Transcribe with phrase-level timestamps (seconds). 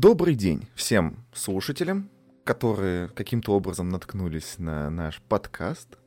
[0.00, 2.08] Добрый день всем слушателям,
[2.44, 5.98] которые каким-то образом наткнулись на наш подкаст.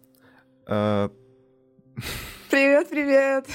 [0.66, 1.12] А,
[2.50, 3.50] Привет, привет!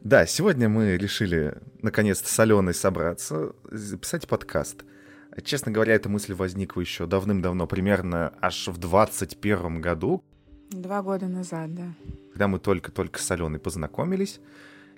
[0.00, 4.86] Да, сегодня мы решили наконец-то с Аленой собраться, записать подкаст.
[5.44, 10.24] Честно говоря, эта мысль возникла еще давным-давно, примерно аж в 21 году,
[10.70, 11.92] Два года назад, да.
[12.32, 14.40] когда мы только-только с Аленой познакомились.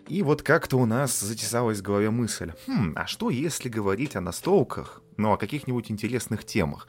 [0.08, 4.20] И вот как-то у нас затесалась в голове мысль, хм, а что если говорить о
[4.20, 6.88] настолках, ну, о каких-нибудь интересных темах?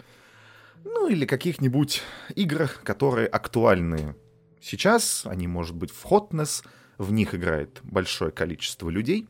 [0.83, 2.01] Ну, или каких-нибудь
[2.35, 4.15] играх, которые актуальны
[4.59, 6.65] сейчас, они, может быть, в Hotness,
[6.97, 9.27] в них играет большое количество людей.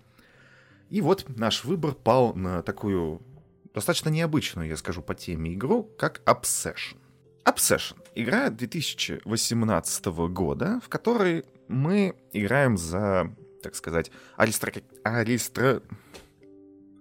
[0.90, 3.22] И вот наш выбор пал на такую
[3.74, 6.98] достаточно необычную, я скажу, по теме игру, как Obsession.
[7.46, 7.98] Obsession.
[8.16, 14.82] Игра 2018 года, в которой мы играем за так сказать, аристокра...
[15.04, 15.82] аристро...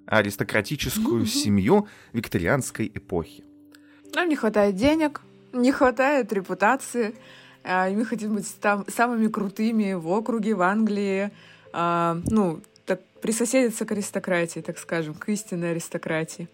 [0.07, 3.45] аристократическую семью викторианской эпохи.
[4.15, 5.21] Нам не хватает денег,
[5.53, 7.15] не хватает репутации.
[7.65, 11.31] а, и Мы хотим быть там самыми крутыми в округе, в Англии.
[11.73, 16.49] а, Ну, так, присоседиться к аристократии, так скажем, к истинной аристократии.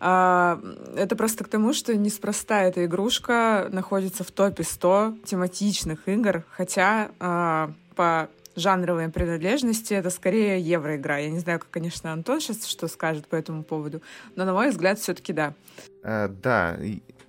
[0.00, 0.60] А,
[0.96, 7.10] Это просто к тому, что неспроста эта игрушка находится в топе 100 тематичных игр, хотя
[7.20, 8.28] а, по
[8.58, 11.20] жанровой принадлежности это скорее евроигра.
[11.20, 14.02] Я не знаю, как, конечно, Антон сейчас что скажет по этому поводу,
[14.36, 15.54] но, на мой взгляд, все-таки да.
[16.02, 16.78] Э, да,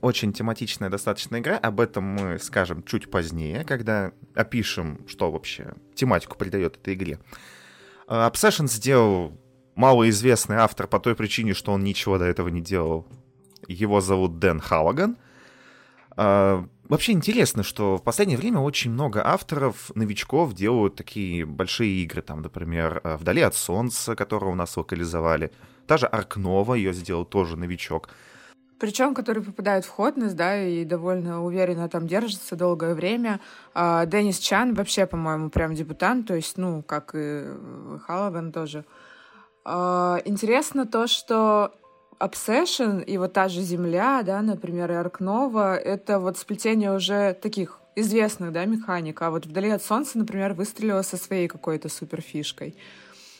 [0.01, 1.57] очень тематичная достаточно игра.
[1.57, 7.19] Об этом мы скажем чуть позднее, когда опишем, что вообще тематику придает этой игре.
[8.07, 9.37] Э, Obsession сделал
[9.75, 13.07] малоизвестный автор по той причине, что он ничего до этого не делал.
[13.67, 15.17] Его зовут Дэн Халлаган.
[16.89, 22.21] Э, Вообще интересно, что в последнее время очень много авторов, новичков делают такие большие игры.
[22.21, 25.51] Там, например, э, «Вдали от солнца», которую у нас локализовали.
[25.87, 28.09] Та же Аркнова, ее сделал тоже новичок.
[28.79, 33.39] Причем, который попадает в Хотнес, да, и довольно уверенно там держится долгое время.
[33.73, 37.43] А Деннис Чан вообще, по-моему, прям дебютант, то есть, ну, как и
[38.07, 38.85] Халлаган тоже.
[39.65, 41.73] А, Интересно то, что
[42.19, 47.79] Obsession и вот та же Земля, да, например, и Аркнова, это вот сплетение уже таких
[47.95, 49.21] известных, да, механик.
[49.21, 52.75] А вот «Вдали от солнца», например, выстрелила со своей какой-то суперфишкой.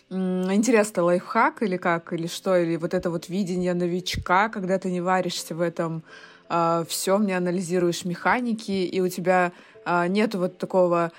[0.09, 5.01] Интересно, лайфхак или как, или что, или вот это вот видение новичка, когда ты не
[5.01, 6.03] варишься в этом
[6.88, 9.51] всем, не анализируешь механики, и у тебя
[9.85, 11.12] а, нету вот такого а,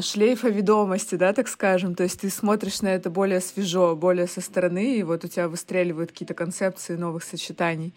[0.00, 1.94] шлейфа ведомости, да, так скажем.
[1.94, 5.48] То есть ты смотришь на это более свежо, более со стороны, и вот у тебя
[5.48, 7.94] выстреливают какие-то концепции новых сочетаний.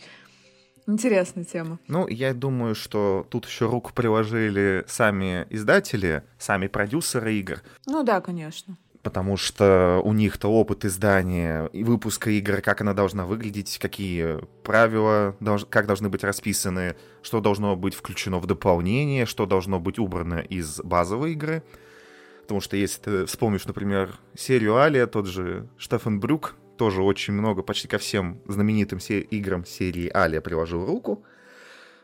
[0.87, 1.79] Интересная тема.
[1.87, 8.21] Ну, я думаю, что тут еще руку приложили сами издатели, сами продюсеры игр, Ну да,
[8.21, 8.75] конечно.
[9.03, 15.35] Потому что у них-то опыт издания и выпуска игр, как она должна выглядеть, какие правила,
[15.39, 20.39] долж- как должны быть расписаны, что должно быть включено в дополнение, что должно быть убрано
[20.39, 21.63] из базовой игры.
[22.41, 27.61] Потому что если ты вспомнишь, например, серию Алия, тот же Штефан Брюк тоже очень много,
[27.61, 31.23] почти ко всем знаменитым се- играм серии Алия приложил руку.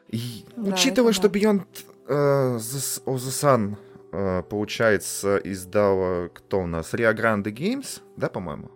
[0.09, 1.39] И Да, учитывая, это что да.
[1.39, 1.63] Beyond
[2.07, 3.75] э, the, of the Sun,
[4.49, 6.93] получается, издала кто у нас?
[6.93, 8.71] Rio Grande Games, да, по-моему?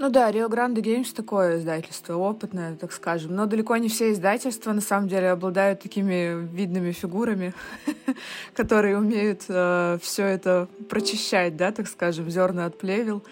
[0.00, 3.34] Ну да, Rio Grande Games такое издательство, опытное, так скажем.
[3.34, 7.52] Но далеко не все издательства, на самом деле, обладают такими видными фигурами,
[8.54, 13.24] которые умеют все это прочищать, да, так скажем, зерна от плевел,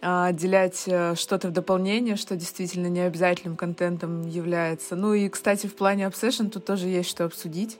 [0.00, 4.94] а, отделять э, что-то в дополнение, что действительно необязательным контентом является.
[4.94, 7.78] Ну и, кстати, в плане Obsession тут тоже есть что обсудить,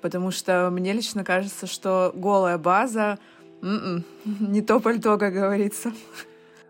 [0.00, 3.18] потому что мне лично кажется, что голая база
[3.62, 4.04] м-м,
[4.40, 5.92] не то пальто, как говорится.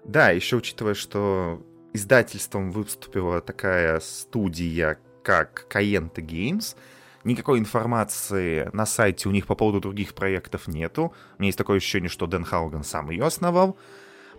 [0.05, 6.77] Да, еще учитывая, что издательством выступила такая студия, как Kayenta Games,
[7.25, 11.13] никакой информации на сайте у них по поводу других проектов нету.
[11.39, 13.77] У меня есть такое ощущение, что Дэн Хауган сам ее основал.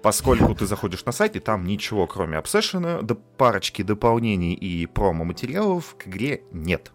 [0.01, 3.05] Поскольку ты заходишь на сайт, и там ничего, кроме обсессиона,
[3.37, 6.91] парочки дополнений и промо-материалов к игре нет.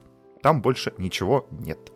[0.47, 1.91] Там больше ничего нет.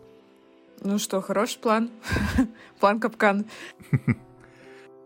[0.81, 1.89] Ну что, хороший план.
[2.81, 3.45] план капкан.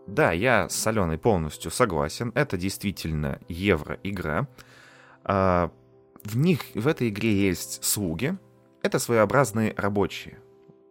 [0.08, 2.32] Да, я с Аленой полностью согласен.
[2.34, 4.48] Это действительно евро-игра.
[5.22, 5.70] А,
[6.24, 8.36] В них, в этой игре есть слуги.
[8.82, 10.40] Это своеобразные рабочие,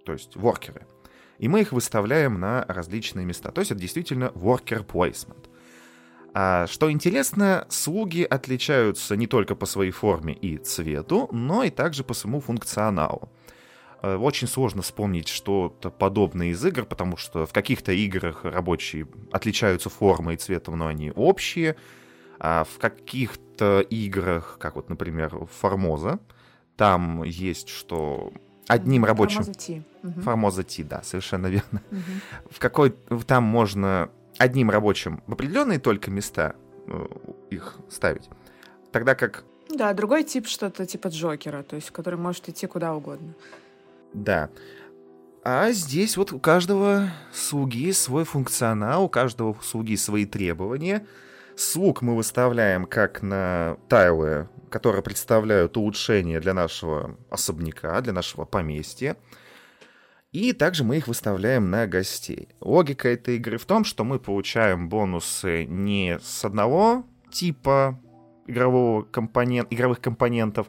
[0.06, 0.88] то есть воркеры.
[1.40, 3.52] И мы их выставляем на различные места.
[3.52, 5.50] То есть это действительно worker placement.
[6.38, 12.04] А что интересно, слуги отличаются не только по своей форме и цвету, но и также
[12.04, 13.30] по своему функционалу.
[14.02, 19.90] Э, Очень сложно вспомнить что-то подобное из игр, потому что в каких-то играх рабочие отличаются
[19.90, 21.78] формой и цветом, но они общие,
[22.38, 26.20] а в каких-то играх, как вот, например, Формоза,
[26.76, 28.34] там есть, что
[28.68, 29.44] одним рабочим...
[29.44, 29.84] Формоза.
[30.04, 30.22] Угу.
[30.22, 31.82] Формоза T, да, совершенно верно.
[31.92, 32.02] Мгм.
[32.52, 32.90] В какой...
[33.26, 36.56] Там можно одним рабочим в определенные только места
[36.88, 37.06] э,
[37.50, 38.30] их ставить.
[38.92, 43.34] Тогда как Да, другой тип что-то типа Джокера, то есть который может идти куда угодно.
[44.14, 44.50] Да.
[45.44, 51.06] А здесь вот у каждого слуги свой функционал, у каждого слуги свои требования.
[51.56, 59.18] Слуг мы выставляем как на тайлы, которые представляют улучшение для нашего особняка, для нашего поместья.
[60.36, 62.50] И также мы их выставляем на гостей.
[62.60, 67.98] Логика этой игры в том, что мы получаем бонусы не с одного типа
[68.46, 70.68] игрового компонент, игровых компонентов,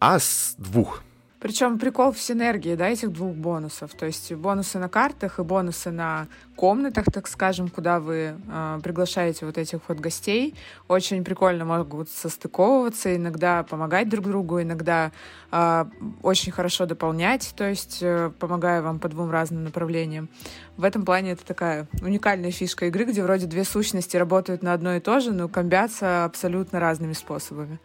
[0.00, 1.04] а с двух.
[1.44, 3.92] Причем прикол в синергии, да, этих двух бонусов.
[3.92, 6.26] То есть бонусы на картах и бонусы на
[6.56, 10.54] комнатах, так скажем, куда вы э, приглашаете вот этих вот гостей.
[10.88, 15.12] Очень прикольно могут состыковываться, иногда помогать друг другу, иногда
[15.52, 15.84] э,
[16.22, 20.30] очень хорошо дополнять, то есть э, помогая вам по двум разным направлениям.
[20.78, 24.94] В этом плане это такая уникальная фишка игры, где вроде две сущности работают на одно
[24.94, 27.80] и то же, но комбятся абсолютно разными способами.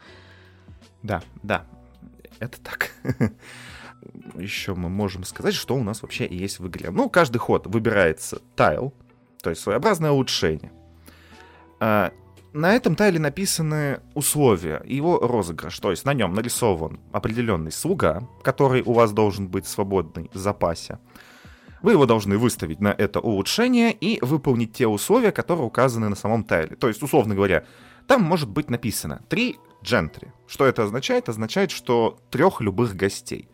[1.03, 1.65] Да, да,
[2.39, 2.91] это так.
[4.35, 6.89] Еще мы можем сказать, что у нас вообще есть в игре.
[6.91, 8.93] Ну, каждый ход выбирается тайл,
[9.41, 10.71] то есть своеобразное улучшение.
[11.79, 12.11] А,
[12.53, 15.77] на этом тайле написаны условия, его розыгрыш.
[15.79, 20.99] То есть на нем нарисован определенный слуга, который у вас должен быть свободный в запасе.
[21.81, 26.43] Вы его должны выставить на это улучшение и выполнить те условия, которые указаны на самом
[26.43, 26.75] тайле.
[26.75, 27.65] То есть, условно говоря,
[28.07, 30.31] там может быть написано три джентри.
[30.47, 31.29] Что это означает?
[31.29, 33.47] Означает, что трех любых гостей.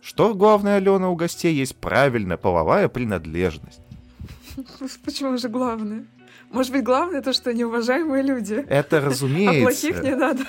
[0.00, 3.80] Что главное, Алена, у гостей есть правильная половая принадлежность.
[5.04, 6.06] Почему же главное?
[6.50, 8.64] Может быть, главное то, что неуважаемые люди.
[8.68, 9.62] Это А разумеется.
[9.62, 10.44] плохих не надо.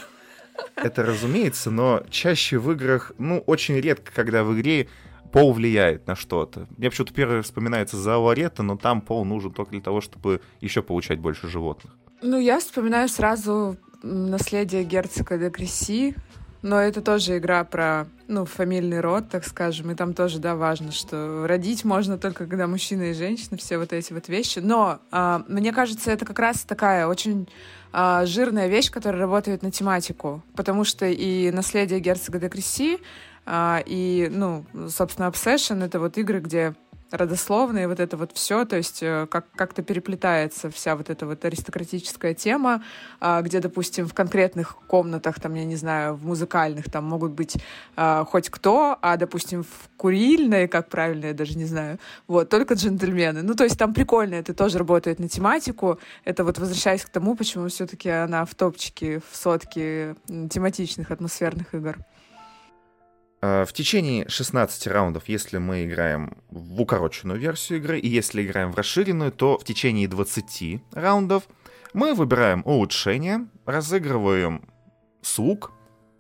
[0.75, 4.87] Это разумеется, но чаще в играх, ну, очень редко, когда в игре
[5.31, 6.67] пол влияет на что-то.
[6.77, 10.81] Мне почему-то первое вспоминается за Ларета, но там пол нужен только для того, чтобы еще
[10.81, 11.93] получать больше животных.
[12.21, 16.15] Ну, я вспоминаю сразу наследие герцога де Креси,
[16.61, 20.91] но это тоже игра про, ну, фамильный род, так скажем, и там тоже, да, важно,
[20.91, 24.59] что родить можно только когда мужчина и женщина, все вот эти вот вещи.
[24.59, 27.47] Но а, мне кажется, это как раз такая очень
[27.93, 32.99] а, жирная вещь, которая работает на тематику, потому что и наследие герцога де Креси,
[33.45, 36.75] а, и, ну, собственно, Obsession— это вот игры, где
[37.11, 41.43] родословные, вот это вот все, то есть э, как- как-то переплетается вся вот эта вот
[41.45, 42.83] аристократическая тема,
[43.19, 47.57] а, где, допустим, в конкретных комнатах, там, я не знаю, в музыкальных, там могут быть
[47.95, 52.73] а, хоть кто, а, допустим, в курильной, как правильно, я даже не знаю, вот, только
[52.73, 53.41] джентльмены.
[53.41, 55.99] Ну, то есть там прикольно, это тоже работает на тематику.
[56.25, 60.15] Это вот возвращаясь к тому, почему все-таки она в топчике, в сотке
[60.49, 61.97] тематичных атмосферных игр.
[63.41, 68.71] А, В течение 16 раундов, если мы играем в укороченную версию игры, и если играем
[68.71, 71.43] в расширенную, то в течение 20 раундов
[71.93, 74.67] мы выбираем улучшение, разыгрываем
[75.21, 75.71] слуг,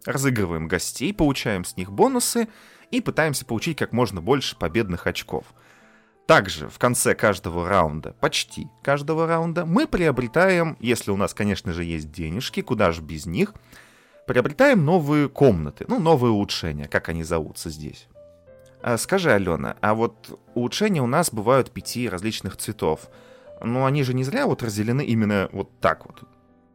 [0.05, 2.47] разыгрываем гостей, получаем с них бонусы
[2.91, 5.45] и пытаемся получить как можно больше победных очков.
[6.27, 11.83] Также в конце каждого раунда, почти каждого раунда, мы приобретаем, если у нас, конечно же,
[11.83, 13.53] есть денежки, куда же без них,
[14.27, 18.07] приобретаем новые комнаты, ну, новые улучшения, как они зовутся здесь.
[18.83, 23.09] А скажи, Алена, а вот улучшения у нас бывают пяти различных цветов.
[23.63, 26.21] Ну, они же не зря вот разделены именно вот так вот.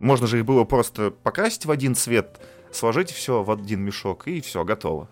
[0.00, 2.40] Можно же их было просто покрасить в один цвет,
[2.73, 5.09] сложить все в один мешок, и все, готово.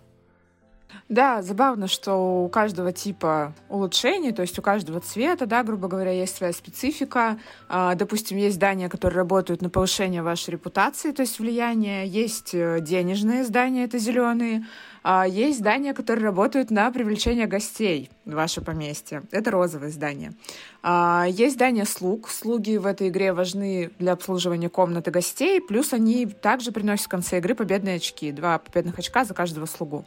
[1.09, 6.13] Да, забавно, что у каждого типа улучшений, то есть у каждого цвета, да, грубо говоря,
[6.13, 7.39] есть своя специфика.
[7.69, 12.07] А, допустим, есть здания, которые работают на повышение вашей репутации, то есть влияние.
[12.07, 14.65] Есть э, денежные здания, это зеленые.
[15.03, 19.23] А есть здания, которые работают на привлечение гостей в ваше поместье.
[19.31, 20.35] Это розовые здания.
[20.83, 22.29] А, есть здания слуг.
[22.29, 27.39] Слуги в этой игре важны для обслуживания комнаты гостей, плюс они также приносят в конце
[27.39, 28.33] игры победные очки.
[28.33, 30.05] Два победных очка за каждого слугу.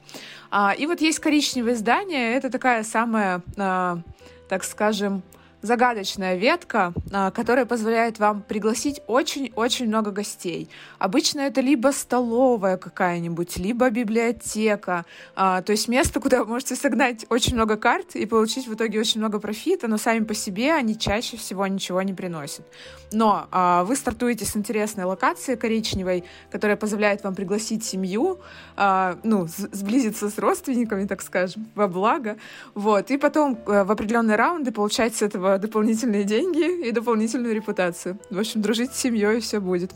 [0.51, 2.35] А, и вот есть коричневые здания.
[2.35, 5.23] Это такая самая, так скажем,
[5.63, 10.69] загадочная ветка, а, которая позволяет вам пригласить очень-очень много гостей.
[10.99, 15.05] Обычно это либо столовая какая-нибудь, либо библиотека.
[15.35, 18.99] А, То есть место, куда вы можете согнать очень много карт и получить в итоге
[18.99, 22.65] очень много профита, но сами по себе они чаще всего ничего не приносят.
[23.13, 28.39] Но а, вы стартуете с интересной локации коричневой, которая позволяет вам пригласить семью,
[28.75, 32.37] а, ну, сблизиться с родственниками, так скажем, во благо.
[32.73, 33.11] Вот.
[33.11, 38.17] И потом э, в определенные раунды получать с этого дополнительные деньги и дополнительную репутацию.
[38.29, 39.91] В общем, дружить с семьей, все будет.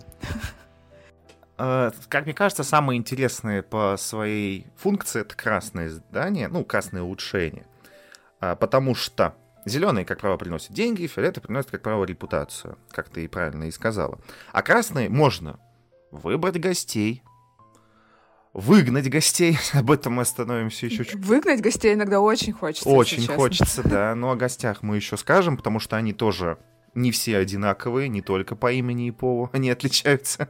[1.58, 7.66] э, как мне кажется, самое интересное по своей функции это красное здание, ну, красное улучшение.
[8.40, 9.34] А, потому что
[9.68, 13.72] зеленые, как правило, приносят деньги, фиолетовые приносят, как правило, репутацию, как ты и правильно и
[13.72, 14.20] сказала.
[14.52, 15.60] А красные можно
[16.12, 17.24] выбрать гостей,
[18.54, 19.58] выгнать гостей.
[19.74, 21.16] Об этом мы остановимся еще чуть.
[21.16, 22.90] Выгнать гостей иногда очень хочется.
[22.90, 24.16] Очень хочется, да.
[24.16, 26.58] Но о гостях мы еще скажем, потому что они тоже
[26.96, 30.50] не все одинаковые, не только по имени и полу они отличаются.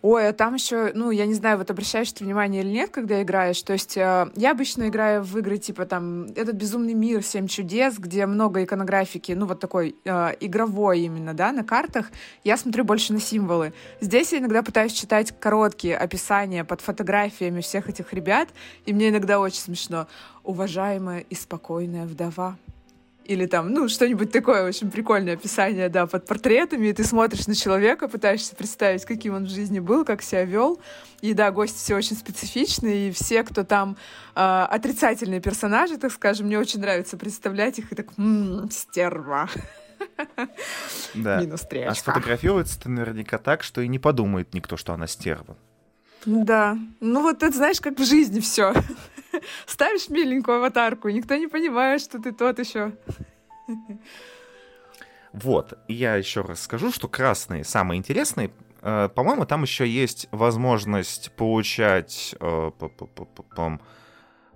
[0.00, 3.20] Ой, а там еще, ну, я не знаю, вот обращаешь ты внимание или нет, когда
[3.20, 3.60] играешь.
[3.62, 7.98] То есть э, я обычно играю в игры типа там «Этот безумный мир», «Семь чудес»,
[7.98, 12.10] где много иконографики, ну, вот такой э, игровой именно, да, на картах.
[12.44, 13.72] Я смотрю больше на символы.
[14.00, 18.48] Здесь я иногда пытаюсь читать короткие описания под фотографиями всех этих ребят,
[18.86, 20.06] и мне иногда очень смешно.
[20.44, 22.56] «Уважаемая и спокойная вдова»
[23.28, 27.54] или там, ну, что-нибудь такое очень прикольное описание, да, под портретами, и ты смотришь на
[27.54, 30.80] человека, пытаешься представить, каким он в жизни был, как себя вел.
[31.20, 33.98] И да, гости все очень специфичные, и все, кто там
[34.34, 39.48] э, отрицательные персонажи, так скажем, мне очень нравится представлять их и так, м-м, стерва.
[41.14, 41.40] Да.
[41.40, 41.66] Минус.
[41.86, 45.56] А сфотографируется-то наверняка так, что и не подумает никто, что она стерва.
[46.26, 46.76] Да.
[47.00, 48.74] Ну вот это знаешь, как в жизни все.
[49.66, 52.92] Ставишь миленькую аватарку, никто не понимает, что ты тот еще.
[55.32, 58.50] Вот, я еще раз скажу, что красные самые интересные.
[58.80, 62.70] Э, по-моему, там еще есть возможность получать э,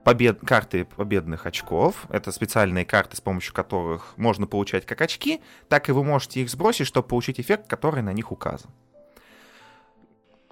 [0.02, 0.40] побед...
[0.40, 2.06] карты победных очков.
[2.08, 6.50] Это специальные карты, с помощью которых можно получать как очки, так и вы можете их
[6.50, 8.70] сбросить, чтобы получить эффект, который на них указан.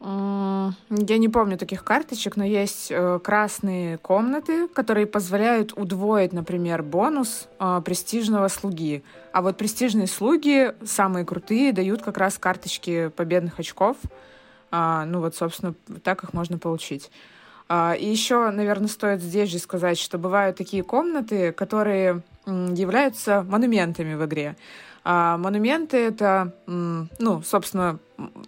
[0.02, 7.48] Я не помню таких карточек, но есть э, красные комнаты, которые позволяют удвоить, например, бонус
[7.58, 9.04] э, престижного слуги.
[9.32, 13.98] А вот престижные слуги, самые крутые, дают как раз карточки победных очков.
[14.70, 17.10] А, ну вот, собственно, так их можно получить.
[17.68, 24.14] А, и еще, наверное, стоит здесь же сказать, что бывают такие комнаты, которые являются монументами
[24.14, 24.56] в игре.
[25.04, 27.98] А монументы— это, ну, собственно,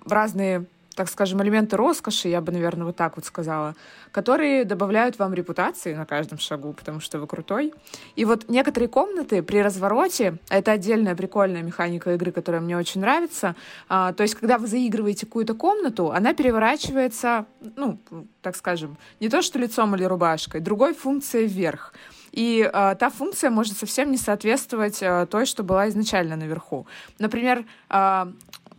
[0.07, 3.75] разные так скажем, элементы роскоши, я бы, наверное, вот так вот сказала,
[4.11, 7.73] которые добавляют вам репутации на каждом шагу, потому что вы крутой.
[8.17, 13.57] И вот некоторые комнаты при развороте, это отдельная прикольная механика игры, которая мне очень нравится,
[13.89, 17.47] а, то есть когда вы заигрываете какую-то комнату, она переворачивается,
[17.77, 17.99] ну,
[18.43, 21.93] так скажем, не то что лицом или рубашкой, другой функцией вверх.
[22.33, 26.87] И э, та функция может совсем не соответствовать э, той, что была изначально наверху.
[27.19, 28.27] Например, э,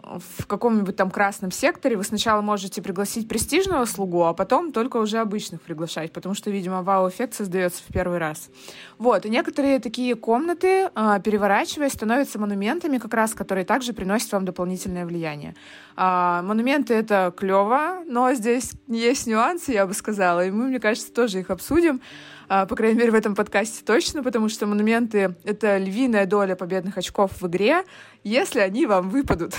[0.04, 5.20] в каком-нибудь там красном секторе вы сначала можете пригласить престижного слугу, а потом только уже
[5.20, 8.50] обычных приглашать, потому что, видимо, вау-эффект создается в первый раз.
[8.98, 14.46] Вот, и некоторые такие комнаты, а, переворачиваясь, становятся монументами как раз, которые также приносят вам
[14.46, 15.56] дополнительное влияние.
[15.96, 21.14] А, монументы— это клево, но здесь есть нюансы, я бы сказала, и мы, мне кажется,
[21.14, 22.02] тоже их обсудим.
[22.48, 26.98] А, по крайней мере, в этом подкасте точно, потому что монументы— это львиная доля победных
[26.98, 27.84] очков в игре,
[28.24, 29.54] если они вам выпадут.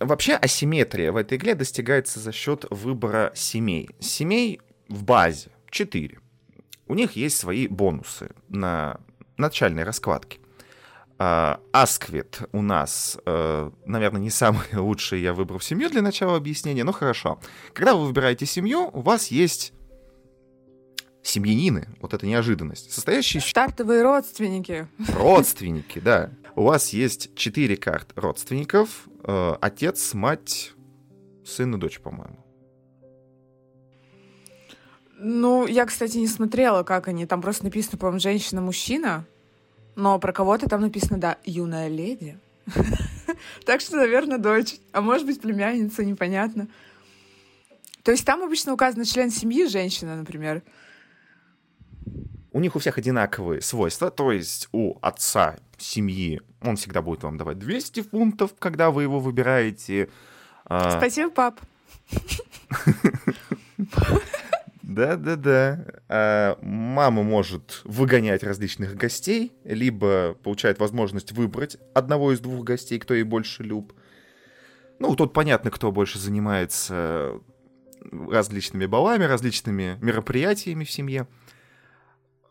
[0.00, 3.90] Вообще асимметрия в этой игре достигается за счет выбора семей.
[4.00, 6.18] Семей в базе 4.
[6.88, 8.98] У них есть свои бонусы на
[9.36, 10.38] начальной раскладке.
[11.18, 16.82] А, Асквит у нас, э, наверное, не самый лучший я выбрал семью для начала объяснения,
[16.82, 17.38] но хорошо.
[17.74, 19.74] Когда вы выбираете семью, у вас есть
[21.22, 23.40] семьянины, вот эта неожиданность, состоящие...
[23.40, 24.88] Стартовые родственники.
[25.12, 26.30] Родственники, да.
[26.56, 29.08] У вас есть четыре карт родственников.
[29.24, 30.72] Э, отец, мать,
[31.44, 32.36] сын и дочь, по-моему.
[35.18, 37.26] Ну, я, кстати, не смотрела, как они.
[37.26, 39.26] Там просто написано, по-моему, женщина-мужчина.
[39.94, 42.38] Но про кого-то там написано, да, юная леди.
[43.64, 44.76] Так что, наверное, дочь.
[44.92, 46.66] А может быть, племянница, непонятно.
[48.02, 50.62] То есть там обычно указан член семьи, женщина, например
[52.52, 57.38] у них у всех одинаковые свойства, то есть у отца семьи он всегда будет вам
[57.38, 60.10] давать 200 фунтов, когда вы его выбираете.
[60.66, 61.60] А, Спасибо, пап.
[64.82, 65.86] Да-да-да.
[66.08, 73.14] А, мама может выгонять различных гостей, либо получает возможность выбрать одного из двух гостей, кто
[73.14, 73.92] ей больше люб.
[74.98, 77.40] Ну, тут понятно, кто больше занимается
[78.10, 81.26] различными балами, различными мероприятиями в семье.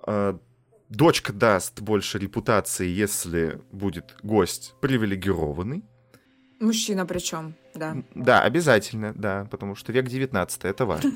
[0.10, 0.40] А,
[0.90, 5.86] дочка даст больше репутации, если будет гость привилегированный.
[6.60, 7.96] Мужчина причем, да.
[8.16, 11.14] Да, обязательно, да, потому что век 19 это важно.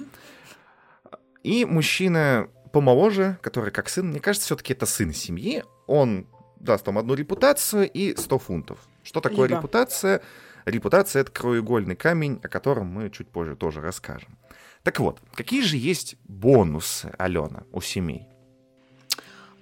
[1.44, 6.28] И мужчина помоложе, который как сын, мне кажется, все-таки это сын семьи, он
[6.60, 8.80] даст вам одну репутацию и 100 фунтов.
[9.02, 9.58] Что такое Либо.
[9.58, 10.22] репутация?
[10.66, 14.38] Репутация— это краеугольный камень, о котором мы чуть позже тоже расскажем.
[14.84, 18.28] Так вот, какие же есть бонусы, Алена, у семей?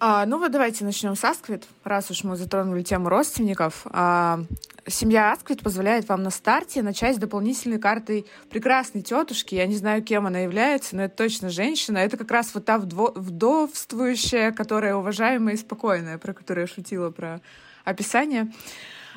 [0.04, 3.86] А, ну вот давайте начнем с Асквит, раз уж мы затронули тему родственников.
[3.86, 4.40] А,
[4.88, 9.54] семья Асквит позволяет вам на старте начать с дополнительной картой прекрасной тетушки.
[9.54, 12.00] Я не знаю, кем она является, но это точно женщина.
[12.00, 17.12] Это как раз вот та вдво- вдовствующая, которая уважаемая и спокойная, про которую я шутила,
[17.12, 17.40] про
[17.86, 18.52] описание.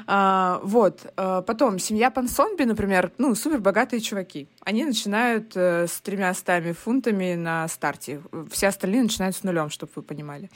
[0.06, 1.12] А, вот.
[1.16, 4.48] А, потом, семья Пансонби, например, ну, супер богатые чуваки.
[4.60, 8.20] Они начинают э, с тремя стами фунтами на старте.
[8.50, 10.50] Все остальные начинают с нулем, чтобы вы понимали.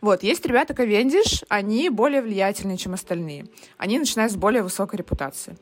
[0.00, 0.22] Вот.
[0.22, 3.46] Есть ребята Ковендиш, они более влиятельные, чем остальные.
[3.78, 5.56] Они начинают с более высокой репутации.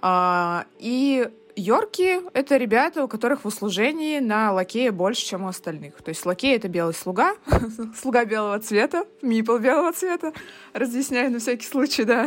[0.00, 6.00] А, и Йорки— это ребята, у которых в услужении на лакея больше, чем у остальных.
[6.02, 7.34] То есть лакей— это белый слуга,
[8.00, 10.32] слуга белого цвета, мипл белого цвета,
[10.72, 12.26] разъясняю на всякий случай, да.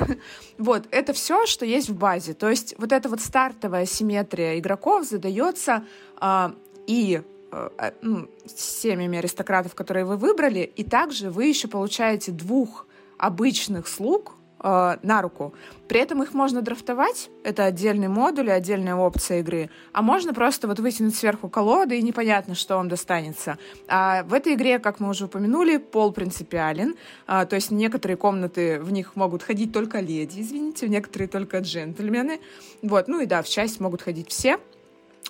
[0.58, 2.34] Вот, это все, что есть в базе.
[2.34, 5.84] То есть вот эта вот стартовая симметрия игроков задается
[6.18, 6.54] а,
[6.86, 12.88] и а, а, ну, семьями аристократов, которые вы выбрали, и также вы еще получаете двух
[13.18, 15.54] обычных слуг, э, на руку.
[15.88, 20.80] При этом их можно драфтовать, это отдельный модуль, отдельная опция игры, а можно просто вот
[20.80, 23.58] вытянуть сверху колоды, и непонятно, что вам достанется.
[23.88, 26.96] А в этой игре, как мы уже упомянули, пол принципиален,
[27.28, 32.40] а, то есть некоторые комнаты, в них могут ходить только леди, извините, некоторые только джентльмены,
[32.82, 34.58] вот, ну и да, в часть могут ходить все,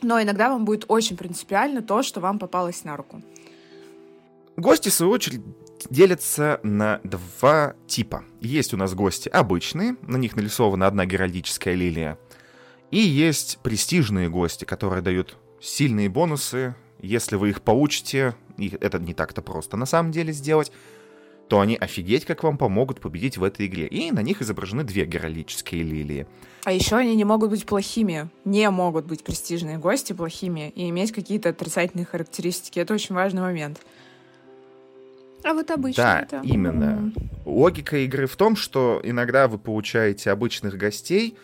[0.02, 3.22] но иногда вам будет очень принципиально то, что вам попалось на руку.
[4.56, 5.42] Гости, в свою очередь,
[5.90, 8.24] делятся на два типа.
[8.42, 12.18] Есть у нас гости обычные, на них нарисована одна геральдическая лилия.
[12.92, 16.76] И есть престижные гости, которые дают сильные бонусы.
[17.00, 20.72] Если вы их получите, и это не так-то просто на самом деле сделать,
[21.48, 23.88] то они офигеть как вам помогут победить в этой игре.
[23.88, 26.28] И на них изображены две геральдические лилии.
[26.64, 28.30] А еще они не могут быть плохими.
[28.46, 32.80] Не могут быть престижные гости плохими и иметь какие-то отрицательные характеристики.
[32.80, 33.82] Это очень важный момент.
[35.44, 36.42] А вот обычно Да, это...
[36.44, 36.84] именно.
[36.84, 37.14] М.
[37.46, 41.38] Логика игры в том, что иногда вы получаете обычных гостей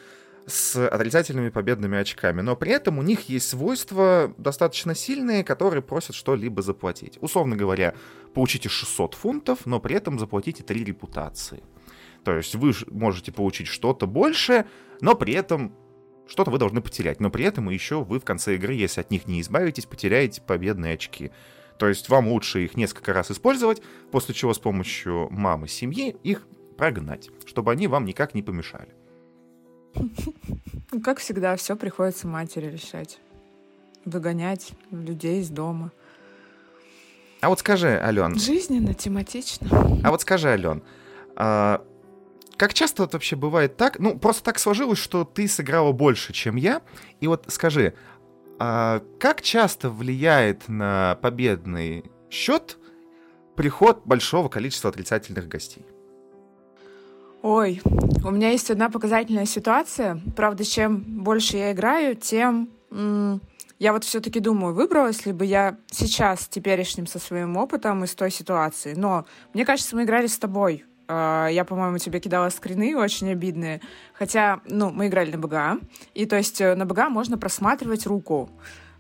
[0.48, 6.16] с отрицательными победными очками, но при этом у них есть свойства достаточно сильные, которые просят
[6.16, 7.18] что-либо заплатить.
[7.22, 7.94] Условно говоря,
[8.34, 11.62] получите 600 фунтов, но при этом заплатите 3 репутации.
[12.24, 14.66] То есть вы можете получить что-то больше,
[15.02, 15.74] но при этом
[16.28, 17.20] что-то вы должны потерять.
[17.20, 20.96] Но при этом еще вы в конце игры, если от них не избавитесь, потеряете победные
[20.96, 21.32] очки.
[21.80, 26.46] То есть вам лучше их несколько раз использовать, после чего с помощью мамы семьи их
[26.78, 28.90] прогнать, чтобы они вам никак не помешали.
[29.96, 33.20] Ну, Как всегда, все приходится матери решать.
[34.04, 35.92] Выгонять людей из дома.
[37.42, 39.70] А вот скажи, Ален, Жизненно, тематично.
[40.04, 40.84] а вот скажи, Ален,
[41.38, 41.82] а,
[42.58, 44.00] как часто вот вообще бывает так?
[44.00, 46.82] Ну, просто так сложилось, что ты сыграла больше, чем я.
[47.22, 47.94] И вот скажи,
[48.60, 52.78] а как часто влияет на победный счет
[53.56, 55.86] приход большого количества отрицательных гостей?
[57.42, 60.22] Ой, у меня есть одна показательная ситуация.
[60.36, 62.70] Правда, чем больше я играю, тем
[63.80, 68.30] я вот все-таки думаю, выбралась ли бы я сейчас теперешним со своим опытом из той
[68.30, 68.94] ситуации.
[68.94, 70.84] Но мне кажется, мы играли с тобой.
[71.10, 73.82] А, Я, по-моему, тебе кидала скрины очень обидные.
[74.14, 75.80] Хотя, ну, мы играли на БГА.
[76.14, 78.50] И то есть э, на БГА можно просматривать руку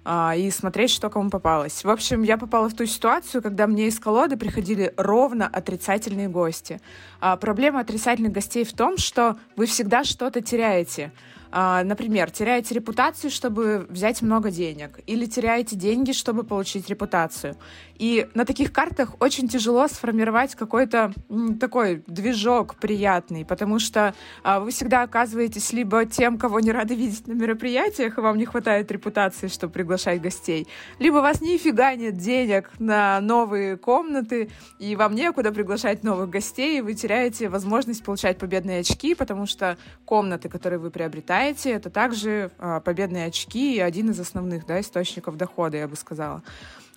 [0.04, 1.84] а, и смотреть, что кому попалось.
[1.84, 6.82] В общем, я попала в ту ситуацию, когда мне из колоды приходили ровно отрицательные гости.
[7.22, 11.12] А, проблема отрицательных гостей в том, что вы всегда что-то теряете.
[11.52, 17.56] А, например, теряете репутацию, чтобы взять много денег, или теряете деньги, чтобы получить репутацию.
[17.96, 21.12] И на таких картах очень тяжело сформировать какой-то
[21.60, 27.28] такой движок приятный, потому что а, вы всегда оказываетесь либо тем, кого не рады видеть
[27.28, 30.68] на мероприятиях, и вам не хватает репутации, чтобы приглашать гостей,
[31.00, 36.78] либо у вас нифига нет денег на новые комнаты, и вам некуда приглашать новых гостей,
[36.78, 42.52] и вы теряете возможность получать победные очки, потому что комнаты, которые вы приобретаете, это также
[42.58, 46.43] а, победные очки и один из основных да, источников дохода, я бы сказала.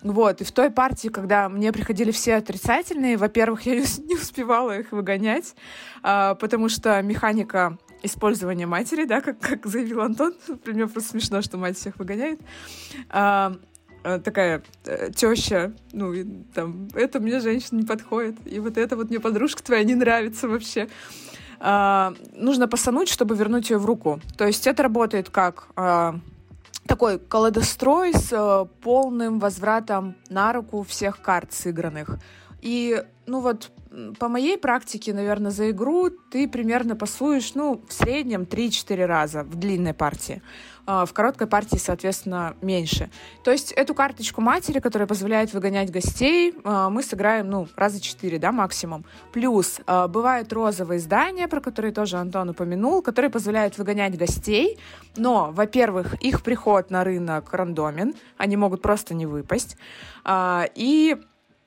[0.03, 4.17] Вот, и в той партии, когда мне приходили все отрицательные, во-первых, я не ус- не
[4.17, 5.55] успевала их выгонять,
[6.03, 10.35] а, потому что механика использования матери, да, как, как заявил Антон,
[10.67, 12.41] мне просто смешно, что мать всех выгоняет,
[13.09, 13.55] а,
[14.03, 16.13] а, такая э, теща, ну,
[16.55, 20.49] там, это мне женщина не подходит, и вот это вот мне подружка твоя не нравится
[20.49, 20.89] вообще.
[21.65, 24.21] А, нужно посануть, чтобы вернуть ее в руку.
[24.37, 26.17] То есть это работает как а,
[26.89, 32.19] такой колодострой с э, полным возвратом на руку всех карт сыгранных.
[32.61, 33.71] И, ну вот,
[34.19, 39.55] по моей практике, наверное, за игру ты примерно пасуешь, ну, в среднем 3-4 раза в
[39.55, 40.43] длинной партии.
[40.85, 43.09] А, в короткой партии, соответственно, меньше.
[43.45, 48.39] То есть эту карточку матери, которая позволяет выгонять гостей, а, мы сыграем, ну, раза 4,
[48.39, 49.05] да, максимум.
[49.33, 54.79] Плюс а, бывают розовые здания, про которые тоже Антон упомянул, которые позволяют выгонять гостей,
[55.17, 59.77] но, во-первых, их приход на рынок рандомен, они могут просто не выпасть,
[60.29, 61.17] и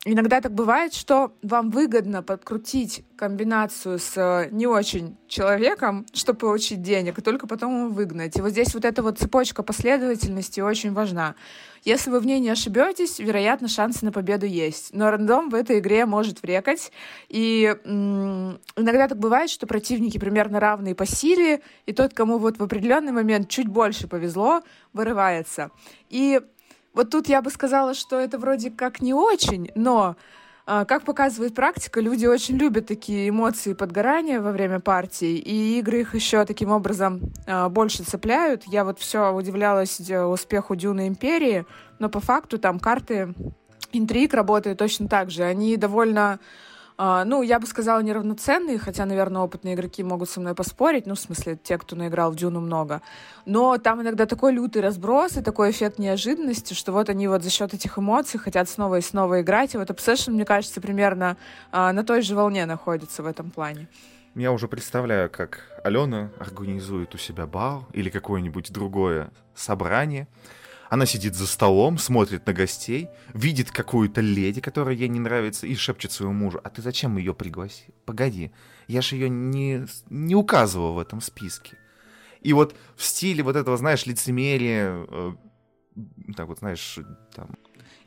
[0.08, 6.84] Иногда так бывает, что вам выгодно подкрутить комбинацию с э, не очень человеком, чтобы получить
[6.84, 8.38] денег, и только потом его выгнать.
[8.38, 11.34] И вот здесь вот эта вот цепочка последовательности очень важна.
[11.84, 14.94] Если вы в ней не ошибетесь, вероятно, шансы на победу есть.
[14.94, 16.91] Но рандом в этой игре может врекать.
[17.28, 22.60] И м- иногда так бывает, что противники примерно равные по силе, и тот, кому вот
[22.60, 24.62] в определенный момент чуть больше повезло,
[24.94, 25.72] вырывается.
[26.10, 26.41] И
[26.95, 30.15] вот тут я бы сказала, что это вроде как не очень, но
[30.65, 36.01] а, как показывает практика, люди очень любят такие эмоции подгорания во время партии, и игры
[36.01, 38.63] их еще таким образом а, больше цепляют.
[38.65, 41.65] Я вот все удивлялась э, успеху Дюна Империи,
[41.99, 43.36] но по факту там карты
[43.91, 45.43] интриг работают точно так же.
[45.43, 46.39] Они довольно
[46.97, 51.19] ну, я бы сказала, неравноценные, хотя, наверное, опытные игроки могут со мной поспорить, ну, в
[51.19, 53.01] смысле, те, кто наиграл в Дюну много.
[53.45, 57.49] Но там иногда такой лютый разброс и такой эффект неожиданности, что вот они вот за
[57.49, 59.73] счет этих эмоций хотят снова и снова играть.
[59.75, 61.38] И вот Obsession, мне кажется, примерно
[61.71, 63.88] а, на той же волне находится в этом плане.
[64.36, 70.27] Я уже представляю, как Алена организует у себя бал или какое-нибудь другое собрание,
[70.95, 75.75] она сидит за столом, смотрит на гостей, видит какую-то леди, которая ей не нравится, и
[75.75, 77.93] шепчет своему мужу, а ты зачем ее пригласил?
[78.05, 78.51] Погоди,
[78.88, 81.77] я же ее не, не указывал в этом списке.
[82.41, 85.31] И вот в стиле вот этого, знаешь, лицемерия, э,
[86.36, 86.97] так вот, знаешь,
[87.36, 87.49] там...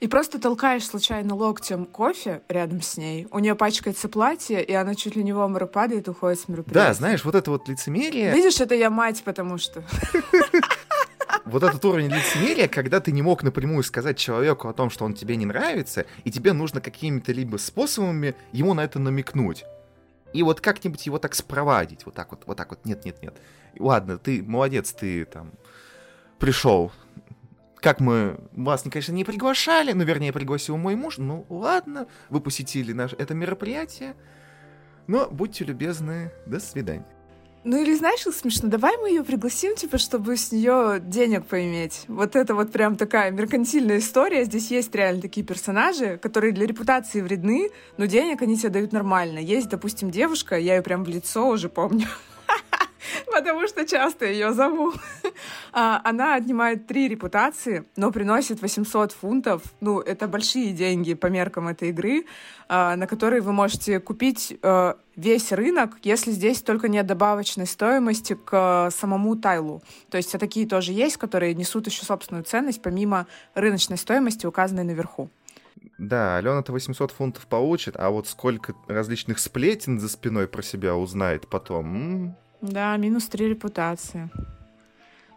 [0.00, 4.94] И просто толкаешь случайно локтем кофе рядом с ней, у нее пачкается платье, и она
[4.94, 6.88] чуть ли не в обморок падает уходит с мероприятия.
[6.88, 8.32] Да, знаешь, вот это вот лицемерие...
[8.32, 9.84] Видишь, это я мать, потому что...
[11.48, 15.14] вот этот уровень лицемерия, когда ты не мог напрямую сказать человеку о том, что он
[15.14, 19.64] тебе не нравится, и тебе нужно какими-то либо способами ему на это намекнуть.
[20.32, 23.36] И вот как-нибудь его так спровадить, вот так вот, вот так вот, нет-нет-нет.
[23.78, 25.52] Ладно, ты молодец, ты там
[26.38, 26.92] пришел.
[27.76, 32.92] Как мы вас, конечно, не приглашали, ну, вернее, пригласил мой муж, ну, ладно, вы посетили
[32.92, 34.16] наше, это мероприятие,
[35.06, 37.06] но будьте любезны, до свидания.
[37.64, 42.04] Ну или знаешь, что смешно, давай мы ее пригласим, типа, чтобы с нее денег поиметь.
[42.08, 44.44] Вот это вот прям такая меркантильная история.
[44.44, 49.38] Здесь есть реально такие персонажи, которые для репутации вредны, но денег они тебе дают нормально.
[49.38, 52.06] Есть, допустим, девушка, я ее прям в лицо уже помню.
[53.32, 54.92] потому что часто ее зову.
[55.70, 59.62] А, она отнимает три репутации, но приносит 800 фунтов.
[59.80, 62.24] Ну, это большие деньги по меркам этой игры,
[62.68, 68.34] а, на которые вы можете купить э, весь рынок, если здесь только нет добавочной стоимости
[68.34, 69.82] к самому тайлу.
[70.10, 74.84] То есть а такие тоже есть, которые несут еще собственную ценность, помимо рыночной стоимости, указанной
[74.84, 75.30] наверху.
[75.98, 81.48] Да, Алена-то 800 фунтов получит, а вот сколько различных сплетен за спиной про себя узнает
[81.48, 84.30] потом, да, минус три репутации.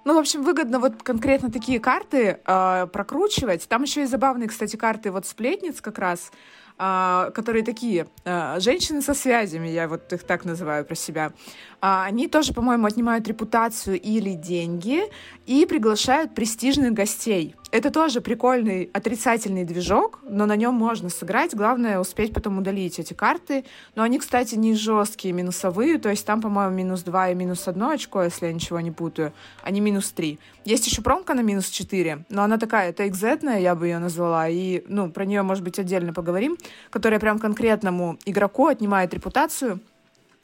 [0.04, 3.68] Ну, в общем, выгодно вот конкретно такие карты э, прокручивать.
[3.68, 6.32] Там еще и забавные, кстати, карты вот сплетниц как раз,
[6.80, 11.34] э, которые такие, э, женщины со связями, я вот их так называю про себя.
[11.82, 15.04] Э, они тоже, по-моему, отнимают репутацию или деньги
[15.46, 17.56] и приглашают престижных гостей.
[17.72, 21.56] Это тоже прикольный отрицательный движок, но на нем можно сыграть.
[21.56, 23.64] Главное успеть потом удалить эти карты.
[23.96, 25.98] Но они, кстати, не жесткие, минусовые.
[25.98, 29.32] То есть там, по-моему, минус 2 и минус 1 очко, если я ничего не путаю.
[29.64, 30.38] Они минус 3.
[30.66, 34.50] Есть еще промка на минус 4, но она такая, это экзетная, я бы ее назвала.
[34.50, 36.58] И, ну, про нее, может быть, отдельно поговорим.
[36.90, 39.80] Которая прям конкретному игроку отнимает репутацию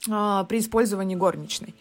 [0.10, 1.76] э, при использовании горничной.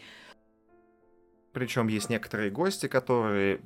[1.52, 3.60] Причем есть некоторые гости, которые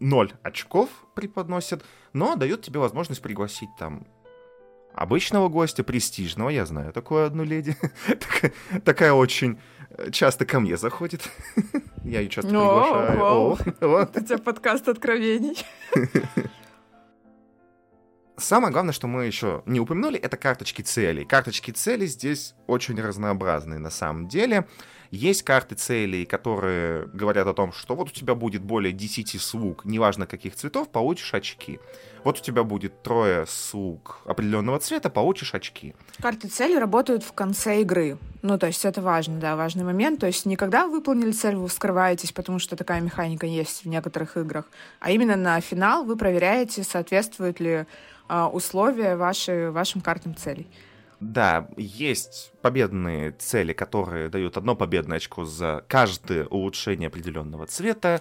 [0.00, 4.06] 0 очков преподносят, но дают тебе возможность пригласить там
[4.94, 7.76] обычного гостя, престижного, я знаю такую одну леди,
[8.84, 9.58] такая очень
[9.90, 11.28] э, часто ко мне заходит.
[12.04, 13.58] Я ее часто приглашаю.
[13.80, 15.64] Вот у тебя подкаст откровений.
[18.36, 21.24] Самое главное, что мы еще не упомянули, это карточки целей.
[21.24, 24.68] Карточки целей здесь очень разнообразные на самом деле.
[25.14, 29.84] Есть карты целей, которые говорят о том, что вот у тебя будет более 10 слуг,
[29.84, 31.78] неважно каких цветов, получишь очки.
[32.24, 35.94] Вот у тебя будет трое слуг определенного цвета, получишь очки.
[36.20, 38.18] Карты цели работают в конце игры.
[38.42, 40.18] Ну, то есть это важно, да, важный момент.
[40.18, 43.88] То есть не когда вы выполнили цель, вы вскрываетесь, потому что такая механика есть в
[43.88, 44.64] некоторых играх,
[44.98, 47.86] а именно на финал вы проверяете, соответствуют ли
[48.28, 50.66] э, условия ваши, вашим картам целей.
[51.24, 58.20] Да, есть победные цели, которые дают одно победное очко за каждое улучшение определенного цвета,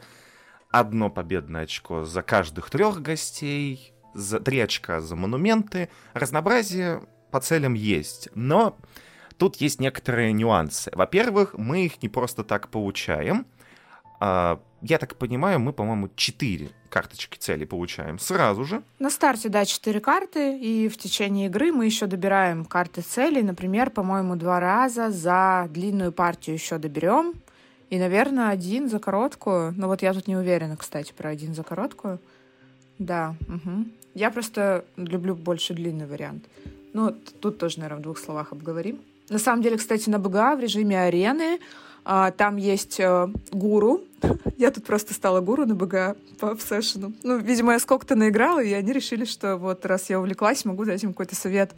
[0.70, 5.90] одно победное очко за каждых трех гостей, за три очка за монументы.
[6.14, 8.78] Разнообразие по целям есть, но
[9.38, 10.90] тут есть некоторые нюансы.
[10.96, 13.46] Во-первых, мы их не просто так получаем.
[14.26, 18.82] А, я так понимаю, мы, по-моему, четыре карточки цели получаем сразу же.
[19.00, 23.42] На старте, да, четыре карты, и в течение игры мы еще добираем карты цели.
[23.42, 27.34] Например, по-моему, два раза за длинную партию еще доберем.
[27.90, 29.74] И, наверное, один за короткую.
[29.76, 32.20] Ну вот я тут не уверена, кстати, про один за короткую.
[33.00, 33.86] Да, угу.
[34.14, 36.46] Я просто люблю больше длинный вариант.
[36.94, 39.02] Ну, тут тоже, наверное, в двух словах обговорим.
[39.30, 41.60] На самом деле, кстати, на БГА в режиме арены
[42.04, 44.02] там есть а, гуру.
[44.58, 47.14] Я тут просто стала гуру на БГА по обсессиону.
[47.24, 51.04] Ну, видимо, я сколько-то наиграла, и они решили, что вот раз я увлеклась, могу дать
[51.04, 51.74] им какой-то совет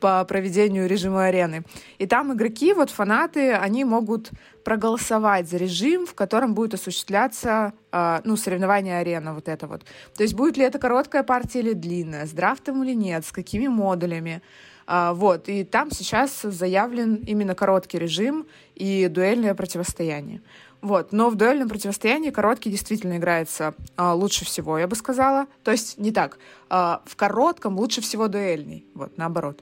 [0.00, 1.64] по проведению режима арены.
[1.98, 4.30] И там игроки, вот фанаты, они могут
[4.64, 9.84] проголосовать за режим, в котором будет осуществляться э, ну, соревнование арена, вот это вот.
[10.16, 13.68] То есть будет ли это короткая партия или длинная, с драфтом или нет, с какими
[13.68, 14.42] модулями.
[14.86, 20.40] А, вот, и там сейчас заявлен именно короткий режим и дуэльное противостояние.
[20.80, 21.12] Вот.
[21.12, 25.46] Но в дуэльном противостоянии короткий действительно играется а, лучше всего, я бы сказала.
[25.64, 26.38] То есть не так.
[26.68, 28.84] А, в коротком лучше всего дуэльный.
[28.94, 29.60] Вот, наоборот.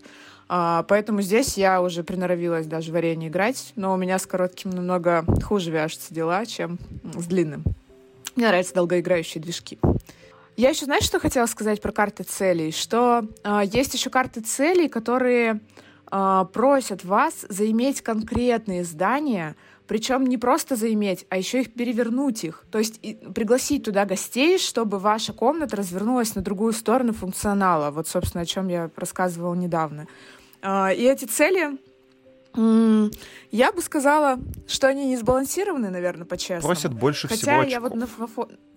[0.49, 4.71] А, поэтому здесь я уже приноровилась даже в арене играть, но у меня с коротким
[4.71, 6.79] намного хуже вяжутся дела, чем
[7.15, 7.65] с длинным.
[8.37, 9.79] Мне нравятся долгоиграющие движки.
[10.57, 12.71] Я еще, знаешь, что хотела сказать про карты целей?
[12.71, 15.61] Что э, есть еще карты целей, которые
[16.13, 19.57] э, просят вас заиметь конкретные здания,
[19.89, 22.65] причем не просто заиметь, а еще их перевернуть их.
[22.71, 23.01] То есть
[23.35, 27.91] пригласить туда гостей, чтобы ваша комната развернулась на другую сторону функционала.
[27.91, 30.07] Вот, собственно, о чем я рассказывала недавно.
[30.63, 31.79] Э, и эти цели
[32.57, 34.39] я бы сказала,
[34.69, 36.75] что они не сбалансированы, наверное, по-честному.
[36.75, 38.09] Просят больше Хотя всего очков, я вот на...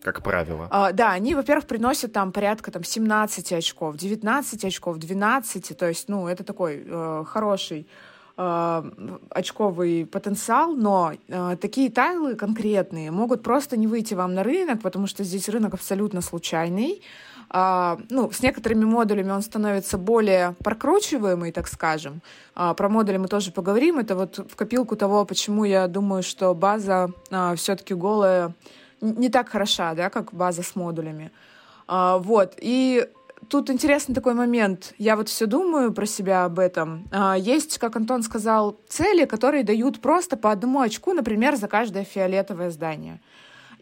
[0.02, 0.68] как правило.
[0.72, 6.10] А, да, они, во-первых, приносят там порядка там 17 очков, 19 очков, 12, то есть,
[6.10, 7.88] ну, это такой э, хороший
[8.36, 8.84] э,
[9.30, 15.08] очковый потенциал, но э, такие тайлы конкретные могут просто не выйти вам на рынок, потому
[15.08, 17.02] что здесь рынок абсолютно случайный,
[17.52, 22.22] ну, с некоторыми модулями он становится более прокручиваемый, так скажем.
[22.56, 24.00] А, про модули мы тоже поговорим.
[24.00, 28.54] Это вот в копилку того, почему я думаю, что база а, все-таки голая
[29.02, 31.32] не так хороша, да, как база с модулями.
[31.88, 32.56] А, вот.
[32.60, 33.08] И
[33.48, 34.94] тут интересный такой момент.
[34.98, 37.08] Я вот все думаю про себя об этом.
[37.12, 42.04] А, есть, как Антон сказал, цели, которые дают просто по одному очку, например, за каждое
[42.04, 43.22] фиолетовое здание.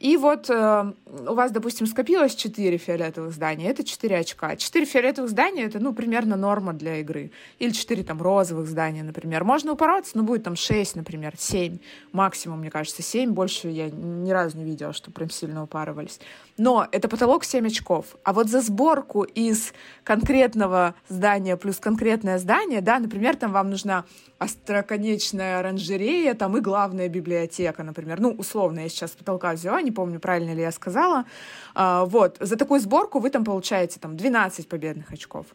[0.05, 0.93] И вот э,
[1.27, 4.55] у вас, допустим, скопилось 4 фиолетовых здания, это 4 очка.
[4.55, 7.31] 4 фиолетовых здания— это, ну, примерно норма для игры.
[7.57, 9.43] Или 4 там розовых здания, например.
[9.43, 11.79] Можно упороться, но будет там 6, например, 7.
[12.11, 13.31] Максимум, мне кажется, 7.
[13.31, 16.19] Больше я ни разу не видела, что прям сильно упарывались.
[16.57, 18.15] Но это потолок 7 очков.
[18.23, 24.05] А вот за сборку из конкретного здания плюс конкретное здание, да, например, там вам нужна
[24.37, 28.21] остроконечная оранжерея, там и главная библиотека, например.
[28.21, 31.25] Ну, условно, я сейчас с потолка взяла, не помню, правильно ли я сказала.
[31.73, 35.47] А, вот, за такую сборку вы там получаете там 12 победных очков.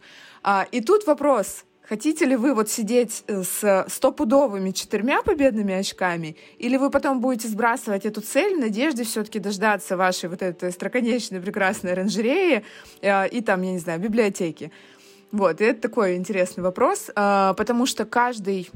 [0.42, 6.36] А, и тут вопрос, Хотите ли вы вот сидеть э, с стопудовыми четырьмя победными очками,
[6.56, 11.40] или вы потом будете сбрасывать эту цель в надежде все-таки дождаться вашей вот этой строконечной
[11.40, 12.62] прекрасной оранжереи
[13.02, 14.70] э, и там, я не знаю, библиотеки?
[15.32, 18.70] Вот, и это такой интересный вопрос, э, потому что каждый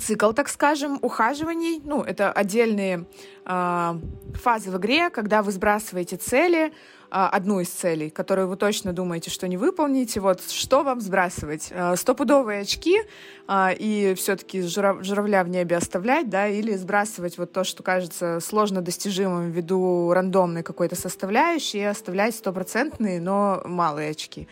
[0.00, 1.82] цикл, так скажем, ухаживаний.
[1.84, 3.04] Ну, это отдельные
[3.44, 3.94] э,
[4.42, 6.72] фазы в игре, когда вы сбрасываете цели,
[7.10, 10.20] э, одну из целей, которую вы точно думаете, что не выполните.
[10.20, 11.68] Вот что вам сбрасывать?
[11.70, 13.00] Э, стопудовые очки
[13.48, 18.40] э, и все-таки журав, журавля в небе оставлять, да, или сбрасывать вот то, что кажется
[18.40, 24.48] сложно достижимым ввиду рандомной какой-то составляющей, и оставлять стопроцентные, но малые очки.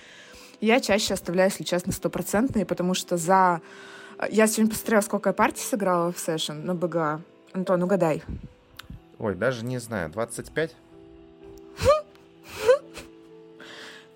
[0.60, 3.60] Я чаще оставляю, если честно, стопроцентные, потому что за
[4.30, 7.20] я сегодня посмотрела, сколько я партий сыграла в сессион на БГА.
[7.52, 8.22] Антон, угадай.
[9.18, 10.74] Ой, даже не знаю, 25?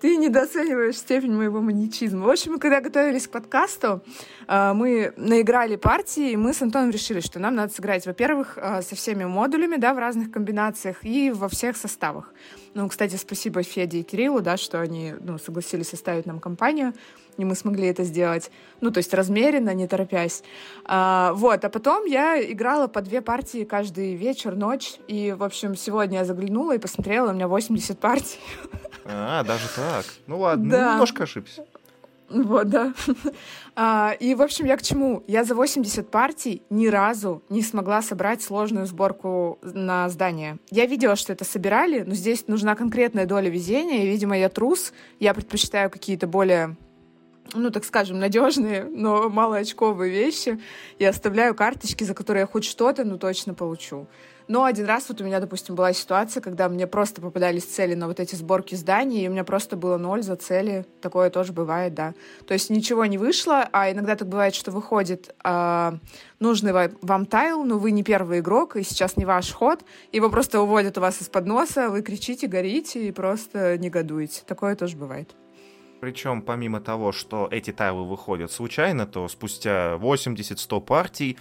[0.03, 2.25] Ты недооцениваешь степень моего маньячизма.
[2.25, 4.03] В общем, когда готовились к подкасту,
[4.47, 8.81] а, мы наиграли партии, и мы с Антоном решили, что нам надо сыграть, во-первых, а,
[8.81, 12.33] со всеми модулями, да, в разных комбинациях и во всех составах.
[12.73, 16.93] Ну, кстати, спасибо Феде и Кириллу, да, что они ну, согласились составить нам компанию,
[17.37, 18.51] и мы смогли это сделать.
[18.81, 20.43] Ну, то есть размеренно, не торопясь.
[20.85, 25.75] А, вот, а потом я играла по две партии каждый вечер, ночь, и, в общем,
[25.75, 28.39] сегодня я заглянула и посмотрела, у меня 80 партий.
[29.05, 30.05] А, даже так.
[30.27, 30.91] Ну ладно, да.
[30.93, 31.65] немножко ошибся.
[32.33, 32.93] Вот, да.
[33.75, 35.23] А, и, в общем, я к чему?
[35.25, 40.59] Я за 80 партий ни разу не смогла собрать сложную сборку на здание.
[40.69, 44.93] Я видела, что это собирали, но здесь нужна конкретная доля везения, и, видимо, я трус.
[45.19, 46.77] Я предпочитаю какие-то более
[47.53, 50.59] ну, так скажем, надежные, но малоочковые вещи.
[50.99, 54.07] Я оставляю карточки, за которые я хоть что-то, ну, точно получу.
[54.47, 58.07] Но один раз вот у меня, допустим, была ситуация, когда мне просто попадались цели на
[58.07, 60.85] вот эти сборки зданий, и у меня просто было ноль за цели.
[61.01, 62.13] Такое тоже бывает, да.
[62.45, 65.91] То есть ничего не вышло, а иногда так бывает, что выходит э,
[66.39, 69.79] нужный вам тайл, но вы не первый игрок, и сейчас не ваш ход,
[70.11, 74.41] его просто уводят у вас из-под носа, вы кричите, горите и просто негодуете.
[74.45, 75.33] Такое тоже бывает.
[76.03, 81.37] Причем, помимо того, что эти тайлы выходят случайно, то спустя 80-100 партий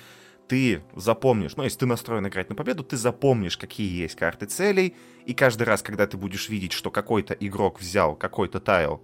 [0.46, 4.94] ты запомнишь, ну, если ты настроен играть на победу, ты запомнишь, какие есть карты целей,
[5.26, 9.02] и каждый раз, когда ты будешь видеть, что какой-то игрок взял какой-то тайл,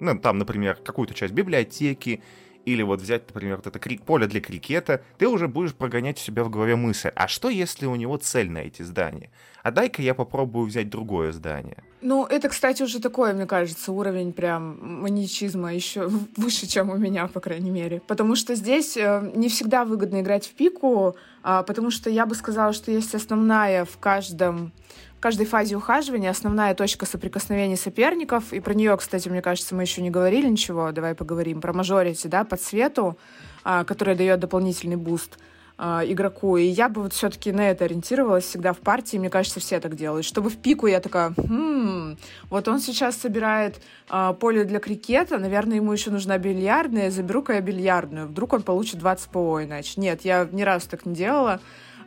[0.00, 2.22] ну, там, например, какую-то часть библиотеки,
[2.64, 6.20] или вот взять, например, вот это крик, поле для крикета, ты уже будешь прогонять у
[6.20, 9.30] себя в голове мысль, а что если у него цель на эти здания?
[9.62, 11.82] А дай-ка я попробую взять другое здание.
[12.00, 17.26] Ну, это, кстати, уже такое, мне кажется, уровень прям маньячизма еще выше, чем у меня,
[17.26, 18.00] по крайней мере.
[18.06, 22.34] Потому что здесь э, не всегда выгодно играть в пику, а, потому что я бы
[22.34, 24.72] сказала, что есть основная в каждом
[25.20, 30.02] каждой фазе ухаживания основная точка соприкосновения соперников, и про нее, кстати, мне кажется, мы еще
[30.02, 33.16] не говорили ничего, давай поговорим, про majority, да, по цвету,
[33.62, 35.38] а, которая дает дополнительный буст
[35.82, 36.58] а, игроку.
[36.58, 39.16] И я бы вот все-таки на это ориентировалась всегда в партии.
[39.16, 40.26] Мне кажется, все так делают.
[40.26, 42.18] Чтобы в пику я такая, хм,
[42.50, 43.80] вот он сейчас собирает
[44.10, 48.26] а, поле для крикета, наверное, ему еще нужна бильярдная, заберу-ка я бильярдную.
[48.26, 49.98] Вдруг он получит 20 ПО иначе.
[49.98, 51.60] Нет, я ни разу так не делала.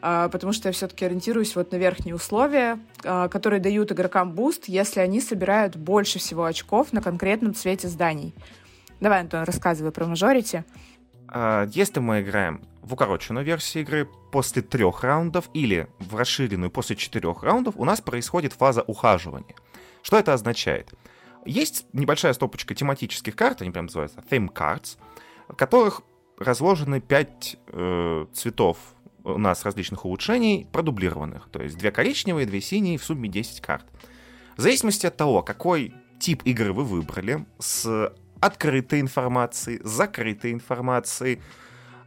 [0.05, 4.65] А, потому что я все-таки ориентируюсь вот на верхние условия, а, которые дают игрокам буст,
[4.67, 8.35] если они собирают больше всего очков на конкретном цвете зданий.
[8.99, 10.65] Давай, Антон, рассказывай про majority.
[11.29, 16.97] А, если мы играем в укороченную версию игры после трех раундов или в расширенную после
[16.97, 19.55] четырех раундов, у нас происходит фаза ухаживания.
[20.01, 20.93] Что это означает?
[21.45, 24.97] Есть небольшая стопочка тематических карт, они прям называются theme cards,
[25.47, 26.01] в которых
[26.37, 28.77] разложены пять э, цветов
[29.23, 31.49] у нас различных улучшений продублированных.
[31.49, 33.85] То есть две коричневые, две синие, в сумме 10 карт.
[34.57, 41.41] В зависимости от того, какой тип игры вы выбрали, с открытой информацией, с закрытой информацией,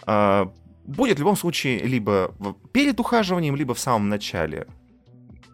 [0.07, 0.47] э,
[0.85, 2.35] будет в любом случае либо
[2.73, 4.67] перед ухаживанием, либо в самом начале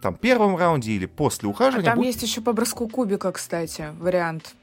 [0.02, 1.88] там первом раунде или после ухаживания.
[1.88, 2.08] А там будет...
[2.08, 4.54] есть еще по броску кубика, кстати, вариант.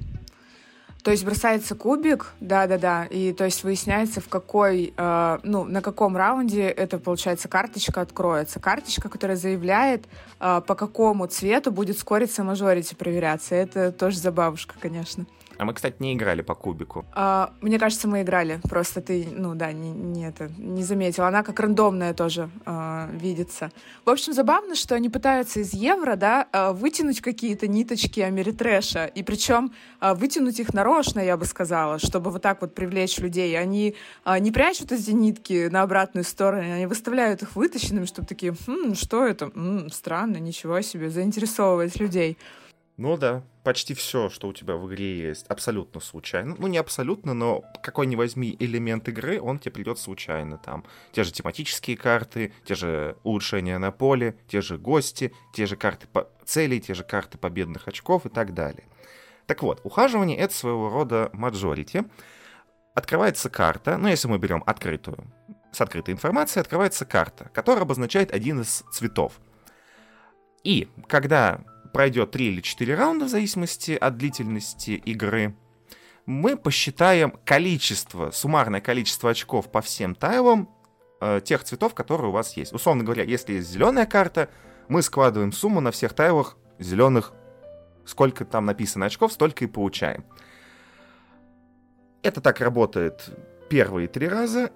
[1.03, 6.17] То есть бросается кубик, да-да-да, и то есть выясняется, в какой, э, ну, на каком
[6.17, 8.59] раунде это, получается, карточка откроется.
[8.59, 10.05] Карточка, которая заявляет,
[10.41, 13.55] э, по какому цвету будет скориться мажорити проверяться.
[13.55, 15.25] Это тоже забавушка, конечно.
[15.59, 17.05] А мы, кстати, не играли по кубику.
[17.11, 18.61] А, мне кажется, мы играли.
[18.69, 21.25] Просто ты, ну да, не, не, это, не заметил.
[21.25, 23.69] Она как рандомная тоже а, видится.
[24.05, 29.07] В общем, забавно, что они пытаются из евро, да, а, вытянуть какие-то ниточки Америтрэша.
[29.07, 33.59] И причем а, вытянуть их нарочно, я бы сказала, чтобы вот так вот привлечь людей.
[33.59, 38.55] Они а, не прячут эти нитки на обратную сторону, они выставляют их вытащенными, чтобы такие,
[38.65, 39.51] хм, что это?
[39.53, 42.37] М-м, странно, ничего себе, заинтересовывать людей.
[42.99, 46.57] Ну да, почти все, что у тебя в игре есть, абсолютно случайно.
[46.59, 50.57] Ну, не абсолютно, но какой ни возьми элемент игры, он тебе придет случайно.
[50.57, 50.83] Там
[51.13, 56.07] те же тематические карты, те же улучшения на поле, те же гости, те же карты
[56.11, 58.83] по целей, те же карты победных очков и так далее.
[59.45, 62.03] Так вот, ухаживание— это своего рода мажорити.
[62.95, 65.23] Открывается карта, ну, если мы берем открытую,
[65.71, 69.39] с открытой информацией открывается карта, которая обозначает один из цветов.
[70.65, 71.61] И когда
[71.99, 75.53] пройдет 3 или 4 раунда, в зависимости от длительности игры,
[76.25, 80.69] мы посчитаем количество, суммарное количество очков по всем тайлам
[81.19, 82.71] э, тех цветов, которые у вас есть.
[82.71, 84.49] Условно говоря, если есть зеленая карта,
[84.87, 87.33] мы складываем сумму на всех тайлах зеленых,
[88.05, 90.23] сколько там написано очков, столько и получаем.
[92.23, 93.29] Это так работает
[93.69, 94.71] первые три раза.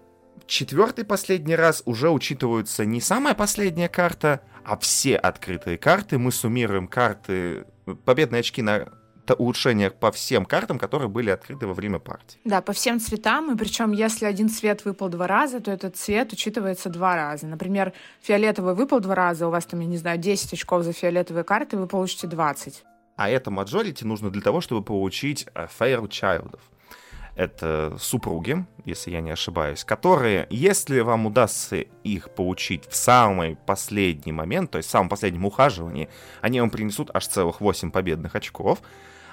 [0.45, 6.17] Четвертый последний раз уже учитываются не самая последняя карта, а все открытые карты.
[6.17, 7.65] Мы суммируем карты,
[8.05, 8.87] победные очки на
[9.37, 12.39] улучшениях по всем картам, которые были открыты во время партии.
[12.43, 16.33] Да, по всем цветам, и причем если один цвет выпал два раза, то этот цвет
[16.33, 17.47] учитывается два раза.
[17.47, 21.43] Например, фиолетовый выпал два раза, у вас там, я не знаю, 10 очков за фиолетовые
[21.43, 22.83] карты, вы получите 20.
[23.15, 26.59] А это majority нужно для того, чтобы получить э, Fairchild.
[27.35, 34.31] Это супруги, если я не ошибаюсь, которые, если вам удастся их получить в самый последний
[34.31, 36.09] момент, то есть в самом последнем ухаживании,
[36.41, 38.81] они вам принесут аж целых 8 победных очков.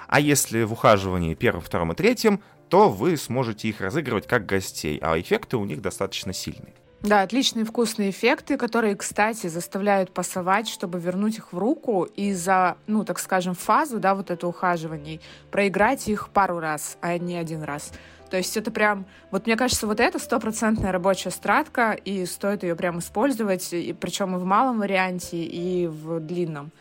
[0.07, 4.97] А если в ухаживании первом, втором и третьем, то вы сможете их разыгрывать как гостей,
[5.01, 6.73] а эффекты у них достаточно сильные.
[7.03, 12.77] Да, отличные вкусные эффекты, которые, кстати, заставляют пасовать, чтобы вернуть их в руку и за,
[12.85, 17.63] ну, так скажем, фазу, да, вот это ухаживаний, проиграть их пару раз, а не один
[17.63, 17.91] раз.
[18.29, 22.75] То есть это прям, вот мне кажется, вот это стопроцентная рабочая стратка, и стоит ее
[22.75, 26.71] прям использовать, и, причем и в малом варианте, и в длинном.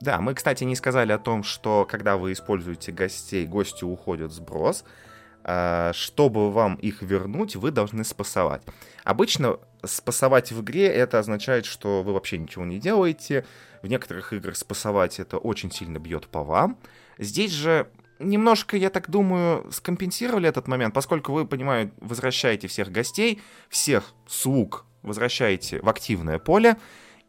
[0.00, 4.82] Да, мы, кстати, не сказали о том, что когда вы используете гостей, гости уходят сброс,
[4.82, 5.09] а,
[5.42, 8.62] чтобы вам их вернуть, вы должны спасовать.
[9.04, 13.46] Обычно спасовать в игре это означает, что вы вообще ничего не делаете.
[13.82, 16.78] В некоторых играх спасовать это очень сильно бьет по вам.
[17.18, 17.88] Здесь же
[18.18, 24.84] немножко, я так думаю, скомпенсировали этот момент, поскольку вы, понимаю, возвращаете всех гостей, всех слуг
[25.02, 26.76] возвращаете в активное поле,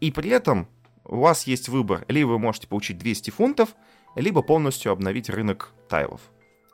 [0.01, 0.68] и при этом
[1.05, 2.03] у вас есть выбор.
[2.09, 3.76] Либо вы можете получить 200 фунтов,
[4.16, 6.20] либо полностью обновить рынок тайлов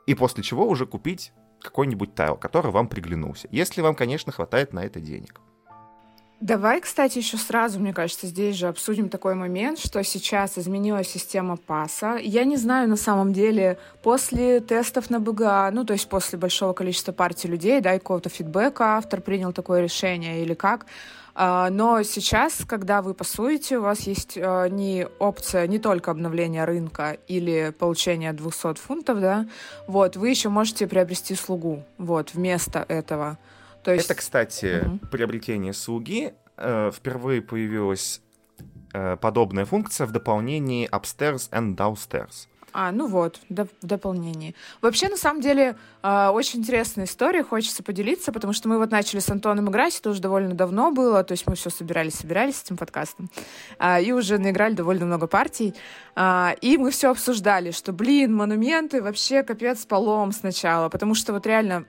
[0.08, 4.82] и после чего уже купить какой-нибудь тайл, который вам приглянулся, если вам, конечно, хватает на
[4.84, 5.40] это денег.
[6.40, 11.56] Давай, кстати, еще сразу, мне кажется, здесь же обсудим такой момент, что сейчас изменилась система
[11.56, 12.16] паса.
[12.16, 16.72] Я не знаю на самом деле, после тестов на БГА, ну, то есть после большого
[16.72, 20.86] количества партий людей, да, и какого-то фидбэка автор принял такое решение или как,
[21.38, 27.16] но сейчас, когда вы пасуете, у вас есть а, не опция не только обновления рынка
[27.28, 29.46] или получения 200 фунтов, да,
[29.86, 33.38] вот, вы еще можете приобрести слугу, вот, вместо этого.
[33.84, 34.06] То есть...
[34.06, 34.98] Это, кстати, угу.
[35.12, 36.34] приобретение слуги.
[36.56, 38.20] Э, впервые появилась
[38.92, 42.48] э, подобная функция в дополнении Upstairs and Downstairs.
[42.72, 44.54] А, ну вот, в дополнении.
[44.82, 49.20] Вообще, на самом деле, э, очень интересная история, хочется поделиться, потому что мы вот начали
[49.20, 52.64] с Антоном играть, это уже довольно давно было, то есть мы все собирались, собирались с
[52.64, 53.30] этим подкастом,
[53.78, 55.74] э, и уже наиграли довольно много партий,
[56.14, 61.46] э, и мы все обсуждали, что, блин, монументы вообще капец полом сначала, потому что вот
[61.46, 61.86] реально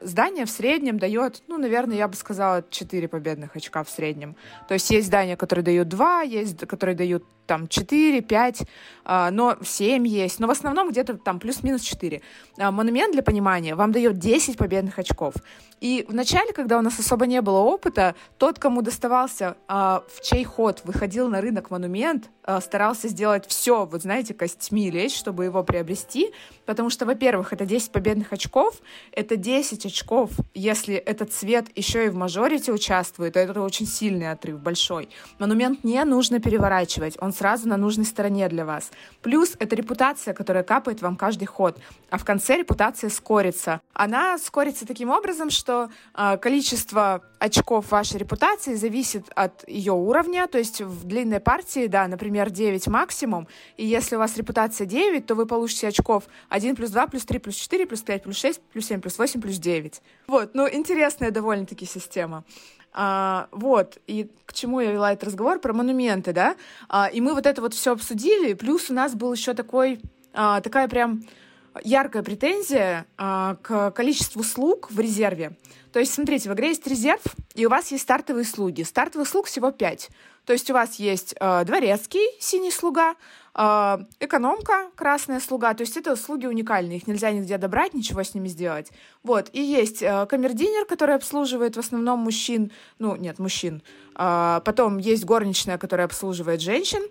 [0.00, 4.36] здание в среднем дает, ну, наверное, я бы сказала, 4 победных очка в среднем.
[4.68, 8.62] То есть есть здания, которые дают 2, есть, которые дают там 4, 5,
[9.04, 12.22] э, но 7 есть, но в основном где-то там плюс-минус 4.
[12.58, 15.34] А, монумент, для понимания, вам дает 10 победных очков.
[15.80, 20.20] И в начале, когда у нас особо не было опыта, тот, кому доставался, а, в
[20.20, 25.44] чей ход выходил на рынок монумент, а, старался сделать все, вот знаете, костьми лечь, чтобы
[25.44, 26.32] его приобрести,
[26.66, 28.76] потому что, во-первых, это 10 победных очков,
[29.12, 34.30] это 10 очков, если этот цвет еще и в мажорите участвует, то это очень сильный
[34.30, 35.08] отрыв, большой.
[35.38, 38.90] Монумент не нужно переворачивать, он сразу на нужной стороне для вас.
[39.22, 41.78] Плюс это репутация, которая капает вам каждый ход,
[42.10, 43.80] а в конце репутация скорится.
[43.92, 50.58] Она скорится таким образом, что э, количество очков вашей репутации зависит от ее уровня, то
[50.58, 55.34] есть в длинной партии, да, например, 9 максимум, и если у вас репутация 9, то
[55.34, 58.86] вы получите очков 1 плюс 2 плюс 3 плюс 4 плюс 5 плюс 6 плюс
[58.86, 60.02] 7 плюс 8 плюс 9.
[60.28, 62.44] Вот, ну, интересная довольно-таки система.
[62.92, 65.60] А, вот, и к чему я вела этот разговор?
[65.60, 66.56] Про монументы, да?
[66.88, 70.00] А, и мы вот это вот все обсудили, плюс у нас был еще такой,
[70.34, 71.22] а, такая прям
[71.84, 75.56] яркая претензия а, к количеству слуг в резерве.
[75.92, 77.22] То есть, смотрите, в игре есть резерв,
[77.54, 78.82] и у вас есть стартовые слуги.
[78.82, 80.10] Стартовых слуг всего пять.
[80.44, 83.14] То есть у вас есть э, дворецкий, синий слуга,
[83.54, 85.74] э, экономка, красная слуга.
[85.74, 88.90] То есть это слуги уникальные, их нельзя нигде добрать, ничего с ними сделать.
[89.22, 93.82] Вот, и есть э, камердинер, который обслуживает в основном мужчин, ну, нет, мужчин.
[94.16, 97.02] Э, потом есть горничная, которая обслуживает женщин.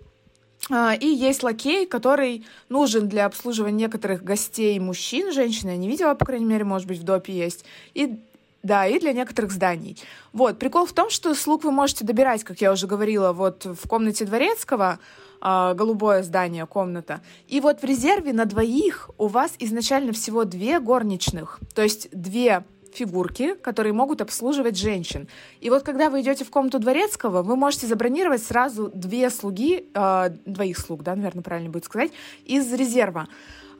[0.68, 6.14] А, и есть лакей, который нужен для обслуживания некоторых гостей мужчин, женщин я не видела,
[6.14, 7.64] по крайней мере, может быть, в допе есть.
[7.94, 8.20] И
[8.62, 9.96] да, и для некоторых зданий.
[10.34, 13.88] Вот, прикол в том, что слуг вы можете добирать, как я уже говорила, вот в
[13.88, 14.98] комнате Дворецкого,
[15.40, 17.22] э, голубое здание, комната.
[17.48, 22.64] И вот в резерве на двоих у вас изначально всего две горничных, то есть две
[22.94, 25.28] фигурки, которые могут обслуживать женщин.
[25.60, 30.30] И вот когда вы идете в комнату дворецкого, вы можете забронировать сразу две слуги, э,
[30.46, 32.12] двоих слуг, да, наверное, правильно будет сказать,
[32.44, 33.28] из резерва.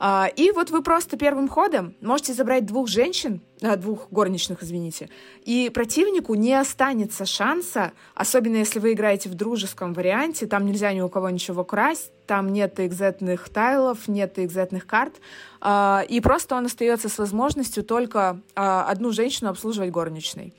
[0.03, 5.11] А, и вот вы просто первым ходом можете забрать двух женщин, а, двух горничных, извините,
[5.45, 11.03] и противнику не останется шанса, особенно если вы играете в дружеском варианте, там нельзя ни
[11.03, 15.17] у кого ничего красть, там нет экзетных тайлов, нет экзетных карт,
[15.61, 20.55] а, и просто он остается с возможностью только одну женщину обслуживать горничной.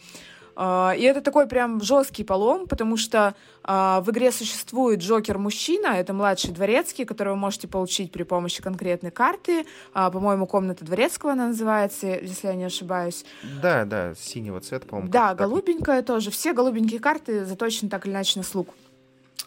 [0.56, 6.52] А, и это такой прям жесткий полом, потому что в игре существует Джокер-мужчина, это младший
[6.52, 9.68] дворецкий, которого вы можете получить при помощи конкретной карты.
[9.93, 13.24] По-моему, комната дворецкого она называется, если я не ошибаюсь.
[13.62, 15.12] Да, да, синего цвета, по-моему.
[15.12, 16.32] Да, голубенькая тоже.
[16.32, 18.70] Все голубенькие карты заточены так или иначе на слуг.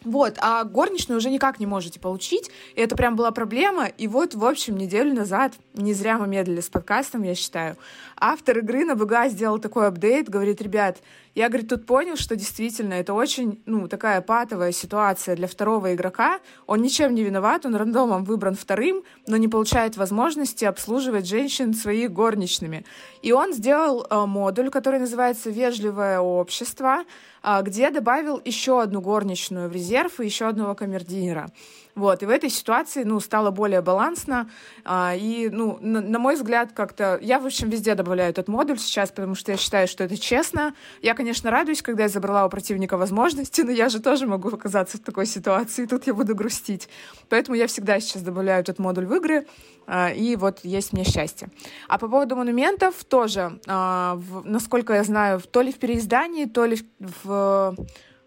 [0.05, 2.51] Вот, а горничную уже никак не можете получить.
[2.75, 3.87] И это прям была проблема.
[3.87, 7.77] И вот, в общем, неделю назад, не зря мы медлили с подкастом, я считаю,
[8.25, 11.03] автор игры на БГА сделал такой апдейт, говорит, ребят,
[11.35, 16.41] я, говорит, тут понял, что действительно это очень, ну, такая патовая ситуация для второго игрока.
[16.67, 22.13] Он ничем не виноват, он рандомом выбран вторым, но не получает возможности обслуживать женщин своих
[22.13, 22.87] горничными.
[23.21, 27.05] И он сделал э, модуль, который называется «Вежливое общество»,
[27.43, 31.51] э, где добавил еще одну горничную в резерв и еще одного камердинера.
[31.95, 34.51] Вот, и в этой ситуации, ну, стало более балансно,
[34.85, 37.19] а, и, ну, на, на мой взгляд, как-то...
[37.23, 40.75] Я, в общем, везде добавляю этот модуль сейчас, потому что я считаю, что это честно.
[41.03, 44.99] Я, конечно, радуюсь, когда я забрала у противника возможности, но я же тоже могу оказаться
[44.99, 46.89] в такой ситуации, и тут я буду грустить.
[47.29, 49.47] Поэтому я всегда сейчас добавляю этот модуль в игры,
[49.87, 51.49] а, и вот есть мне счастье.
[51.89, 56.65] А по поводу монументов тоже, а, в, насколько я знаю, то ли в переиздании, то
[56.65, 57.77] ли в, в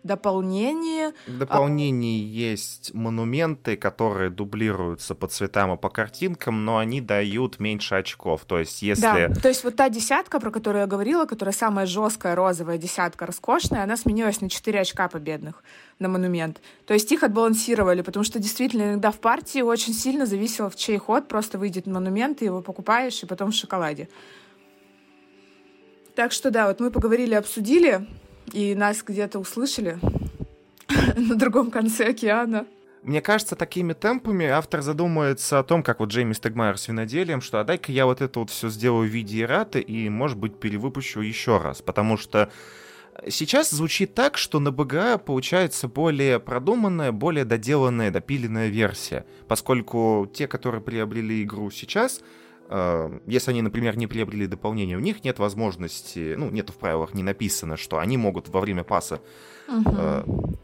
[0.07, 1.13] дополнение.
[1.27, 2.49] В дополнении а...
[2.49, 8.45] есть монументы, которые дублируются по цветам и по картинкам, но они дают меньше очков.
[8.45, 9.01] То есть если...
[9.01, 13.25] Да, то есть вот та десятка, про которую я говорила, которая самая жесткая розовая десятка,
[13.25, 15.63] роскошная, она сменилась на 4 очка победных
[15.99, 16.61] на монумент.
[16.85, 20.97] То есть их отбалансировали, потому что действительно иногда в партии очень сильно зависело, в чей
[20.97, 24.09] ход просто выйдет монумент, ты его покупаешь, и потом в шоколаде.
[26.15, 28.07] Так что да, вот мы поговорили, обсудили
[28.53, 29.99] и нас где-то услышали
[31.15, 32.65] на другом конце океана.
[33.03, 37.59] Мне кажется, такими темпами автор задумается о том, как вот Джейми Стегмайер с виноделием, что
[37.61, 41.21] а дай-ка я вот это вот все сделаю в виде эраты и, может быть, перевыпущу
[41.21, 41.81] еще раз.
[41.81, 42.51] Потому что
[43.29, 49.25] сейчас звучит так, что на БГА получается более продуманная, более доделанная, допиленная версия.
[49.47, 52.21] Поскольку те, которые приобрели игру сейчас,
[53.25, 57.23] если они, например, не приобрели дополнение, у них нет возможности, ну, нет в правилах не
[57.23, 59.21] написано, что они могут во время паса
[59.67, 59.89] угу.
[59.97, 60.23] э,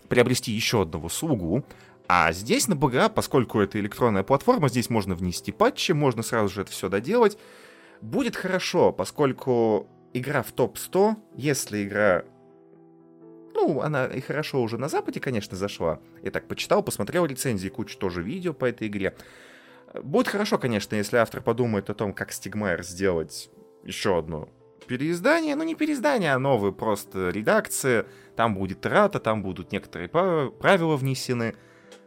[0.09, 1.63] приобрести еще одного слугу.
[2.07, 6.61] А здесь на БГА, поскольку это электронная платформа, здесь можно внести патчи, можно сразу же
[6.61, 7.37] это все доделать.
[8.01, 12.25] Будет хорошо, поскольку игра в топ-100, если игра
[13.53, 15.99] ну, она и хорошо уже на Западе, конечно, зашла.
[16.21, 19.15] Я так почитал, посмотрел рецензии, кучу тоже видео по этой игре.
[20.01, 23.49] Будет хорошо, конечно, если автор подумает о том, как Стигмайер сделать
[23.83, 24.49] еще одно
[24.87, 25.55] переиздание.
[25.55, 28.05] Ну, не переиздание, а новые просто редакции.
[28.35, 31.55] Там будет рата, там будут некоторые правила внесены.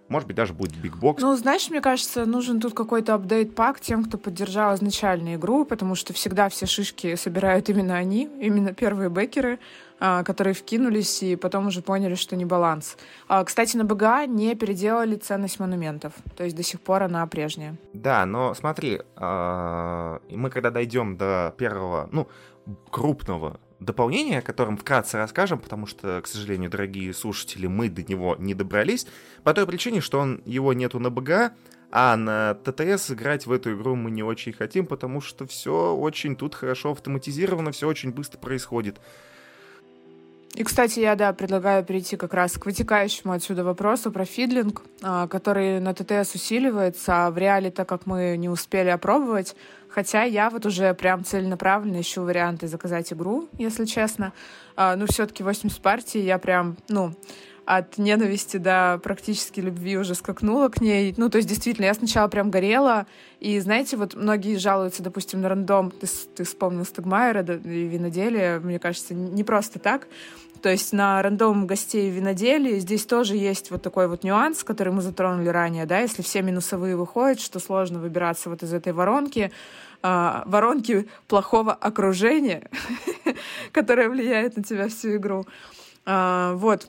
[0.09, 1.20] Может быть, даже будет бигбокс.
[1.20, 6.12] Ну, знаешь, мне кажется, нужен тут какой-то апдейт-пак тем, кто поддержал изначальную игру, потому что
[6.12, 9.59] всегда все шишки собирают именно они, именно первые бэкеры,
[9.99, 12.97] которые вкинулись и потом уже поняли, что не баланс.
[13.28, 17.76] А, кстати, на БГА не переделали ценность монументов, то есть до сих пор она прежняя.
[17.92, 22.28] Да, но смотри, а, мы когда дойдем до первого, ну,
[22.90, 28.36] крупного дополнение, о котором вкратце расскажем, потому что, к сожалению, дорогие слушатели, мы до него
[28.38, 29.07] не добрались,
[29.44, 31.53] по той причине, что он, его нету на БГ,
[31.90, 36.36] а на ТТС играть в эту игру мы не очень хотим, потому что все очень
[36.36, 39.01] тут хорошо автоматизировано, все очень быстро происходит.
[40.55, 45.28] И, кстати, я, да, предлагаю перейти как раз к вытекающему отсюда вопросу про фидлинг, а,
[45.28, 49.55] который на ТТС усиливается, а в реале, так как мы не успели опробовать,
[49.88, 54.32] хотя я вот уже прям целенаправленно ищу варианты заказать игру, если честно.
[54.76, 57.14] Ну, все-таки 80 партий я прям, ну,
[57.67, 61.12] от ненависти до практически любви уже скакнула к ней.
[61.17, 63.07] Ну, то есть, действительно, я сначала прям горела.
[63.41, 65.91] И, знаете, вот многие жалуются, допустим, на рандом.
[65.91, 66.07] Ты,
[66.37, 68.61] ты вспомнил Стагмайера да, и виноделие.
[68.61, 70.07] Мне кажется, не просто так.
[70.62, 75.03] То есть на рандом гостей виноделии здесь тоже есть вот такой вот нюанс, который мы
[75.03, 79.53] затронули ранее, да, если все минусовые выходят, что сложно выбираться вот из этой воронки,
[80.03, 82.71] э, воронки плохого окружения,
[83.73, 85.47] которое влияет на тебя всю игру.
[86.07, 86.89] Э, вот.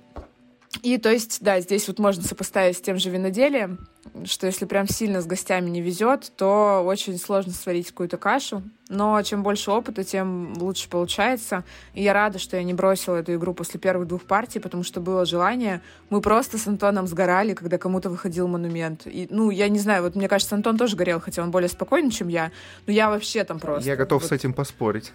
[0.81, 3.79] И то есть, да, здесь вот можно сопоставить с тем же виноделием,
[4.25, 8.63] что если прям сильно с гостями не везет, то очень сложно сварить какую-то кашу.
[8.89, 11.63] Но чем больше опыта, тем лучше получается.
[11.93, 15.01] И я рада, что я не бросила эту игру после первых двух партий, потому что
[15.01, 15.81] было желание.
[16.09, 19.05] Мы просто с Антоном сгорали, когда кому-то выходил монумент.
[19.05, 22.11] И, ну, я не знаю, вот мне кажется, Антон тоже горел, хотя он более спокойный,
[22.11, 22.51] чем я.
[22.85, 23.87] Но я вообще там просто...
[23.89, 24.29] Я готов вот...
[24.29, 25.11] с этим поспорить.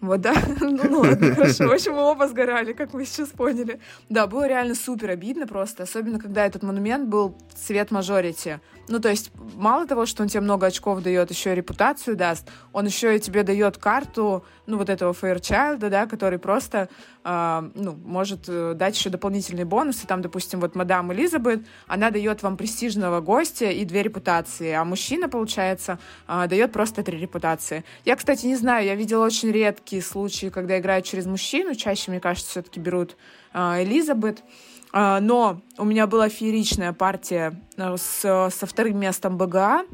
[0.00, 0.34] Вот, да?
[0.60, 1.68] Ну, ну ладно, хорошо.
[1.68, 3.80] В общем, мы оба сгорали, как мы сейчас поняли.
[4.08, 8.60] Да, было реально супер обидно просто, особенно когда этот монумент был цвет мажорити.
[8.88, 12.48] Ну, то есть, мало того, что он тебе много очков дает, еще и репутацию даст,
[12.72, 16.88] он еще и тебе дает карту, ну, вот этого Fairchild, да, который просто,
[17.24, 20.06] э, ну, может э, дать еще дополнительные бонусы.
[20.06, 25.28] Там, допустим, вот мадам Элизабет, она дает вам престижного гостя и две репутации, а мужчина,
[25.28, 27.84] получается, э, дает просто три репутации.
[28.04, 32.20] Я, кстати, не знаю, я видела очень редкие случаи, когда играют через мужчину, чаще, мне
[32.20, 33.16] кажется, все-таки берут
[33.52, 34.40] э, Элизабет.
[34.40, 34.44] А,
[35.20, 39.84] но у меня была фееричная партия э, с, со вторым местом БГА.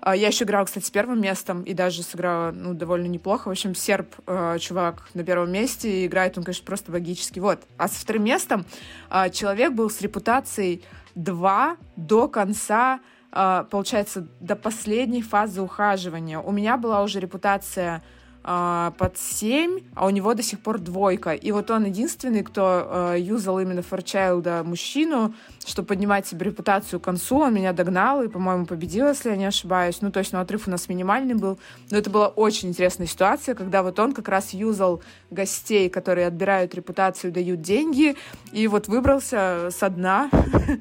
[0.00, 3.48] А, я еще играла, кстати, с первым местом и даже сыграла ну, довольно неплохо.
[3.48, 7.40] В общем, серб, э, чувак на первом месте, и играет он, конечно, просто богически.
[7.40, 7.62] Вот.
[7.78, 8.64] А со вторым местом
[9.10, 10.84] э, человек был с репутацией
[11.16, 13.00] 2 до конца,
[13.30, 16.38] получается, до последней фазы ухаживания.
[16.38, 18.04] У меня была уже репутация
[18.46, 21.32] а, под 7, а у него до сих пор двойка.
[21.32, 25.34] И вот он единственный, кто э, юзал именно Форчайлда мужчину,
[25.64, 27.38] чтобы поднимать себе репутацию к концу.
[27.38, 30.02] Он меня догнал и, по-моему, победил, если я не ошибаюсь.
[30.02, 31.58] Ну, то есть, ну, отрыв у нас минимальный был.
[31.90, 36.74] Но это была очень интересная ситуация, когда вот он как раз юзал гостей, которые отбирают
[36.74, 38.14] репутацию, дают деньги,
[38.52, 40.28] и вот выбрался со дна.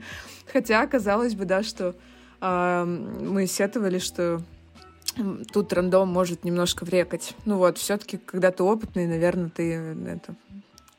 [0.52, 1.96] Хотя, казалось бы, да, что
[2.42, 4.42] э, мы сетовали, что
[5.52, 7.36] тут рандом может немножко врекать.
[7.46, 10.36] Ну вот, все-таки, когда ты опытный, наверное, ты это,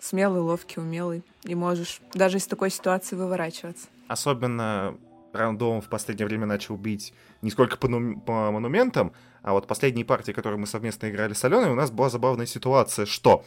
[0.01, 3.87] смелый, ловкий, умелый, и можешь даже из такой ситуации выворачиваться.
[4.09, 4.97] Особенно
[5.33, 7.13] рандом в последнее время начал бить
[7.43, 9.13] не сколько по, по монументам,
[9.43, 13.05] а вот последние партии, которые мы совместно играли с Аленой, у нас была забавная ситуация,
[13.05, 13.45] что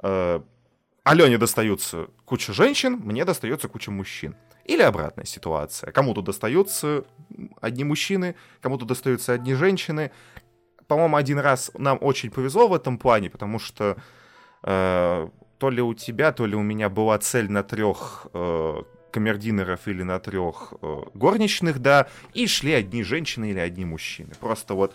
[0.00, 0.40] э,
[1.04, 4.36] Алене достаются куча женщин, мне достается куча мужчин.
[4.68, 5.90] Или обратная ситуация.
[5.92, 7.04] Кому-то достаются
[7.60, 10.10] одни мужчины, кому-то достаются одни женщины.
[10.86, 13.96] По-моему, один раз нам очень повезло в этом плане, потому что
[14.62, 19.88] э, то ли у тебя, то ли у меня была цель на трех э, камердинеров
[19.88, 24.32] или на трех э, горничных, да, и шли одни женщины или одни мужчины.
[24.38, 24.94] Просто вот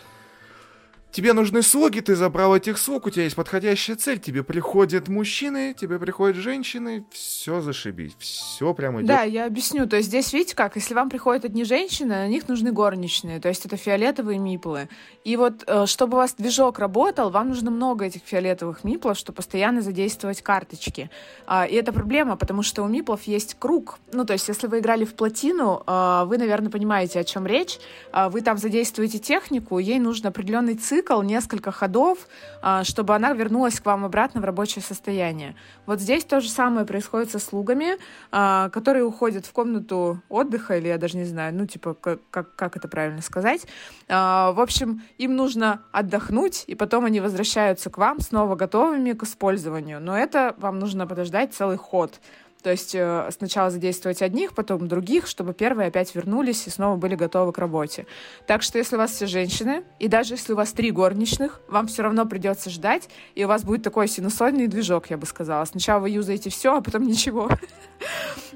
[1.14, 5.72] Тебе нужны слуги, ты забрал этих слуг, у тебя есть подходящая цель, тебе приходят мужчины,
[5.72, 9.06] тебе приходят женщины, все зашибись, все прямо идет.
[9.06, 9.86] Да, я объясню.
[9.86, 13.48] То есть здесь, видите как, если вам приходят одни женщины, на них нужны горничные, то
[13.48, 14.88] есть это фиолетовые миплы.
[15.22, 19.36] И вот, э, чтобы у вас движок работал, вам нужно много этих фиолетовых миплов, чтобы
[19.36, 21.10] постоянно задействовать карточки.
[21.46, 24.00] А, и это проблема, потому что у миплов есть круг.
[24.12, 27.78] Ну, то есть если вы играли в плотину, а, вы, наверное, понимаете, о чем речь.
[28.10, 32.18] А, вы там задействуете технику, ей нужен определенный цикл, цикл, несколько ходов,
[32.62, 35.54] а, чтобы она вернулась к вам обратно в рабочее состояние.
[35.86, 37.98] Вот здесь то же самое происходит со слугами,
[38.32, 42.56] а, которые уходят в комнату отдыха, или я даже не знаю, ну, типа, как, как,
[42.56, 43.66] как это правильно сказать.
[44.08, 49.24] А, в общем, им нужно отдохнуть, и потом они возвращаются к вам снова готовыми к
[49.24, 50.00] использованию.
[50.00, 52.20] Но это вам нужно подождать целый ход.
[52.64, 57.14] То есть э, сначала задействовать одних, потом других, чтобы первые опять вернулись и снова были
[57.14, 58.06] готовы к работе.
[58.46, 61.88] Так что если у вас все женщины, и даже если у вас три горничных, вам
[61.88, 65.66] все равно придется ждать, и у вас будет такой синусоидный движок, я бы сказала.
[65.66, 67.50] Сначала вы юзаете все, а потом ничего.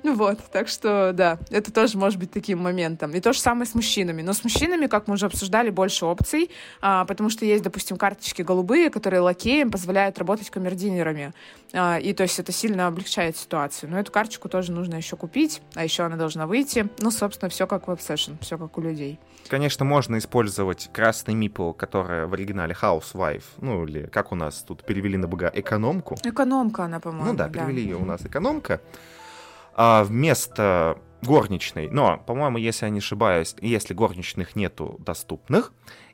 [0.05, 3.11] Ну вот, так что да, это тоже может быть таким моментом.
[3.13, 4.23] И то же самое с мужчинами.
[4.23, 6.51] Но с мужчинами, как мы уже обсуждали, больше опций,
[6.81, 11.33] а, потому что есть, допустим, карточки голубые, которые лакеям позволяют работать камердинерами.
[11.73, 13.91] А, и то есть это сильно облегчает ситуацию.
[13.91, 16.89] Но эту карточку тоже нужно еще купить, а еще она должна выйти.
[17.01, 19.19] Ну, собственно, все как в Obsession, все как у людей.
[19.49, 24.85] Конечно, можно использовать красный мипл, которая в оригинале Housewife, ну или как у нас тут
[24.85, 26.17] перевели на БГ, экономку.
[26.23, 27.33] Экономка она, по-моему.
[27.33, 27.91] Ну да, перевели да.
[27.91, 28.81] ее у нас экономка.
[29.75, 35.73] А вместо горничной, но, по-моему, если я не ошибаюсь, если горничных нету доступных,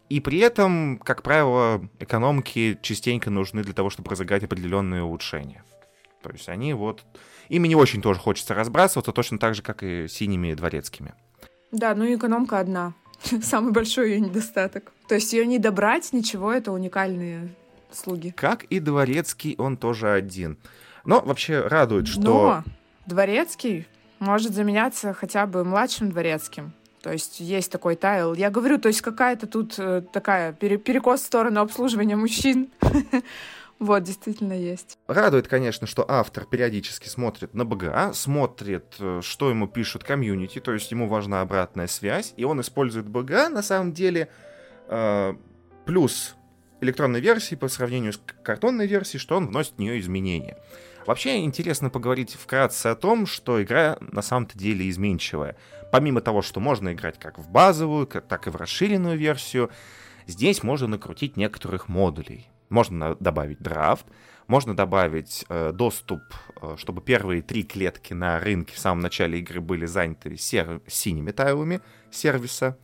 [0.09, 5.64] и при этом, как правило, экономки частенько нужны для того, чтобы разыграть определенные улучшения.
[6.22, 7.05] То есть они вот...
[7.49, 11.14] Ими не очень тоже хочется разбрасываться, точно так же, как и синими дворецкими.
[11.72, 12.95] Да, ну и экономка одна.
[13.42, 14.92] Самый большой ее недостаток.
[15.09, 17.55] То есть ее не добрать, ничего, это уникальные
[17.90, 18.30] слуги.
[18.30, 20.59] Как и дворецкий, он тоже один.
[21.05, 22.20] Но вообще радует, что...
[22.20, 22.64] Но
[23.07, 23.86] дворецкий
[24.18, 26.72] может заменяться хотя бы младшим дворецким.
[27.03, 28.32] То есть есть такой тайл.
[28.32, 32.70] Я говорю, то есть какая-то тут э, такая перекос в сторону обслуживания мужчин.
[33.79, 34.99] Вот, действительно есть.
[35.09, 40.72] Радует, конечно, что автор периодически смотрит на БГА, смотрит, э, что ему пишут комьюнити, то
[40.72, 44.29] есть ему важна обратная связь, и он использует БГА, на самом деле,
[44.89, 45.35] э,
[45.85, 46.37] плюс
[46.81, 50.57] электронной версии по сравнению с картонной версией, что он вносит в нее изменения.
[51.07, 55.57] Вообще интересно поговорить вкратце о том, что игра на самом-то деле изменчивая.
[55.93, 59.70] Помимо того, что можно играть как в базовую, так и в расширенную версию,
[60.27, 62.49] здесь можно накрутить некоторых модулей.
[62.69, 64.07] Можно добавить драфт,
[64.47, 66.21] можно добавить э, доступ,
[66.61, 71.31] э, чтобы первые три клетки на рынке в самом начале игры были заняты сер- синими
[71.31, 72.77] тайлами сервиса.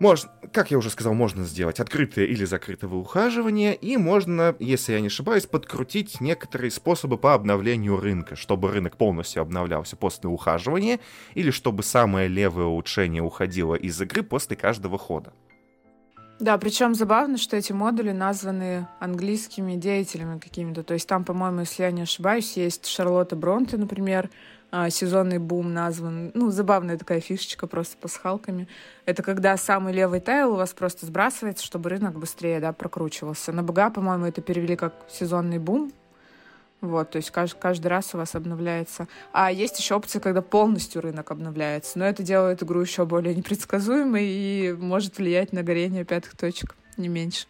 [0.00, 5.00] Можно, как я уже сказал, можно сделать открытое или закрытое ухаживание, и можно, если я
[5.00, 10.98] не ошибаюсь, подкрутить некоторые способы по обновлению рынка, чтобы рынок полностью обновлялся после ухаживания,
[11.34, 15.32] или чтобы самое левое улучшение уходило из игры после каждого хода.
[16.40, 20.82] Да, причем забавно, что эти модули названы английскими деятелями какими-то.
[20.82, 24.30] То есть там, по-моему, если я не ошибаюсь, есть Шарлотта Бронте, например,
[24.72, 26.32] а, сезонный бум назван.
[26.34, 28.66] Ну, забавная такая фишечка просто пасхалками.
[29.06, 33.52] Это когда самый левый тайл у вас просто сбрасывается, чтобы рынок быстрее, да, прокручивался.
[33.52, 35.92] На БГА, по-моему, это перевели как сезонный бум.
[36.88, 39.08] Вот, то есть каждый, каждый раз у вас обновляется.
[39.32, 41.98] А есть еще опция, когда полностью рынок обновляется.
[41.98, 47.08] Но это делает игру еще более непредсказуемой и может влиять на горение пятых точек, не
[47.08, 47.46] меньше.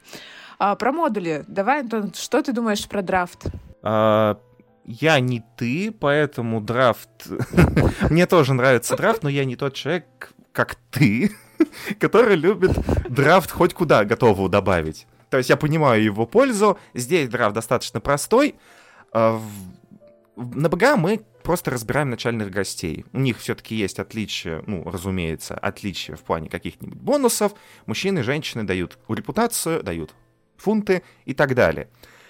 [0.59, 1.45] А, про модули.
[1.49, 3.47] Давай, Антон, что ты думаешь про драфт?
[3.82, 4.39] А,
[4.85, 7.26] я не ты, поэтому драфт...
[8.11, 11.32] Мне тоже нравится драфт, но я не тот человек, как ты,
[11.99, 12.72] который любит
[13.09, 15.07] драфт хоть куда готову добавить.
[15.30, 16.78] То есть я понимаю его пользу.
[16.95, 18.55] Здесь драфт достаточно простой.
[19.15, 19.41] А,
[20.37, 23.07] на БГА мы просто разбираем начальных гостей.
[23.12, 27.55] У них все-таки есть отличия, ну, разумеется, отличия в плане каких-нибудь бонусов.
[27.87, 30.15] Мужчины и женщины дают репутацию, дают
[30.57, 31.89] фунты и так далее.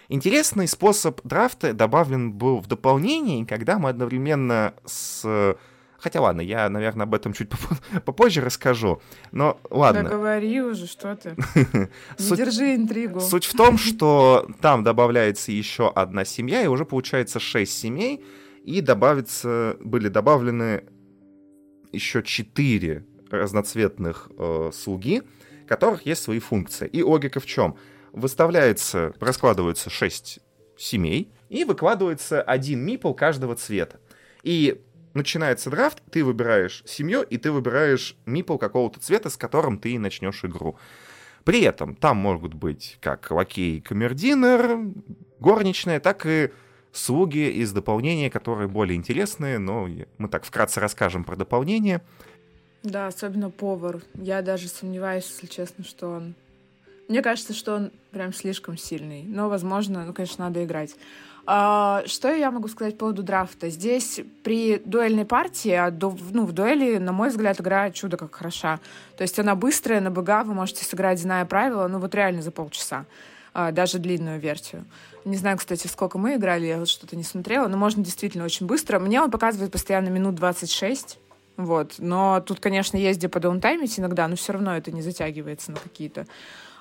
[0.09, 5.57] Интересный способ драфта добавлен был в дополнение, когда мы одновременно с...
[6.05, 7.49] Хотя ладно, я, наверное, об этом чуть
[8.05, 9.01] попозже расскажу.
[9.33, 10.03] Но ладно.
[10.03, 11.35] Да говори уже, что ты.
[12.19, 13.21] Не держи интригу.
[13.21, 18.23] Суть в том, что там добавляется еще одна семья, и уже получается шесть семей,
[18.65, 20.85] и добавится, были добавлены
[21.91, 25.23] еще четыре разноцветных э, слуги,
[25.67, 26.87] которых есть свои функции.
[26.87, 27.79] И логика в чем?
[28.15, 30.39] выставляется, раскладываются 6
[30.79, 33.99] семей, и выкладывается один мипл каждого цвета.
[34.45, 34.81] И
[35.15, 40.45] начинается драфт, ты выбираешь семью, и ты выбираешь мипл какого-то цвета, с которым ты начнешь
[40.45, 40.77] игру.
[41.45, 44.93] При этом там могут быть как лакей камердинер,
[45.41, 46.51] горничная, так и
[46.93, 49.89] слуги из дополнения, которые более интересные, но
[50.19, 52.03] мы так вкратце расскажем про дополнение.
[52.83, 54.03] Да, особенно повар.
[54.15, 56.35] Я даже сомневаюсь, если честно, что он
[57.09, 59.25] мне кажется, что он прям слишком сильный.
[59.25, 60.95] Но, возможно, ну, конечно, надо играть.
[61.47, 63.69] А, что я могу сказать по поводу драфта?
[63.69, 68.81] Здесь при дуэльной партии, а ну, в дуэли, на мой взгляд, игра чудо как хороша.
[69.17, 72.51] То есть она быстрая, на БГА вы можете сыграть, зная правила, ну вот реально за
[72.51, 73.05] полчаса.
[73.53, 74.85] А, даже длинную версию.
[75.25, 78.99] Не знаю, кстати, сколько мы играли, я что-то не смотрела, но можно действительно очень быстро.
[78.99, 81.19] Мне он показывает постоянно минут 26,
[81.57, 81.95] вот.
[81.99, 86.27] Но тут, конечно, есть где подаунтаймить иногда, но все равно это не затягивается на какие-то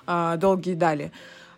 [0.06, 1.12] э, долгие дали.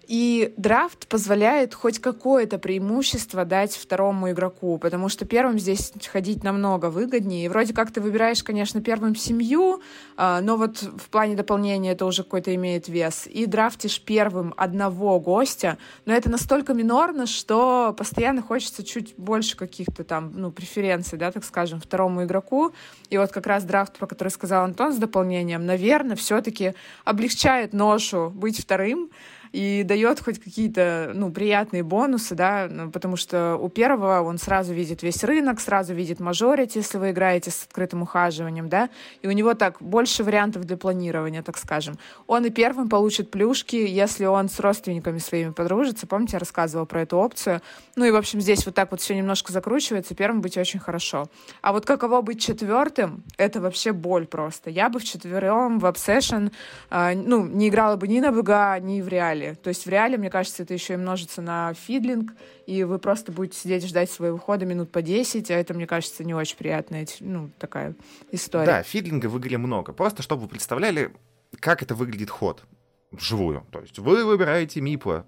[0.07, 6.91] И драфт позволяет хоть какое-то преимущество дать второму игроку, потому что первым здесь ходить намного
[6.91, 7.47] выгоднее.
[7.47, 9.83] И вроде как ты выбираешь, конечно, первым семью,
[10.17, 13.27] а, но вот в плане дополнения это уже какой-то имеет вес.
[13.27, 20.05] И драфтишь первым одного гостя, но это настолько минорно, что постоянно хочется чуть больше каких-то
[20.05, 22.73] там, ну, преференций, да, так скажем, второму игроку.
[23.11, 28.31] И вот как раз драфт, про который сказал Антон с дополнением, наверное, все-таки облегчает ношу
[28.31, 29.11] быть вторым,
[29.57, 34.75] и дает хоть какие-то, ну, приятные бонусы, да, ну, потому что у первого он сразу
[34.75, 38.91] видит весь рынок, сразу видит мажорити, если вы играете с открытым ухаживанием, да,
[39.23, 41.97] и у него так больше вариантов для планирования, так скажем.
[42.27, 46.07] Он и первым получит плюшки, если он с родственниками своими подружится.
[46.07, 47.63] Помните, я рассказывала про эту опцию?
[47.97, 51.29] Ну и, в общем, здесь вот так вот все немножко закручивается, первым быть очень хорошо.
[51.63, 54.69] А вот каково быть четвертым, это вообще боль просто.
[54.69, 56.53] Я бы в четвером в Obsession,
[56.91, 59.55] э, ну, не играла бы ни на БГА, ни в реале реале.
[59.57, 62.33] То есть в реале, мне кажется, это еще и множится на фидлинг,
[62.67, 66.25] и вы просто будете сидеть ждать своего хода минут по 10, а это, мне кажется,
[66.25, 67.95] не очень приятная ну, такая
[68.33, 68.67] история.
[68.67, 69.93] Да, фидлинга в игре много.
[69.93, 71.13] Просто чтобы вы представляли,
[71.61, 72.63] как это выглядит ход
[73.11, 73.65] вживую.
[73.71, 75.27] То есть вы выбираете мипла,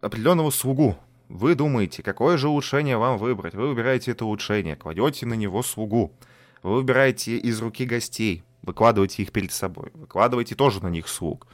[0.00, 0.96] определенного слугу,
[1.28, 3.54] вы думаете, какое же улучшение вам выбрать.
[3.54, 6.12] Вы выбираете это улучшение, кладете на него слугу.
[6.62, 11.46] Вы выбираете из руки гостей, выкладываете их перед собой, выкладываете тоже на них слуг.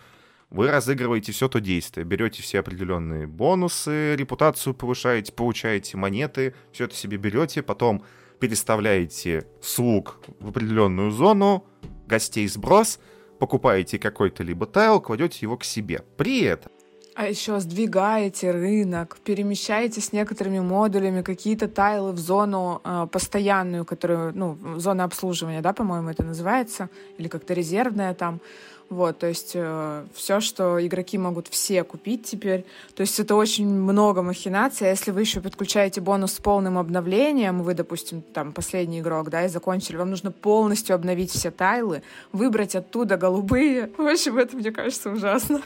[0.51, 6.95] Вы разыгрываете все то действие, берете все определенные бонусы, репутацию повышаете, получаете монеты, все это
[6.95, 8.05] себе берете, потом
[8.39, 11.67] переставляете слуг в определенную зону,
[12.07, 13.01] гостей сброс,
[13.41, 16.05] покупаете какой-то либо тайл, кладете его к себе.
[16.17, 16.71] При этом
[17.17, 24.37] а еще сдвигаете рынок, перемещаете с некоторыми модулями какие-то тайлы в зону э, постоянную, которую,
[24.37, 28.41] ну, зона обслуживания, да, по-моему, это называется, или как-то резервная там.
[28.89, 32.65] Вот, то есть э, все, что игроки могут все купить теперь.
[32.95, 34.87] То есть это очень много махинаций.
[34.87, 39.45] А если вы еще подключаете бонус с полным обновлением, вы, допустим, там последний игрок, да,
[39.45, 43.91] и закончили, вам нужно полностью обновить все тайлы, выбрать оттуда голубые.
[43.99, 45.63] В общем, это, мне кажется, ужасно.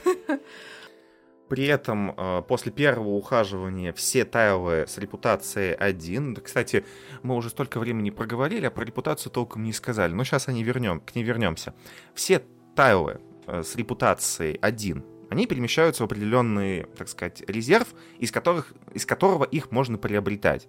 [1.51, 6.37] При этом э, после первого ухаживания все тайлы с репутацией 1.
[6.37, 6.87] Кстати,
[7.23, 10.13] мы уже столько времени проговорили, а про репутацию толком не сказали.
[10.13, 11.75] Но сейчас они вернем, к ней вернемся.
[12.15, 12.41] Все
[12.81, 19.05] тайлы э, с репутацией 1, они перемещаются в определенный, так сказать, резерв, из, которых, из
[19.05, 20.67] которого их можно приобретать.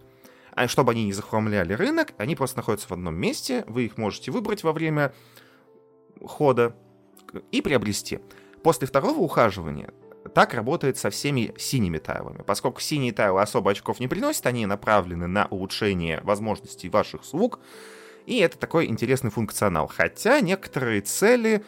[0.51, 4.29] А чтобы они не захламляли рынок, они просто находятся в одном месте, вы их можете
[4.29, 5.13] выбрать во время
[6.21, 6.75] хода
[7.49, 8.19] и приобрести.
[8.61, 9.93] После второго ухаживания
[10.35, 12.43] так работает со всеми синими тайлами.
[12.45, 17.61] Поскольку синие тайлы особо очков не приносят, они направлены на улучшение возможностей ваших слуг,
[18.25, 19.87] и это такой интересный функционал.
[19.87, 21.63] Хотя некоторые цели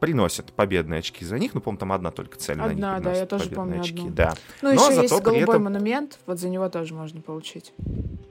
[0.00, 1.54] приносят победные очки за них.
[1.54, 4.00] Ну, по-моему, там одна только цель одна, на них да, я тоже помню очки.
[4.00, 4.10] Одну.
[4.10, 4.34] Да.
[4.62, 5.64] Ну, Но еще есть голубой этом...
[5.64, 7.72] монумент, вот за него тоже можно получить.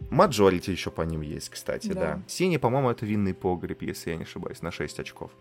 [0.10, 1.94] Majority еще по ним есть, кстати, да.
[1.94, 2.22] да.
[2.28, 5.32] Синий, по-моему, это винный погреб, если я не ошибаюсь, на 6 очков.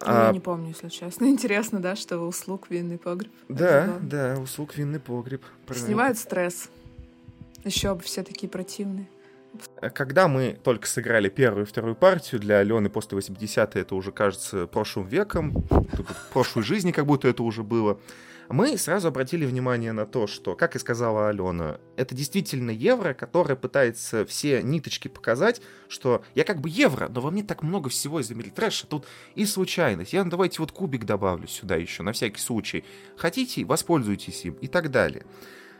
[0.00, 0.26] Ну, а...
[0.26, 1.24] Я не помню, если честно.
[1.30, 3.32] Интересно, да, что услуг винный погреб.
[3.48, 5.42] Да, да, услуг винный погреб.
[5.70, 6.68] Снимают стресс.
[7.64, 9.06] Еще бы все такие противные.
[9.94, 14.66] Когда мы только сыграли первую и вторую партию, для Алены после 80 это уже кажется
[14.66, 15.64] прошлым веком,
[16.32, 17.98] прошлой жизни как будто это уже было
[18.52, 23.56] мы сразу обратили внимание на то, что, как и сказала Алена, это действительно евро, которое
[23.56, 28.20] пытается все ниточки показать, что я как бы евро, но во мне так много всего
[28.20, 30.12] из Америтрэша, тут и случайность.
[30.12, 32.84] Я ну, давайте вот кубик добавлю сюда еще, на всякий случай.
[33.16, 35.24] Хотите, воспользуйтесь им и так далее.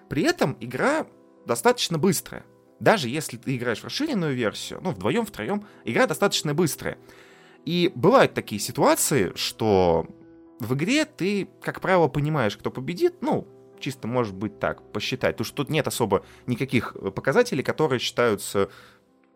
[0.09, 1.07] При этом игра
[1.47, 2.45] достаточно быстрая.
[2.83, 6.99] Даже если ты играешь в расширенную версию, ну, вдвоем, втроем, игра достаточно быстрая.
[7.65, 10.09] И бывают такие ситуации, что
[10.59, 13.47] в игре ты, как правило, понимаешь, кто победит, ну,
[13.79, 15.37] чисто может быть так, посчитать.
[15.37, 18.69] Потому что тут нет особо никаких э, показателей, которые считаются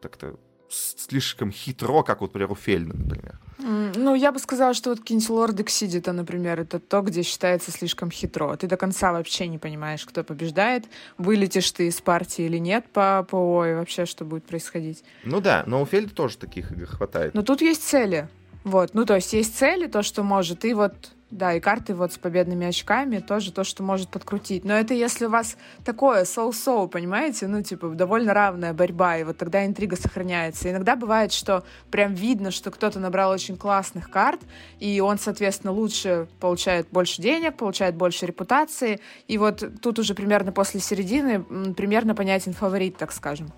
[0.00, 3.38] так-то слишком хитро, как вот, например, у Фельна, например.
[3.58, 8.10] Ну, я бы сказала, что вот какие-нибудь Лорд Эксидита, например, это то, где считается слишком
[8.10, 8.54] хитро.
[8.56, 10.84] Ты до конца вообще не понимаешь, кто побеждает,
[11.18, 15.02] вылетишь ты из партии или нет по ПО, и вообще, что будет происходить.
[15.24, 17.34] Ну да, но у Фельда тоже таких игр хватает.
[17.34, 18.28] Но тут есть цели.
[18.64, 22.12] Вот, ну то есть есть цели, то, что может, и вот да, и карты вот
[22.12, 24.64] с победными очками тоже то, что может подкрутить.
[24.64, 27.46] Но это если у вас такое соу-соу, понимаете?
[27.46, 30.70] Ну, типа, довольно равная борьба, и вот тогда интрига сохраняется.
[30.70, 34.40] Иногда бывает, что прям видно, что кто-то набрал очень классных карт,
[34.80, 39.00] и он, соответственно, лучше получает больше денег, получает больше репутации.
[39.28, 41.42] И вот тут уже примерно после середины
[41.74, 43.52] примерно понятен фаворит, так скажем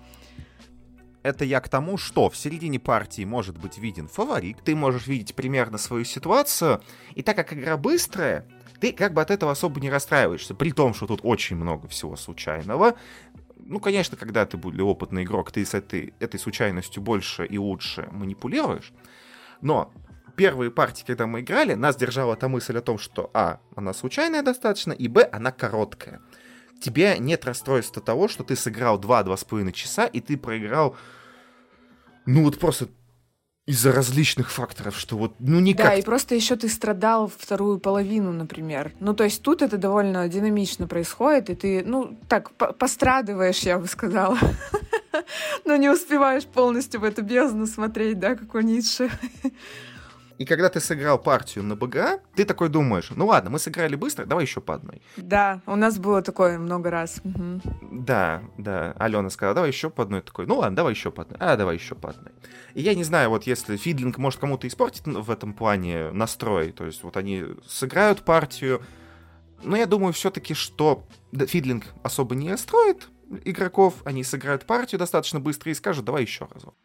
[1.23, 5.35] это я к тому, что в середине партии может быть виден фаворит, ты можешь видеть
[5.35, 6.81] примерно свою ситуацию,
[7.15, 8.45] и так как игра быстрая,
[8.79, 12.15] ты как бы от этого особо не расстраиваешься, при том, что тут очень много всего
[12.15, 12.95] случайного.
[13.57, 18.07] Ну, конечно, когда ты более опытный игрок, ты с этой, этой случайностью больше и лучше
[18.11, 18.93] манипулируешь,
[19.61, 19.91] но
[20.37, 24.41] первые партии, когда мы играли, нас держала та мысль о том, что а, она случайная
[24.41, 26.21] достаточно, и б, она короткая
[26.81, 30.95] тебе нет расстройства того, что ты сыграл 2-2,5 часа, и ты проиграл,
[32.25, 32.89] ну вот просто
[33.69, 35.85] из-за различных факторов, что вот, ну никак...
[35.85, 38.93] Да, и просто еще ты страдал вторую половину, например.
[38.99, 43.85] Ну, то есть тут это довольно динамично происходит, и ты, ну, так, пострадываешь, я бы
[43.85, 44.39] сказала.
[45.65, 49.11] Но не успеваешь полностью в эту бездну смотреть, да, как у Ницше.
[50.39, 54.25] И когда ты сыграл партию на БГА, ты такой думаешь, ну ладно, мы сыграли быстро,
[54.25, 55.01] давай еще по одной.
[55.17, 57.21] Да, у нас было такое много раз.
[57.25, 57.61] Угу.
[57.91, 58.93] Да, да.
[58.97, 60.21] Алена сказала, давай еще по одной.
[60.21, 61.37] Такой, ну ладно, давай еще по одной.
[61.41, 62.31] А, давай еще по одной.
[62.73, 66.85] И я не знаю, вот если фидлинг может кому-то испортить в этом плане настрой, то
[66.85, 68.81] есть вот они сыграют партию,
[69.61, 73.09] но я думаю все-таки, что фидлинг особо не строит
[73.43, 76.75] игроков, они сыграют партию достаточно быстро и скажут, давай еще разок.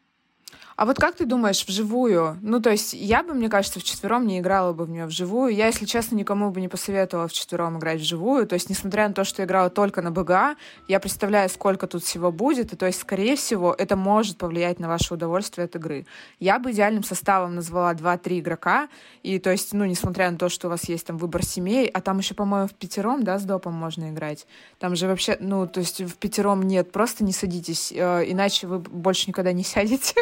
[0.77, 2.37] А вот как ты думаешь, вживую?
[2.43, 5.55] Ну, то есть я бы, мне кажется, в четвером не играла бы в нее вживую.
[5.55, 8.47] Я, если честно, никому бы не посоветовала в четвером играть вживую.
[8.47, 10.57] То есть, несмотря на то, что я играла только на БГА,
[10.89, 12.73] я представляю, сколько тут всего будет.
[12.73, 16.07] И то есть, скорее всего, это может повлиять на ваше удовольствие от игры.
[16.41, 18.89] Я бы идеальным составом назвала 2-3 игрока.
[19.23, 22.01] И то есть, ну, несмотря на то, что у вас есть там выбор семей, а
[22.01, 24.47] там еще, по-моему, в пятером, да, с допом можно играть.
[24.81, 28.81] Там же вообще, ну, то есть в пятером нет, просто не садитесь, э, иначе вы
[28.81, 30.15] больше никогда не сядете.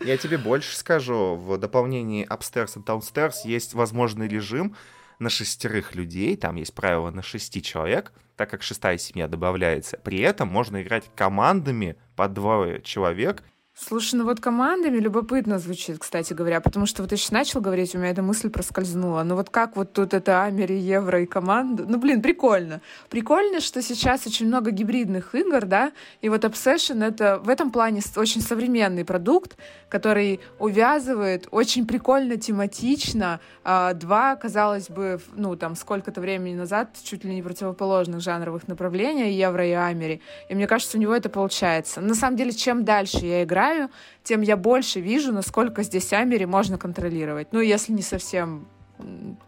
[0.00, 1.36] Я тебе больше скажу.
[1.36, 4.76] В дополнении Upstairs и Downstairs есть возможный режим
[5.18, 6.36] на шестерых людей.
[6.36, 9.98] Там есть правило на шести человек, так как шестая семья добавляется.
[9.98, 13.42] При этом можно играть командами по двое человек
[13.76, 17.92] Слушай, ну вот командами любопытно звучит, кстати говоря, потому что вот ты сейчас начал говорить,
[17.96, 19.24] у меня эта мысль проскользнула.
[19.24, 21.84] Ну вот как вот тут это Амери, Евро и команда?
[21.84, 22.80] Ну, блин, прикольно.
[23.10, 28.00] Прикольно, что сейчас очень много гибридных игр, да, и вот Obsession— это в этом плане
[28.14, 29.56] очень современный продукт,
[29.88, 33.40] который увязывает очень прикольно, тематично.
[33.64, 39.32] А, два, казалось бы, ну там сколько-то времени назад чуть ли не противоположных жанровых направлений,
[39.32, 40.20] Евро и Амери.
[40.48, 42.00] И мне кажется, у него это получается.
[42.00, 43.90] На самом деле, чем дальше я играю, играю,
[44.22, 47.48] тем я больше вижу, насколько здесь Амери можно контролировать.
[47.52, 48.66] Ну, если не совсем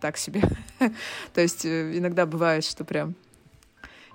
[0.01, 0.43] так себе.
[1.35, 3.15] То есть э, иногда бывает, что прям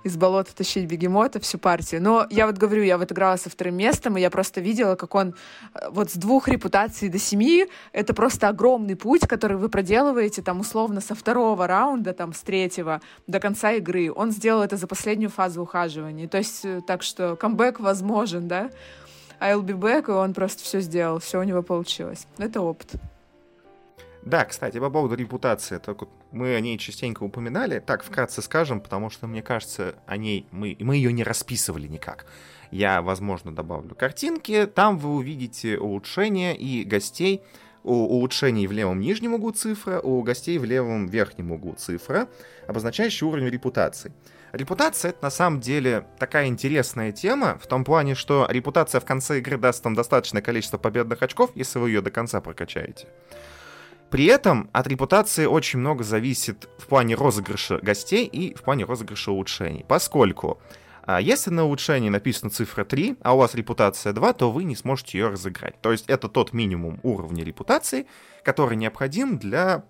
[0.04, 2.02] из болота тащить бегемота всю партию.
[2.02, 5.14] Но я вот говорю, я вот играла со вторым местом, и я просто видела, как
[5.14, 5.34] он
[5.74, 10.60] э, вот с двух репутаций до семи, это просто огромный путь, который вы проделываете там
[10.60, 14.12] условно со второго раунда, там с третьего до конца игры.
[14.14, 16.28] Он сделал это за последнюю фазу ухаживания.
[16.28, 18.70] То есть э, так что камбэк возможен, да?
[19.42, 22.26] I'll be back, и он просто все сделал, все у него получилось.
[22.38, 22.92] Это опыт.
[24.24, 28.80] Да, кстати, по поводу репутации, так вот мы о ней частенько упоминали, так вкратце скажем,
[28.80, 32.26] потому что, мне кажется, о ней мы, мы ее не расписывали никак.
[32.70, 37.42] Я, возможно, добавлю картинки, там вы увидите улучшения и гостей,
[37.82, 42.28] у улучшений в левом нижнем углу цифра, у гостей в левом верхнем углу цифра,
[42.68, 44.12] обозначающая уровень репутации.
[44.52, 49.38] Репутация— это на самом деле такая интересная тема, в том плане, что репутация в конце
[49.38, 53.08] игры даст вам достаточное количество победных очков, если вы ее до конца прокачаете.
[54.10, 59.32] При этом от репутации очень много зависит в плане розыгрыша гостей и в плане розыгрыша
[59.32, 60.60] улучшений, поскольку
[61.04, 64.76] а если на улучшении написана цифра 3, а у вас репутация 2, то вы не
[64.76, 65.80] сможете ее разыграть.
[65.80, 68.06] То есть это тот минимум уровня репутации,
[68.44, 69.84] который необходим для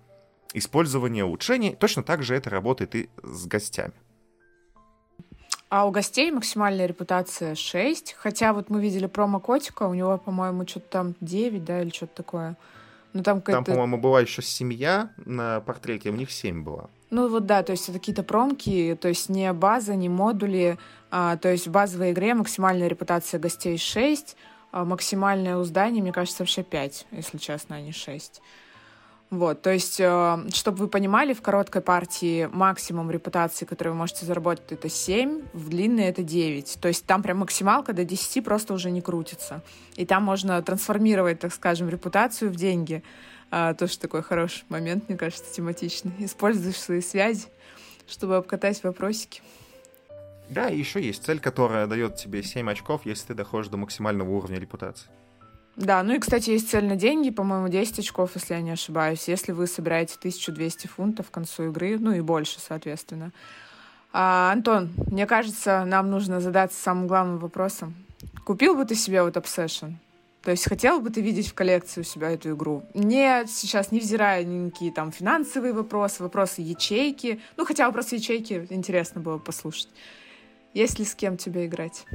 [0.53, 1.75] использования улучшений.
[1.75, 3.93] Точно так же это работает и с гостями.
[5.73, 8.13] А у гостей максимальная репутация 6.
[8.19, 12.13] Хотя вот мы видели промо котика, у него, по-моему, что-то там 9, да, или что-то
[12.13, 12.57] такое.
[13.13, 16.91] Ну, там, там по-моему, была еще семья на портрете, у них 7 было.
[17.09, 20.77] Ну вот да, то есть это какие-то промки, то есть не база, не модули.
[21.09, 24.37] А, то есть в базовой игре максимальная репутация гостей 6,
[24.71, 28.43] а максимальное у здания, мне кажется, вообще 5, если честно, а не 6.
[29.33, 34.27] Вот, то есть, э, чтобы вы понимали, в короткой партии максимум репутации, которую вы можете
[34.27, 36.77] заработать, это 7, в длинной это 9.
[36.79, 39.63] То есть там прям максималка до 10 просто уже не крутится.
[39.95, 43.01] И там можно трансформировать, так скажем, репутацию в деньги.
[43.49, 46.13] А, тоже такой хороший момент, мне кажется, тематичный.
[46.19, 47.47] Используешь свои связи,
[48.07, 49.41] чтобы обкатать вопросики.
[50.47, 54.29] Да, и еще есть цель, которая дает тебе 7 очков, если ты доходишь до максимального
[54.29, 55.09] уровня репутации.
[55.75, 59.27] Да, ну и, кстати, есть цель на деньги, по-моему, 10 очков, если я не ошибаюсь,
[59.27, 63.31] если вы собираете 1200 фунтов к концу игры, ну и больше, соответственно.
[64.11, 67.95] А, Антон, мне кажется, нам нужно задаться самым главным вопросом.
[68.45, 69.95] Купил бы ты себе вот Obsession?
[70.43, 72.83] То есть хотел бы ты видеть в коллекции у себя эту игру?
[72.93, 77.39] Не сейчас, невзирая ни какие там финансовые вопросы, вопросы ячейки.
[77.55, 79.87] Ну, хотя вопросы ячейки интересно было послушать.
[80.73, 82.05] Есть ли с кем тебе играть?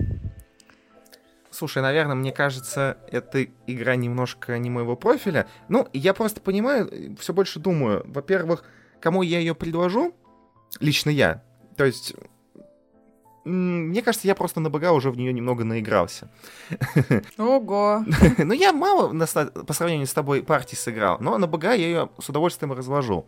[1.59, 5.49] Слушай, наверное, мне кажется, эта игра немножко не моего профиля.
[5.69, 8.05] Ну, я просто понимаю, все больше думаю.
[8.07, 8.63] Во-первых,
[9.01, 10.15] кому я ее предложу?
[10.79, 11.43] Лично я.
[11.77, 12.15] То есть,
[13.45, 16.31] мне кажется, я просто на БГ уже в нее немного наигрался.
[17.39, 18.05] Ого!
[18.39, 22.29] ну, я мало по сравнению с тобой партий сыграл, но на БГ я ее с
[22.29, 23.27] удовольствием развожу.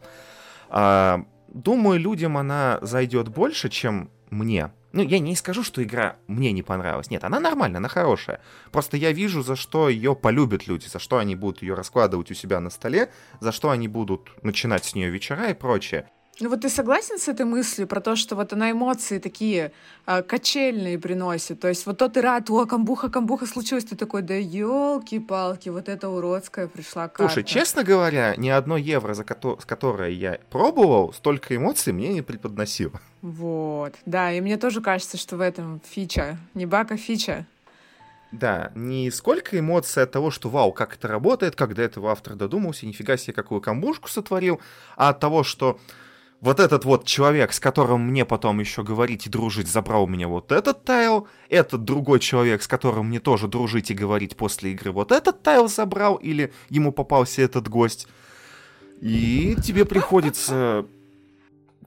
[0.68, 4.70] А, думаю, людям она зайдет больше, чем мне.
[4.92, 7.10] Ну, я не скажу, что игра мне не понравилась.
[7.10, 8.40] Нет, она нормальная, она хорошая.
[8.72, 12.34] Просто я вижу, за что ее полюбят люди, за что они будут ее раскладывать у
[12.34, 16.08] себя на столе, за что они будут начинать с нее вечера и прочее.
[16.40, 19.72] Ну вот ты согласен с этой мыслью про то, что вот она эмоции такие
[20.06, 21.60] э, качельные приносит?
[21.60, 25.90] То есть вот то ты рад, о, камбуха, камбуха случилось, ты такой, да елки-палки, вот
[25.90, 27.34] эта уродская пришла карта.
[27.34, 32.22] Слушай, честно говоря, ни одно евро, за ко- которое я пробовал, столько эмоций мне не
[32.22, 32.98] преподносило.
[33.20, 37.44] Вот, да, и мне тоже кажется, что в этом фича, не бака фича.
[38.32, 42.34] Да, не сколько эмоций от того, что вау, как это работает, как до этого автор
[42.34, 44.58] додумался, нифига себе, какую камбушку сотворил,
[44.96, 45.78] а от того, что
[46.40, 50.26] вот этот вот человек, с которым мне потом еще говорить и дружить, забрал у меня
[50.28, 54.90] вот этот тайл, этот другой человек, с которым мне тоже дружить и говорить после игры,
[54.90, 58.08] вот этот тайл забрал, или ему попался этот гость.
[59.00, 60.86] И тебе приходится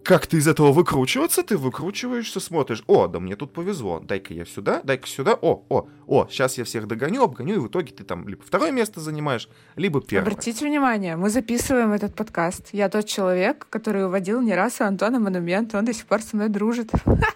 [0.04, 4.46] как ты из этого выкручиваться, ты выкручиваешься, смотришь, о, да мне тут повезло, дай-ка я
[4.46, 8.04] сюда, дай-ка сюда, о, о, о, сейчас я всех догоню, обгоню, и в итоге ты
[8.04, 10.32] там либо второе место занимаешь, либо первое.
[10.32, 12.70] Обратите внимание, мы записываем этот подкаст.
[12.74, 16.50] Я тот человек, который уводил не раз Антона монумент, он до сих пор со мной
[16.50, 16.92] дружит.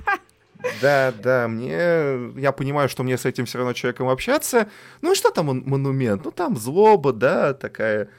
[0.82, 1.78] Да, да, мне...
[2.36, 4.68] Я понимаю, что мне с этим все равно человеком общаться.
[5.02, 6.26] Ну и что там он, монумент?
[6.26, 8.10] Ну там злоба, да, такая...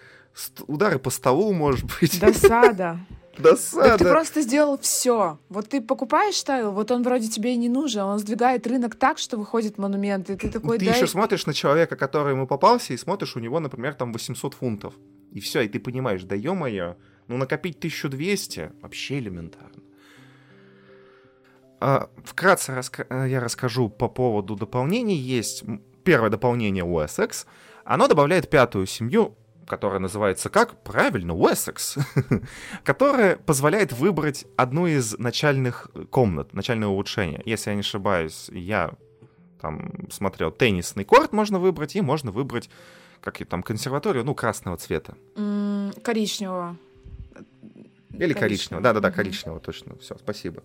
[0.67, 2.19] Удары по столу, может быть.
[2.19, 3.01] Досада.
[3.39, 3.91] Досада.
[3.91, 5.39] Так ты просто сделал все.
[5.49, 9.19] Вот ты покупаешь тайл, вот он вроде тебе и не нужен, он сдвигает рынок так,
[9.19, 10.79] что выходит монумент, и ты такой...
[10.79, 10.97] Ты дай...
[10.97, 14.95] еще смотришь на человека, который ему попался, и смотришь, у него, например, там 800 фунтов.
[15.33, 16.97] И все, и ты понимаешь, да ё-моё,
[17.29, 19.83] ну накопить 1200 вообще элементарно.
[21.81, 25.17] А, вкратце раска- э, я расскажу по поводу дополнений.
[25.17, 25.65] Есть
[26.03, 27.47] первое дополнение Уэссекс.
[27.85, 29.37] Оно добавляет пятую семью,
[29.69, 30.83] которая называется как?
[30.83, 31.97] Правильно, Уэссекс.
[32.85, 37.43] которая позволяет выбрать одну из начальных комнат, начальное улучшение.
[37.45, 38.93] Если я не ошибаюсь, я
[39.61, 42.71] там смотрел теннисный корт можно выбрать, и можно выбрать
[43.21, 45.17] как и там консерваторию, ну, красного цвета.
[45.35, 46.77] Mm, коричневого.
[48.13, 48.83] Или коричневого.
[48.83, 49.97] Да-да-да, коричневого, точно.
[49.99, 50.63] Все, спасибо.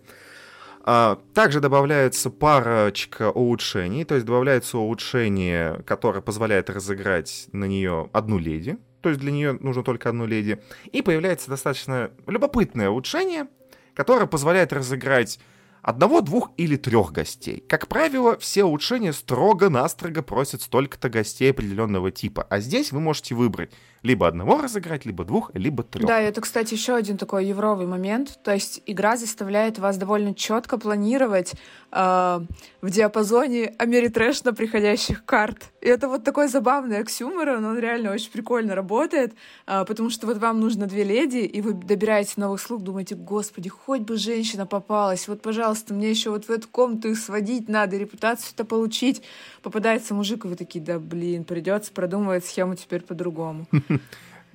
[0.86, 8.38] А, также добавляется парочка улучшений, то есть добавляется улучшение, которое позволяет разыграть на нее одну
[8.38, 10.58] леди, то есть для нее нужно только одну леди.
[10.90, 13.48] И появляется достаточно любопытное улучшение,
[13.92, 15.38] которое позволяет разыграть
[15.82, 17.62] одного, двух или трех гостей.
[17.68, 22.46] Как правило, все улучшения строго-настрого просят столько-то гостей определенного типа.
[22.48, 26.06] А здесь вы можете выбрать либо одного разыграть, либо двух, либо трех.
[26.06, 28.38] Да, это, кстати, еще один такой евровый момент.
[28.42, 31.52] То есть игра заставляет вас довольно четко планировать
[31.92, 32.40] э,
[32.80, 35.73] в диапазоне америтрэшно приходящих карт.
[35.84, 39.34] И это вот такой забавный оксюморон, он реально очень прикольно работает,
[39.66, 43.68] э, потому что вот вам нужно две леди, и вы добираете новых слуг, думаете, господи,
[43.68, 47.98] хоть бы женщина попалась, вот, пожалуйста, мне еще вот в эту комнату их сводить надо,
[47.98, 49.22] репутацию-то получить.
[49.62, 53.66] Попадается мужик, и вы такие, да блин, придется продумывать схему теперь по-другому.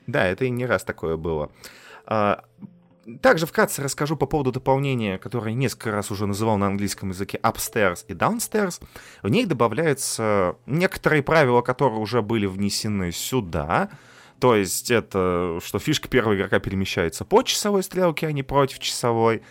[0.07, 1.51] Да, это и не раз такое было.
[3.21, 8.05] Также вкратце расскажу по поводу дополнения, которое несколько раз уже называл на английском языке upstairs
[8.07, 8.81] и downstairs.
[9.23, 13.89] В ней добавляются некоторые правила, которые уже были внесены сюда.
[14.39, 19.41] То есть это, что фишка первого игрока перемещается по часовой стрелке, а не против часовой.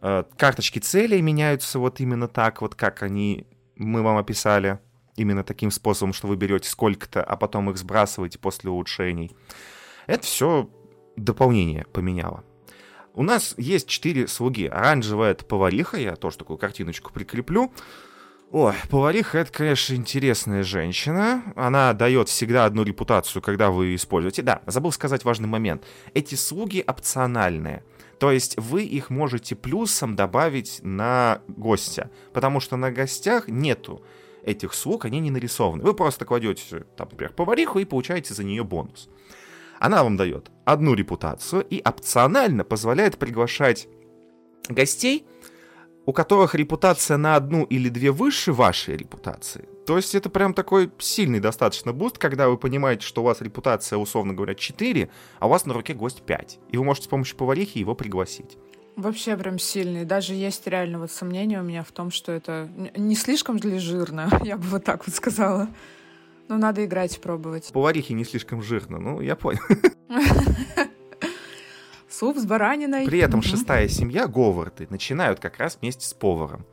[0.00, 3.46] А, карточки целей меняются вот именно так, вот как они
[3.76, 4.78] мы вам описали.
[5.16, 9.36] Именно таким способом, что вы берете сколько-то, а потом их сбрасываете после улучшений.
[10.06, 10.70] Это все
[11.16, 12.44] дополнение поменяло.
[13.14, 14.66] У нас есть четыре слуги.
[14.66, 17.72] Оранжевая— это повариха, я тоже такую картиночку прикреплю.
[18.52, 21.42] Ой, повариха— это, конечно, интересная женщина.
[21.56, 24.42] Она дает всегда одну репутацию, когда вы используете.
[24.42, 25.84] Да, забыл сказать важный момент.
[26.14, 27.84] Эти слуги опциональные.
[28.18, 34.04] То есть вы их можете плюсом добавить на гостя, потому что на гостях нету
[34.44, 35.82] этих слуг, они не нарисованы.
[35.82, 39.08] Вы просто кладете, там, например, повариху и получаете за нее бонус.
[39.80, 43.88] Она вам дает одну репутацию и опционально позволяет приглашать
[44.68, 45.26] гостей,
[46.04, 49.68] у которых репутация на одну или две выше вашей репутации.
[49.86, 53.96] То есть это прям такой сильный достаточно буст, когда вы понимаете, что у вас репутация,
[53.96, 55.08] условно говоря, 4,
[55.38, 56.58] а у вас на руке гость 5.
[56.70, 58.58] И вы можете с помощью поварихи его пригласить.
[58.96, 60.04] Вообще прям сильный.
[60.04, 64.28] Даже есть реально вот сомнение у меня в том, что это не слишком ли жирно,
[64.44, 65.68] я бы вот так вот сказала.
[66.50, 67.70] Ну, надо играть пробовать.
[67.72, 69.60] Поварихи не слишком жирно, ну, я понял.
[72.10, 73.06] Суп с бараниной.
[73.06, 76.66] При этом шестая семья, Говарды, начинают как раз вместе с поваром.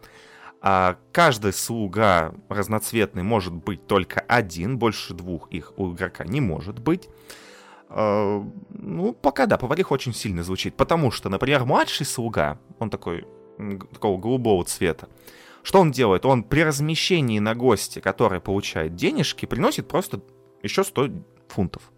[0.61, 6.79] А каждый слуга разноцветный может быть только один, больше двух их у игрока не может
[6.79, 7.07] быть.
[7.89, 10.73] А, ну, пока да, поварих очень сильно звучит.
[10.75, 13.27] Потому что, например, младший слуга, он такой,
[13.93, 15.07] такого голубого цвета,
[15.67, 16.25] что он делает?
[16.25, 20.21] Он при размещении на гости, который получает денежки, приносит просто
[20.63, 21.09] еще 100
[21.49, 21.91] фунтов.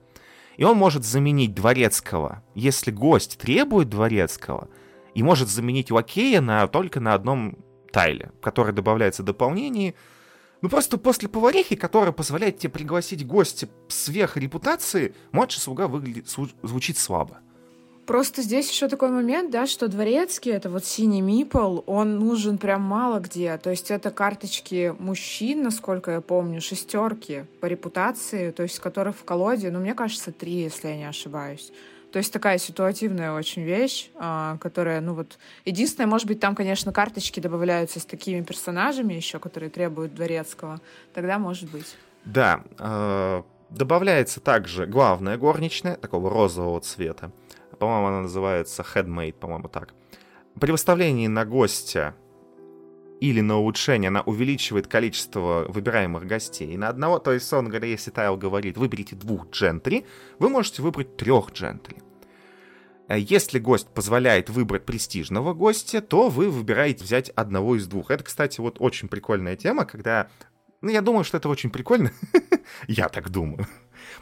[0.57, 4.69] И он может заменить дворецкого, если гость требует дворецкого,
[5.13, 7.59] и может заменить лакея на, только на одном
[7.91, 9.93] тайле, который добавляется в дополнении.
[10.63, 16.27] Ну просто после поварихи, которая позволяет тебе пригласить гостя сверх репутации, младший слуга выглядит,
[16.63, 17.37] звучит слабо.
[18.09, 22.81] Просто здесь еще такой момент, да, что дворецкий, это вот синий мипл, он нужен прям
[22.81, 23.55] мало где.
[23.59, 29.23] То есть это карточки мужчин, насколько я помню, шестерки по репутации, то есть которых в
[29.25, 31.71] колоде, ну, мне кажется, три, если я не ошибаюсь.
[32.11, 36.91] То есть такая ситуативная очень вещь, а, которая, ну вот, единственное, может быть, там, конечно,
[36.91, 40.81] карточки добавляются с такими персонажами еще, которые требуют дворецкого.
[41.13, 41.95] Тогда может быть.
[42.25, 47.31] Да, э, добавляется также главная горничная, такого розового цвета
[47.77, 49.93] по-моему, она называется Headmate, по-моему, так.
[50.59, 52.15] При выставлении на гостя
[53.19, 57.19] или на улучшение она увеличивает количество выбираемых гостей на одного.
[57.19, 60.05] То есть, он говоря, если Тайл говорит, выберите двух джентри,
[60.39, 61.97] вы можете выбрать трех джентри.
[63.09, 68.11] Если гость позволяет выбрать престижного гостя, то вы выбираете взять одного из двух.
[68.11, 70.29] Это, кстати, вот очень прикольная тема, когда...
[70.81, 72.11] Ну, я думаю, что это очень прикольно.
[72.87, 73.67] я так думаю.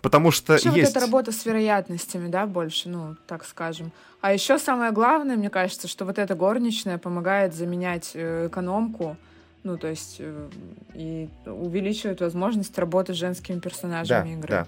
[0.02, 0.80] Потому что еще есть...
[0.80, 3.92] вот эта работа с вероятностями, да, больше, ну, так скажем.
[4.22, 9.18] А еще самое главное, мне кажется, что вот эта горничная помогает заменять э, экономку,
[9.64, 10.50] ну, то есть э,
[10.94, 14.50] и увеличивает возможность работы с женскими персонажами да, игры.
[14.50, 14.68] Да.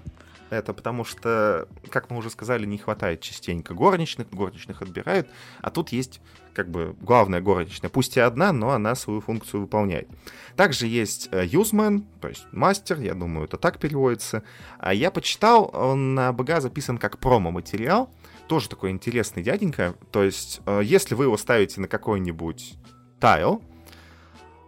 [0.50, 5.28] Это потому что, как мы уже сказали, не хватает частенько горничных, горничных отбирают,
[5.60, 6.20] а тут есть
[6.52, 10.08] как бы главная горничная, пусть и одна, но она свою функцию выполняет.
[10.56, 14.42] Также есть юзмен, то есть мастер, я думаю, это так переводится.
[14.78, 18.10] А я почитал, он на БГ записан как промо-материал,
[18.50, 19.94] тоже такой интересный дяденька.
[20.10, 22.74] То есть, э, если вы его ставите на какой-нибудь
[23.20, 23.69] тайл, э,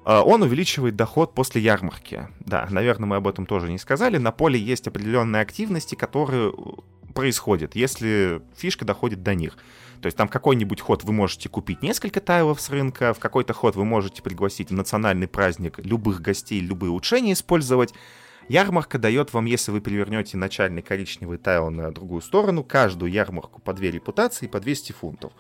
[0.05, 2.29] он увеличивает доход после ярмарки.
[2.41, 4.17] Да, наверное, мы об этом тоже не сказали.
[4.17, 9.57] На поле есть определенные активности, которые э, происходят, если фишка доходит до них.
[10.01, 13.77] То есть там какой-нибудь ход вы можете купить несколько тайлов с рынка, в какой-то ход
[13.77, 17.95] вы можете пригласить национальный праздник любых гостей, любые улучшения использовать.
[18.49, 23.73] Ярмарка дает вам, если вы перевернете начальный коричневый тайл на другую сторону, каждую ярмарку по
[23.73, 25.33] 2 репутации по 200 фунтов.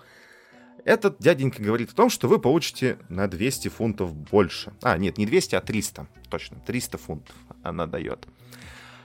[0.84, 4.72] Этот дяденька говорит о том, что вы получите на 200 фунтов больше.
[4.82, 6.08] А, нет, не 200, а 300.
[6.28, 8.26] Точно, 300 фунтов она дает.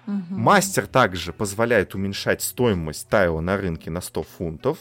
[0.08, 0.16] Угу.
[0.30, 4.80] Мастер также позволяет уменьшать стоимость тайла на рынке на 100 фунтов.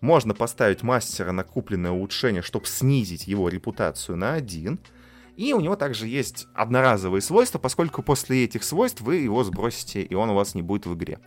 [0.00, 4.78] Можно поставить мастера на купленное улучшение, чтобы снизить его репутацию на один.
[5.36, 10.14] И у него также есть одноразовые свойства, поскольку после этих свойств вы его сбросите, и
[10.14, 11.18] он у вас не будет в игре.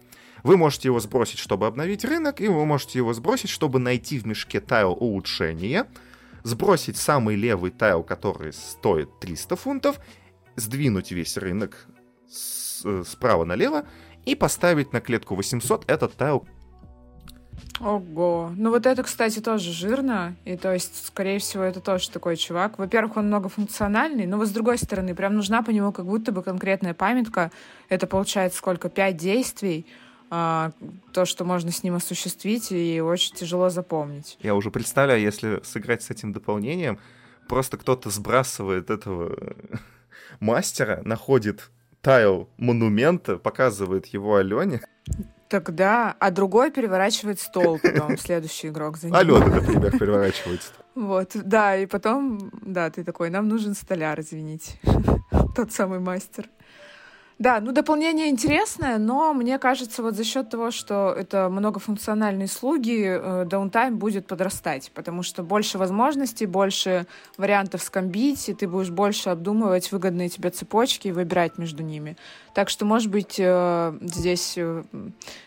[0.43, 4.27] Вы можете его сбросить, чтобы обновить рынок, и вы можете его сбросить, чтобы найти в
[4.27, 5.87] мешке тайл улучшения,
[6.43, 9.99] сбросить самый левый тайл, который стоит 300 фунтов,
[10.57, 11.87] сдвинуть весь рынок
[12.29, 13.85] с, справа налево
[14.25, 16.45] и поставить на клетку 800 этот тайл,
[17.79, 18.51] Ого.
[18.55, 20.35] Ну вот это, кстати, тоже жирно.
[20.45, 22.77] И то есть, скорее всего, это тоже такой чувак.
[22.77, 26.43] Во-первых, он многофункциональный, но вот с другой стороны, прям нужна по нему как будто бы
[26.43, 27.51] конкретная памятка.
[27.89, 28.89] Это получается сколько?
[28.89, 29.85] Пять действий.
[30.35, 30.71] А,
[31.11, 34.39] то, что можно с ним осуществить, и очень тяжело запомнить.
[34.41, 36.97] Я уже представляю, если сыграть с этим дополнением,
[37.47, 39.37] просто кто-то сбрасывает этого
[40.39, 41.69] мастера, находит
[42.01, 44.81] тайл монумента, показывает его Алене.
[45.49, 49.15] Тогда, а другой переворачивает стол потом, следующий игрок за ним.
[49.15, 50.83] Алена, например, переворачивает стол.
[50.95, 54.79] Вот, да, и потом, да, ты такой, нам нужен столяр, извините.
[55.55, 56.49] Тот самый мастер.
[57.39, 63.03] Да, ну дополнение интересное, но мне кажется, вот за счет того, что это многофункциональные слуги,
[63.05, 67.07] э, даунтайм будет подрастать, потому что больше возможностей, больше
[67.37, 72.17] вариантов скомбить, и ты будешь больше обдумывать выгодные тебе цепочки и выбирать между ними.
[72.53, 74.83] Так что, может быть, э, здесь э,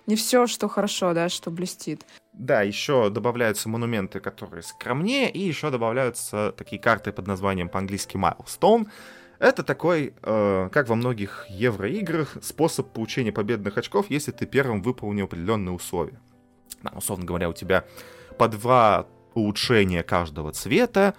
[0.07, 2.05] не все, что хорошо, да, что блестит.
[2.33, 8.89] Да, еще добавляются монументы, которые скромнее, и еще добавляются такие карты под названием по-английски Milestone,
[9.39, 15.25] это такой, э, как во многих евроиграх, способ получения победных очков, если ты первым выполнил
[15.25, 16.21] определенные условия.
[16.83, 17.85] Да, условно говоря, у тебя
[18.39, 21.15] по два улучшения каждого цвета,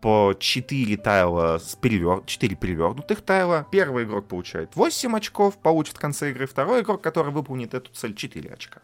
[0.00, 2.22] по 4 тайла с перевер...
[2.24, 3.66] 4 перевернутых тайла.
[3.70, 6.46] Первый игрок получает 8 очков, получит в конце игры.
[6.46, 8.80] Второй игрок, который выполнит эту цель, 4 очка.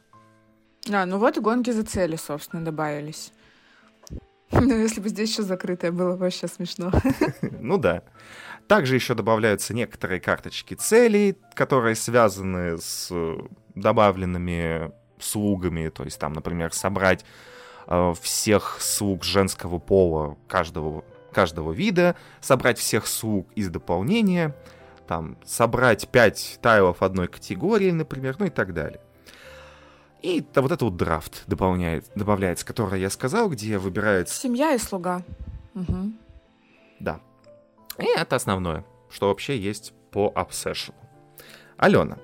[0.93, 3.33] А, ну вот и гонки за цели, собственно, добавились.
[4.51, 6.93] Ну, если бы здесь еще закрытое было, бы вообще смешно.
[7.61, 8.03] Ну да.
[8.69, 13.39] Также еще добавляются некоторые карточки целей, которые связаны с э,
[13.75, 15.89] добавленными слугами.
[15.89, 17.25] То есть там, например, собрать
[17.87, 24.57] э, всех слуг женского пола каждого, каждого вида, собрать всех слуг из дополнения,
[25.07, 29.01] там, собрать 5 тайлов одной категории, например, ну и так далее.
[30.23, 34.35] И да, вот это вот драфт дополняет, добавляется, который я сказал, где выбирается...
[34.35, 35.23] Семья и слуга.
[35.75, 36.13] Угу.
[37.01, 37.21] Да.
[37.99, 40.95] И это основное, что вообще есть по Obsession.
[41.77, 42.19] Алена,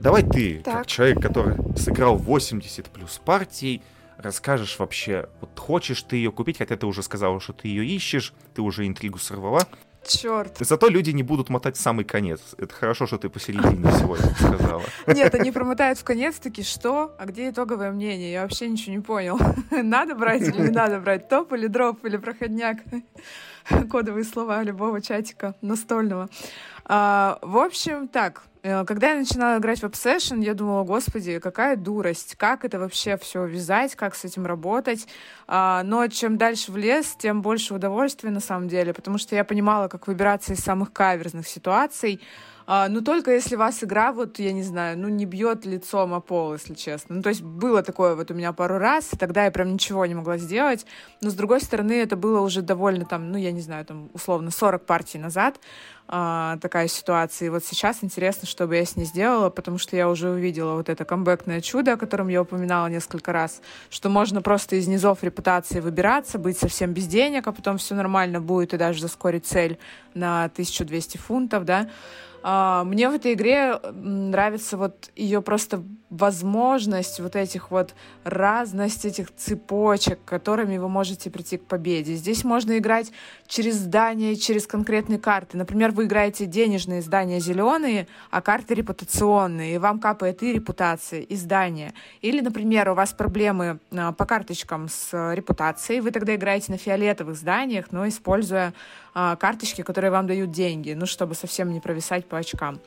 [0.00, 0.78] давай ты, так.
[0.78, 3.82] как человек, который сыграл 80 плюс партий,
[4.16, 8.32] расскажешь вообще, вот хочешь ты ее купить, хотя ты уже сказала, что ты ее ищешь,
[8.54, 9.66] ты уже интригу сорвала.
[10.06, 10.56] Черт.
[10.60, 12.40] Зато люди не будут мотать в самый конец.
[12.58, 14.82] Это хорошо, что ты посередине сегодня сказала.
[15.06, 17.14] Нет, они промотают в конец таки, что?
[17.18, 18.32] А где итоговое мнение?
[18.32, 19.38] Я вообще ничего не понял.
[19.70, 21.28] Надо брать или не надо брать?
[21.28, 22.78] Топ или дроп или проходняк?
[23.90, 26.28] кодовые слова любого чатика настольного.
[26.84, 28.42] А, в общем, так,
[28.86, 33.44] когда я начинала играть в Obsession, я думала, господи, какая дурость, как это вообще все
[33.44, 35.06] вязать, как с этим работать.
[35.46, 39.44] А, но чем дальше в лес, тем больше удовольствия на самом деле, потому что я
[39.44, 42.22] понимала, как выбираться из самых каверзных ситуаций.
[42.66, 46.20] А, ну, только если вас игра, вот, я не знаю, ну, не бьет лицом о
[46.20, 47.16] пол, если честно.
[47.16, 50.06] Ну, то есть было такое вот у меня пару раз, и тогда я прям ничего
[50.06, 50.86] не могла сделать.
[51.20, 54.50] Но, с другой стороны, это было уже довольно там, ну, я не знаю, там, условно,
[54.50, 55.60] 40 партий назад
[56.08, 57.46] а, такая ситуация.
[57.46, 60.74] И вот сейчас интересно, что бы я с ней сделала, потому что я уже увидела
[60.74, 63.60] вот это камбэкное чудо, о котором я упоминала несколько раз,
[63.90, 68.40] что можно просто из низов репутации выбираться, быть совсем без денег, а потом все нормально
[68.40, 69.78] будет и даже заскорить цель
[70.14, 71.90] на 1200 фунтов, да.
[72.46, 75.82] А, мне в этой игре нравится вот ее просто
[76.14, 82.14] возможность вот этих вот разность этих цепочек, которыми вы можете прийти к победе.
[82.14, 83.10] Здесь можно играть
[83.48, 85.56] через здания, через конкретные карты.
[85.56, 91.34] Например, вы играете денежные здания зеленые, а карты репутационные, и вам капает и репутация, и
[91.34, 91.92] здания.
[92.20, 97.36] Или, например, у вас проблемы а, по карточкам с репутацией, вы тогда играете на фиолетовых
[97.36, 98.72] зданиях, но используя
[99.14, 102.80] а, карточки, которые вам дают деньги, ну, чтобы совсем не провисать по очкам.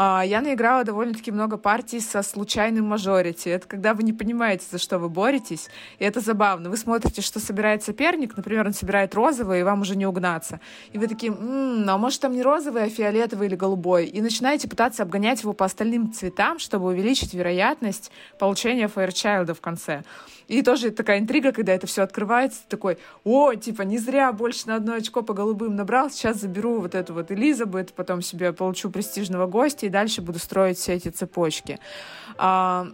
[0.00, 2.22] А, я наиграла довольно-таки много партий со
[2.68, 3.48] случайным мажорити.
[3.48, 5.68] Это когда вы не понимаете, за что вы боретесь,
[5.98, 6.70] и это забавно.
[6.70, 10.60] Вы смотрите, что собирает соперник, например, он собирает розовый, и вам уже не угнаться.
[10.92, 14.06] И вы такие, м-м, а может там не розовый, а фиолетовый или голубой?
[14.06, 20.02] И начинаете пытаться обгонять его по остальным цветам, чтобы увеличить вероятность получения Фаерчайлда в конце.
[20.48, 24.76] И тоже такая интрига, когда это все открывается, такой, о, типа, не зря больше на
[24.76, 29.46] одно очко по голубым набрал, сейчас заберу вот эту вот Элизабет, потом себе получу престижного
[29.46, 31.78] гостя и дальше буду строить все эти цепочки.
[32.38, 32.88] А,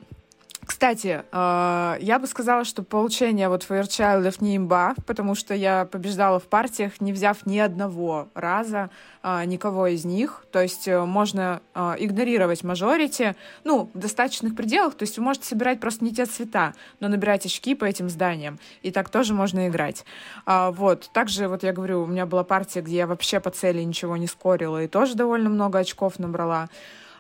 [0.66, 6.38] кстати, э, я бы сказала, что получение вот Fairchild не имба, потому что я побеждала
[6.38, 8.90] в партиях, не взяв ни одного раза
[9.22, 10.44] э, никого из них.
[10.52, 13.34] То есть э, можно игнорировать мажорити,
[13.64, 14.94] ну, в достаточных пределах.
[14.94, 18.58] То есть вы можете собирать просто не те цвета, но набирать очки по этим зданиям.
[18.82, 20.04] И так тоже можно играть.
[20.46, 21.10] А, вот.
[21.12, 24.26] Также, вот я говорю, у меня была партия, где я вообще по цели ничего не
[24.26, 26.68] скорила и тоже довольно много очков набрала.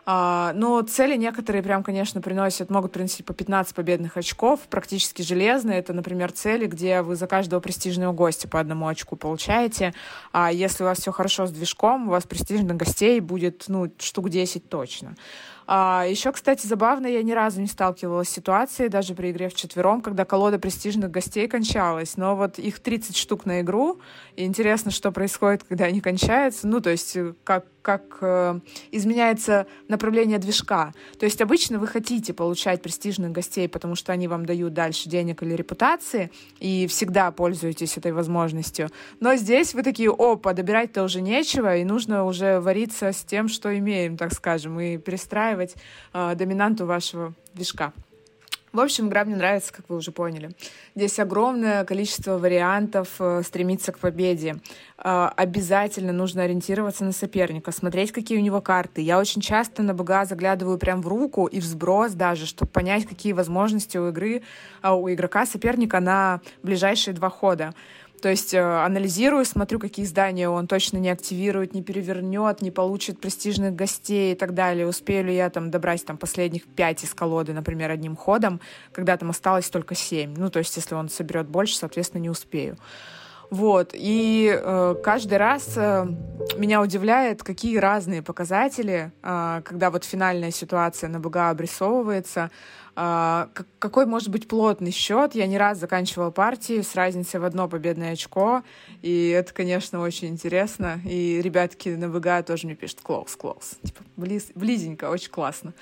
[0.06, 5.78] А, но цели некоторые прям, конечно, приносят, могут принести по 15 победных очков, практически железные.
[5.78, 9.94] Это, например, цели, где вы за каждого престижного гостя по одному очку получаете.
[10.32, 14.28] А если у вас все хорошо с движком, у вас престижных гостей будет, ну, штук
[14.28, 15.14] 10 точно.
[15.66, 19.54] А, еще, кстати, забавно, я ни разу не сталкивалась с ситуацией, даже при игре в
[19.54, 22.16] четвером, когда колода престижных гостей кончалась.
[22.16, 24.00] Но вот их 30 штук на игру,
[24.36, 26.66] и интересно, что происходит, когда они кончаются.
[26.66, 28.60] Ну, то есть, э, как, как э,
[28.90, 30.92] изменяется направление движка.
[31.18, 35.42] То есть, обычно вы хотите получать престижных гостей, потому что они вам дают дальше денег
[35.42, 36.30] или репутации,
[36.60, 38.90] и всегда пользуетесь этой возможностью.
[39.20, 43.76] Но здесь вы такие, опа, добирать-то уже нечего, и нужно уже вариться с тем, что
[43.78, 45.76] имеем, так скажем, и перестраивать настраивать
[46.12, 47.92] э, доминанту вашего движка.
[48.72, 50.50] В общем, игра мне нравится, как вы уже поняли.
[50.96, 54.56] Здесь огромное количество вариантов э, стремиться к победе.
[54.98, 59.00] Э, обязательно нужно ориентироваться на соперника, смотреть, какие у него карты.
[59.00, 63.06] Я очень часто на БГА заглядываю прям в руку и в сброс даже, чтобы понять,
[63.06, 64.42] какие возможности у игры,
[64.82, 67.74] э, у игрока соперника на ближайшие два хода.
[68.24, 73.20] То есть э, анализирую, смотрю, какие здания он точно не активирует, не перевернет, не получит
[73.20, 74.86] престижных гостей и так далее.
[74.86, 79.28] Успею ли я там добрать там последних пять из колоды, например, одним ходом, когда там
[79.28, 80.32] осталось только семь.
[80.38, 82.78] Ну, то есть если он соберет больше, соответственно, не успею.
[83.50, 83.90] Вот.
[83.92, 86.06] И э, каждый раз э,
[86.56, 92.50] меня удивляет, какие разные показатели, э, когда вот финальная ситуация на БГА обрисовывается,
[92.94, 95.34] какой может быть плотный счет.
[95.34, 98.62] Я не раз заканчивала партии с разницей в одно победное очко,
[99.02, 101.00] и это, конечно, очень интересно.
[101.04, 103.76] И ребятки на БГА тоже мне пишут «close, close».
[103.82, 105.74] Типа близ, близенько, очень классно.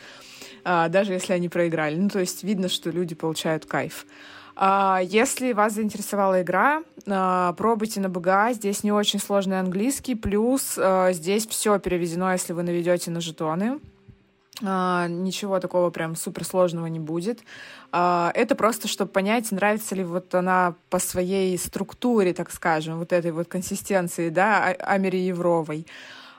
[0.64, 1.96] Э, даже если они проиграли.
[1.96, 4.06] Ну, то есть видно, что люди получают кайф.
[4.54, 8.52] А, если вас заинтересовала игра, а, пробуйте на БГА.
[8.52, 13.80] Здесь не очень сложный английский, плюс а, здесь все переведено, если вы наведете на жетоны.
[14.62, 17.40] Ничего такого прям суперсложного не будет.
[17.90, 23.32] Это просто, чтобы понять, нравится ли вот она по своей структуре, так скажем, вот этой
[23.32, 25.86] вот консистенции, да, америевровой.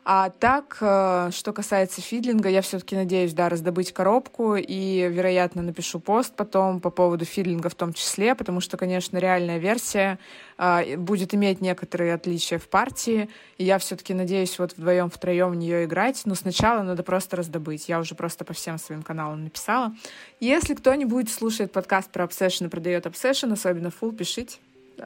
[0.05, 6.01] А так, э, что касается фидлинга, я все-таки надеюсь, да, раздобыть коробку и, вероятно, напишу
[6.01, 10.19] пост потом по поводу фидлинга в том числе, потому что, конечно, реальная версия
[10.57, 15.55] э, будет иметь некоторые отличия в партии, и я все-таки надеюсь вот вдвоем, втроем в
[15.55, 17.88] нее играть, но сначала надо просто раздобыть.
[17.88, 19.95] Я уже просто по всем своим каналам написала.
[20.41, 24.57] Если кто-нибудь слушает подкаст про Obsession и продает Obsession, особенно full, пишите.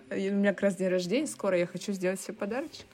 [0.09, 2.87] У меня как раз день рождения, скоро я хочу сделать себе подарочек.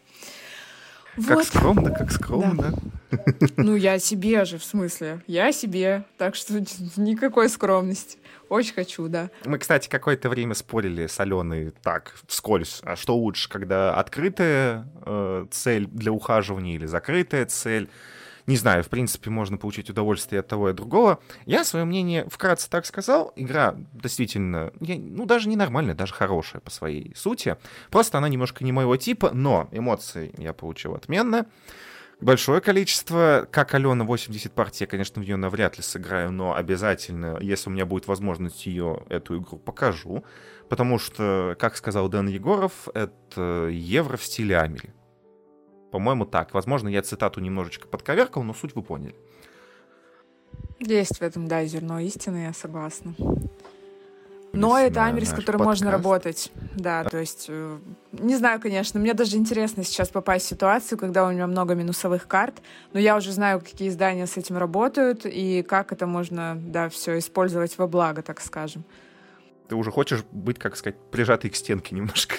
[1.15, 1.45] Как вот.
[1.45, 2.71] скромно, как скромно.
[2.71, 3.17] Да.
[3.57, 5.21] Ну, я себе же, в смысле.
[5.27, 6.05] Я себе.
[6.17, 6.63] Так что
[6.97, 8.17] никакой скромности.
[8.49, 9.29] Очень хочу, да.
[9.45, 15.45] Мы, кстати, какое-то время спорили с Аленой так, вскользь, а что лучше, когда открытая э,
[15.49, 17.89] цель для ухаживания или закрытая цель?
[18.45, 21.19] Не знаю, в принципе, можно получить удовольствие от того и от другого.
[21.45, 23.31] Я свое мнение вкратце так сказал.
[23.35, 27.55] Игра действительно, ну, даже не нормальная, даже хорошая по своей сути.
[27.89, 31.45] Просто она немножко не моего типа, но эмоции я получил отменно.
[32.19, 37.37] Большое количество, как Алена 80 партий, я, конечно, в нее навряд ли сыграю, но обязательно,
[37.41, 40.23] если у меня будет возможность ее, эту игру, покажу.
[40.69, 44.93] Потому что, как сказал Дэн Егоров, это евро в стиле Амели.
[45.93, 46.55] По-моему, так.
[46.55, 49.13] Возможно, я цитату немножечко подковеркал, но суть вы поняли.
[50.79, 53.13] Есть в этом, да, зерно истины, я согласна.
[54.53, 55.81] Но это Амери, с которым подкаст.
[55.81, 56.51] можно работать.
[56.73, 57.09] Да, а...
[57.09, 57.77] то есть, э,
[58.11, 62.27] не знаю, конечно, мне даже интересно сейчас попасть в ситуацию, когда у меня много минусовых
[62.27, 62.55] карт,
[62.93, 67.19] но я уже знаю, какие издания с этим работают и как это можно, да, все
[67.19, 68.83] использовать во благо, так скажем.
[69.67, 72.37] Ты уже хочешь быть, как сказать, прижатый к стенке немножко.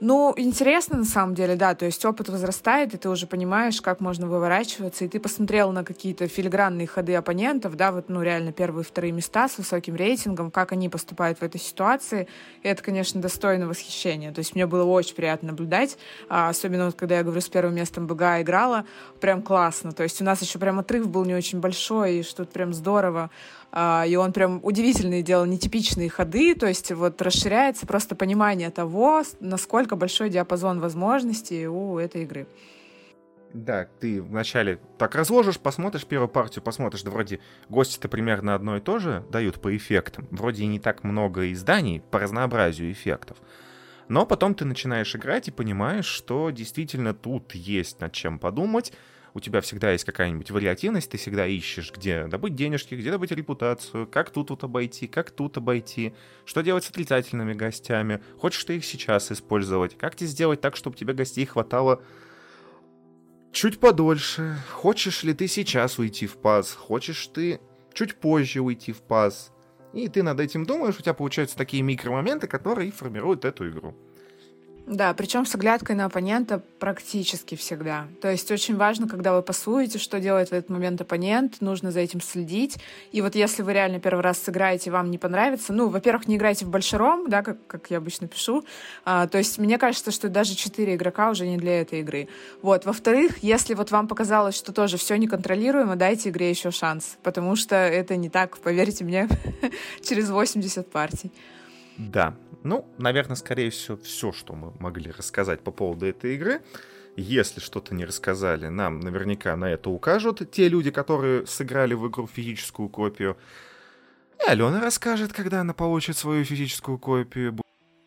[0.00, 4.00] Ну, интересно на самом деле, да, то есть опыт возрастает, и ты уже понимаешь, как
[4.00, 8.84] можно выворачиваться, и ты посмотрел на какие-то филигранные ходы оппонентов, да, вот, ну, реально первые,
[8.84, 12.28] вторые места с высоким рейтингом, как они поступают в этой ситуации,
[12.62, 15.98] и это, конечно, достойно восхищения, то есть мне было очень приятно наблюдать,
[16.28, 18.84] а, особенно вот когда я говорю, с первым местом БГА играла,
[19.20, 22.50] прям классно, то есть у нас еще прям отрыв был не очень большой, и что-то
[22.50, 23.30] прям здорово,
[23.72, 29.96] и он прям удивительные делал нетипичные ходы, то есть вот расширяется просто понимание того, насколько
[29.96, 32.46] большой диапазон возможностей у этой игры.
[33.52, 38.80] Да, ты вначале так разложишь, посмотришь первую партию, посмотришь, да вроде гости-то примерно одно и
[38.80, 40.28] то же дают по эффектам.
[40.30, 43.38] Вроде и не так много изданий по разнообразию эффектов.
[44.08, 48.92] Но потом ты начинаешь играть и понимаешь, что действительно тут есть над чем подумать,
[49.34, 54.06] у тебя всегда есть какая-нибудь вариативность, ты всегда ищешь, где добыть денежки, где добыть репутацию,
[54.06, 58.84] как тут вот обойти, как тут обойти, что делать с отрицательными гостями, хочешь ты их
[58.84, 62.02] сейчас использовать, как тебе сделать так, чтобы тебе гостей хватало
[63.52, 67.60] чуть подольше, хочешь ли ты сейчас уйти в паз, хочешь ты
[67.92, 69.52] чуть позже уйти в паз,
[69.92, 73.96] и ты над этим думаешь, у тебя получаются такие микромоменты, которые формируют эту игру.
[74.90, 78.08] Да, причем с оглядкой на оппонента практически всегда.
[78.20, 82.00] То есть очень важно, когда вы пасуете, что делает в этот момент оппонент, нужно за
[82.00, 82.76] этим следить.
[83.12, 86.64] И вот если вы реально первый раз сыграете, вам не понравится, ну, во-первых, не играйте
[86.64, 88.64] в большером, да, как, как я обычно пишу.
[89.04, 92.26] А, то есть мне кажется, что даже четыре игрока уже не для этой игры.
[92.60, 92.84] Вот.
[92.84, 97.76] Во-вторых, если вот вам показалось, что тоже все неконтролируемо, дайте игре еще шанс, потому что
[97.76, 99.28] это не так, поверьте мне,
[100.02, 101.30] через 80 партий.
[102.08, 106.62] Да, ну, наверное, скорее всего, все, что мы могли рассказать по поводу этой игры.
[107.16, 112.26] Если что-то не рассказали, нам наверняка на это укажут те люди, которые сыграли в игру
[112.26, 113.36] физическую копию.
[114.46, 117.58] И Алена расскажет, когда она получит свою физическую копию.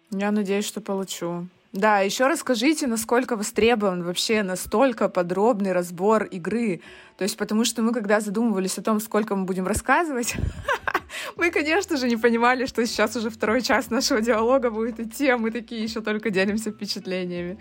[0.10, 1.48] Я надеюсь, что получу.
[1.72, 6.82] Да, еще расскажите, насколько востребован вообще настолько подробный разбор игры.
[7.18, 10.36] То есть, потому что мы, когда задумывались о том, сколько мы будем рассказывать,
[11.36, 15.38] мы, конечно же, не понимали, что сейчас уже второй час нашего диалога будет идти, а
[15.38, 17.58] мы такие еще только делимся впечатлениями.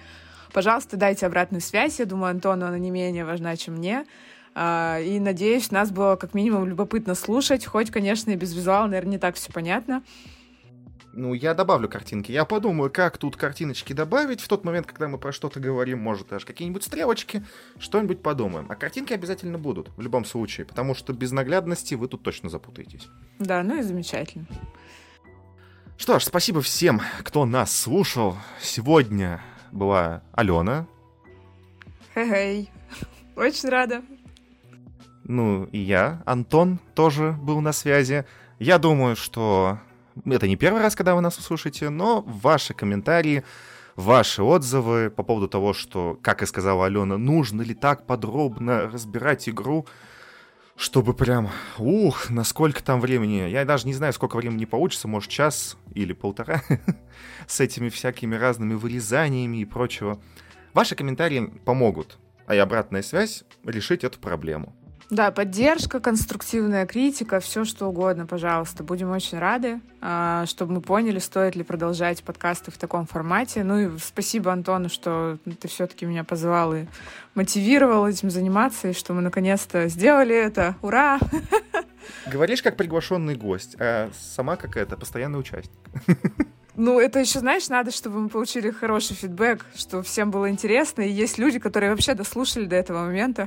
[0.52, 1.98] Пожалуйста, дайте обратную связь.
[1.98, 4.04] Я думаю, Антону она не менее важна, чем мне.
[4.54, 9.12] А, и надеюсь, нас было как минимум любопытно слушать, хоть, конечно, и без визуала, наверное,
[9.12, 10.02] не так все понятно.
[11.14, 12.32] Ну, я добавлю картинки.
[12.32, 14.40] Я подумаю, как тут картиночки добавить.
[14.40, 17.44] В тот момент, когда мы про что-то говорим, может, даже какие-нибудь стрелочки,
[17.78, 18.66] что-нибудь подумаем.
[18.70, 23.08] А картинки обязательно будут, в любом случае, потому что без наглядности вы тут точно запутаетесь.
[23.38, 24.46] Да, ну и замечательно.
[25.98, 28.36] Что ж, спасибо всем, кто нас слушал.
[28.60, 30.86] Сегодня была Алена.
[32.14, 32.70] Хей-хей.
[33.36, 34.02] Очень рада.
[35.24, 38.24] Ну, и я, Антон, тоже был на связи.
[38.58, 39.78] Я думаю, что
[40.24, 43.44] это не первый раз, когда вы нас услышите, но ваши комментарии,
[43.96, 49.48] ваши отзывы по поводу того, что, как и сказала Алена, нужно ли так подробно разбирать
[49.48, 49.86] игру,
[50.76, 53.48] чтобы прям, ух, насколько там времени.
[53.48, 56.62] Я даже не знаю, сколько времени получится, может, час или полтора
[57.46, 60.20] с этими всякими разными вырезаниями и прочего.
[60.74, 64.74] Ваши комментарии помогут, а и обратная связь решить эту проблему.
[65.12, 68.82] Да, поддержка, конструктивная критика, все что угодно, пожалуйста.
[68.82, 73.62] Будем очень рады, а, чтобы мы поняли, стоит ли продолжать подкасты в таком формате.
[73.62, 76.86] Ну и спасибо Антону, что ты все-таки меня позвал и
[77.34, 80.76] мотивировал этим заниматься, и что мы наконец-то сделали это.
[80.80, 81.18] Ура!
[82.26, 85.78] Говоришь как приглашенный гость, а сама какая-то постоянный участник.
[86.74, 91.10] Ну, это еще, знаешь, надо, чтобы мы получили хороший фидбэк, что всем было интересно, и
[91.10, 93.46] есть люди, которые вообще дослушали до этого момента.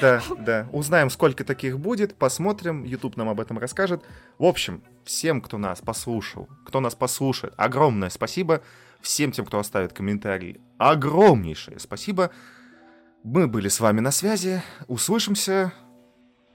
[0.00, 0.68] Да, да.
[0.72, 4.04] Узнаем, сколько таких будет, посмотрим, YouTube нам об этом расскажет.
[4.38, 8.62] В общем, всем, кто нас послушал, кто нас послушает, огромное спасибо.
[9.00, 12.30] Всем тем, кто оставит комментарии, огромнейшее спасибо.
[13.22, 14.62] Мы были с вами на связи.
[14.86, 15.72] Услышимся.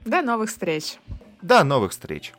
[0.04, 0.98] До новых встреч.
[1.40, 2.32] До новых встреч.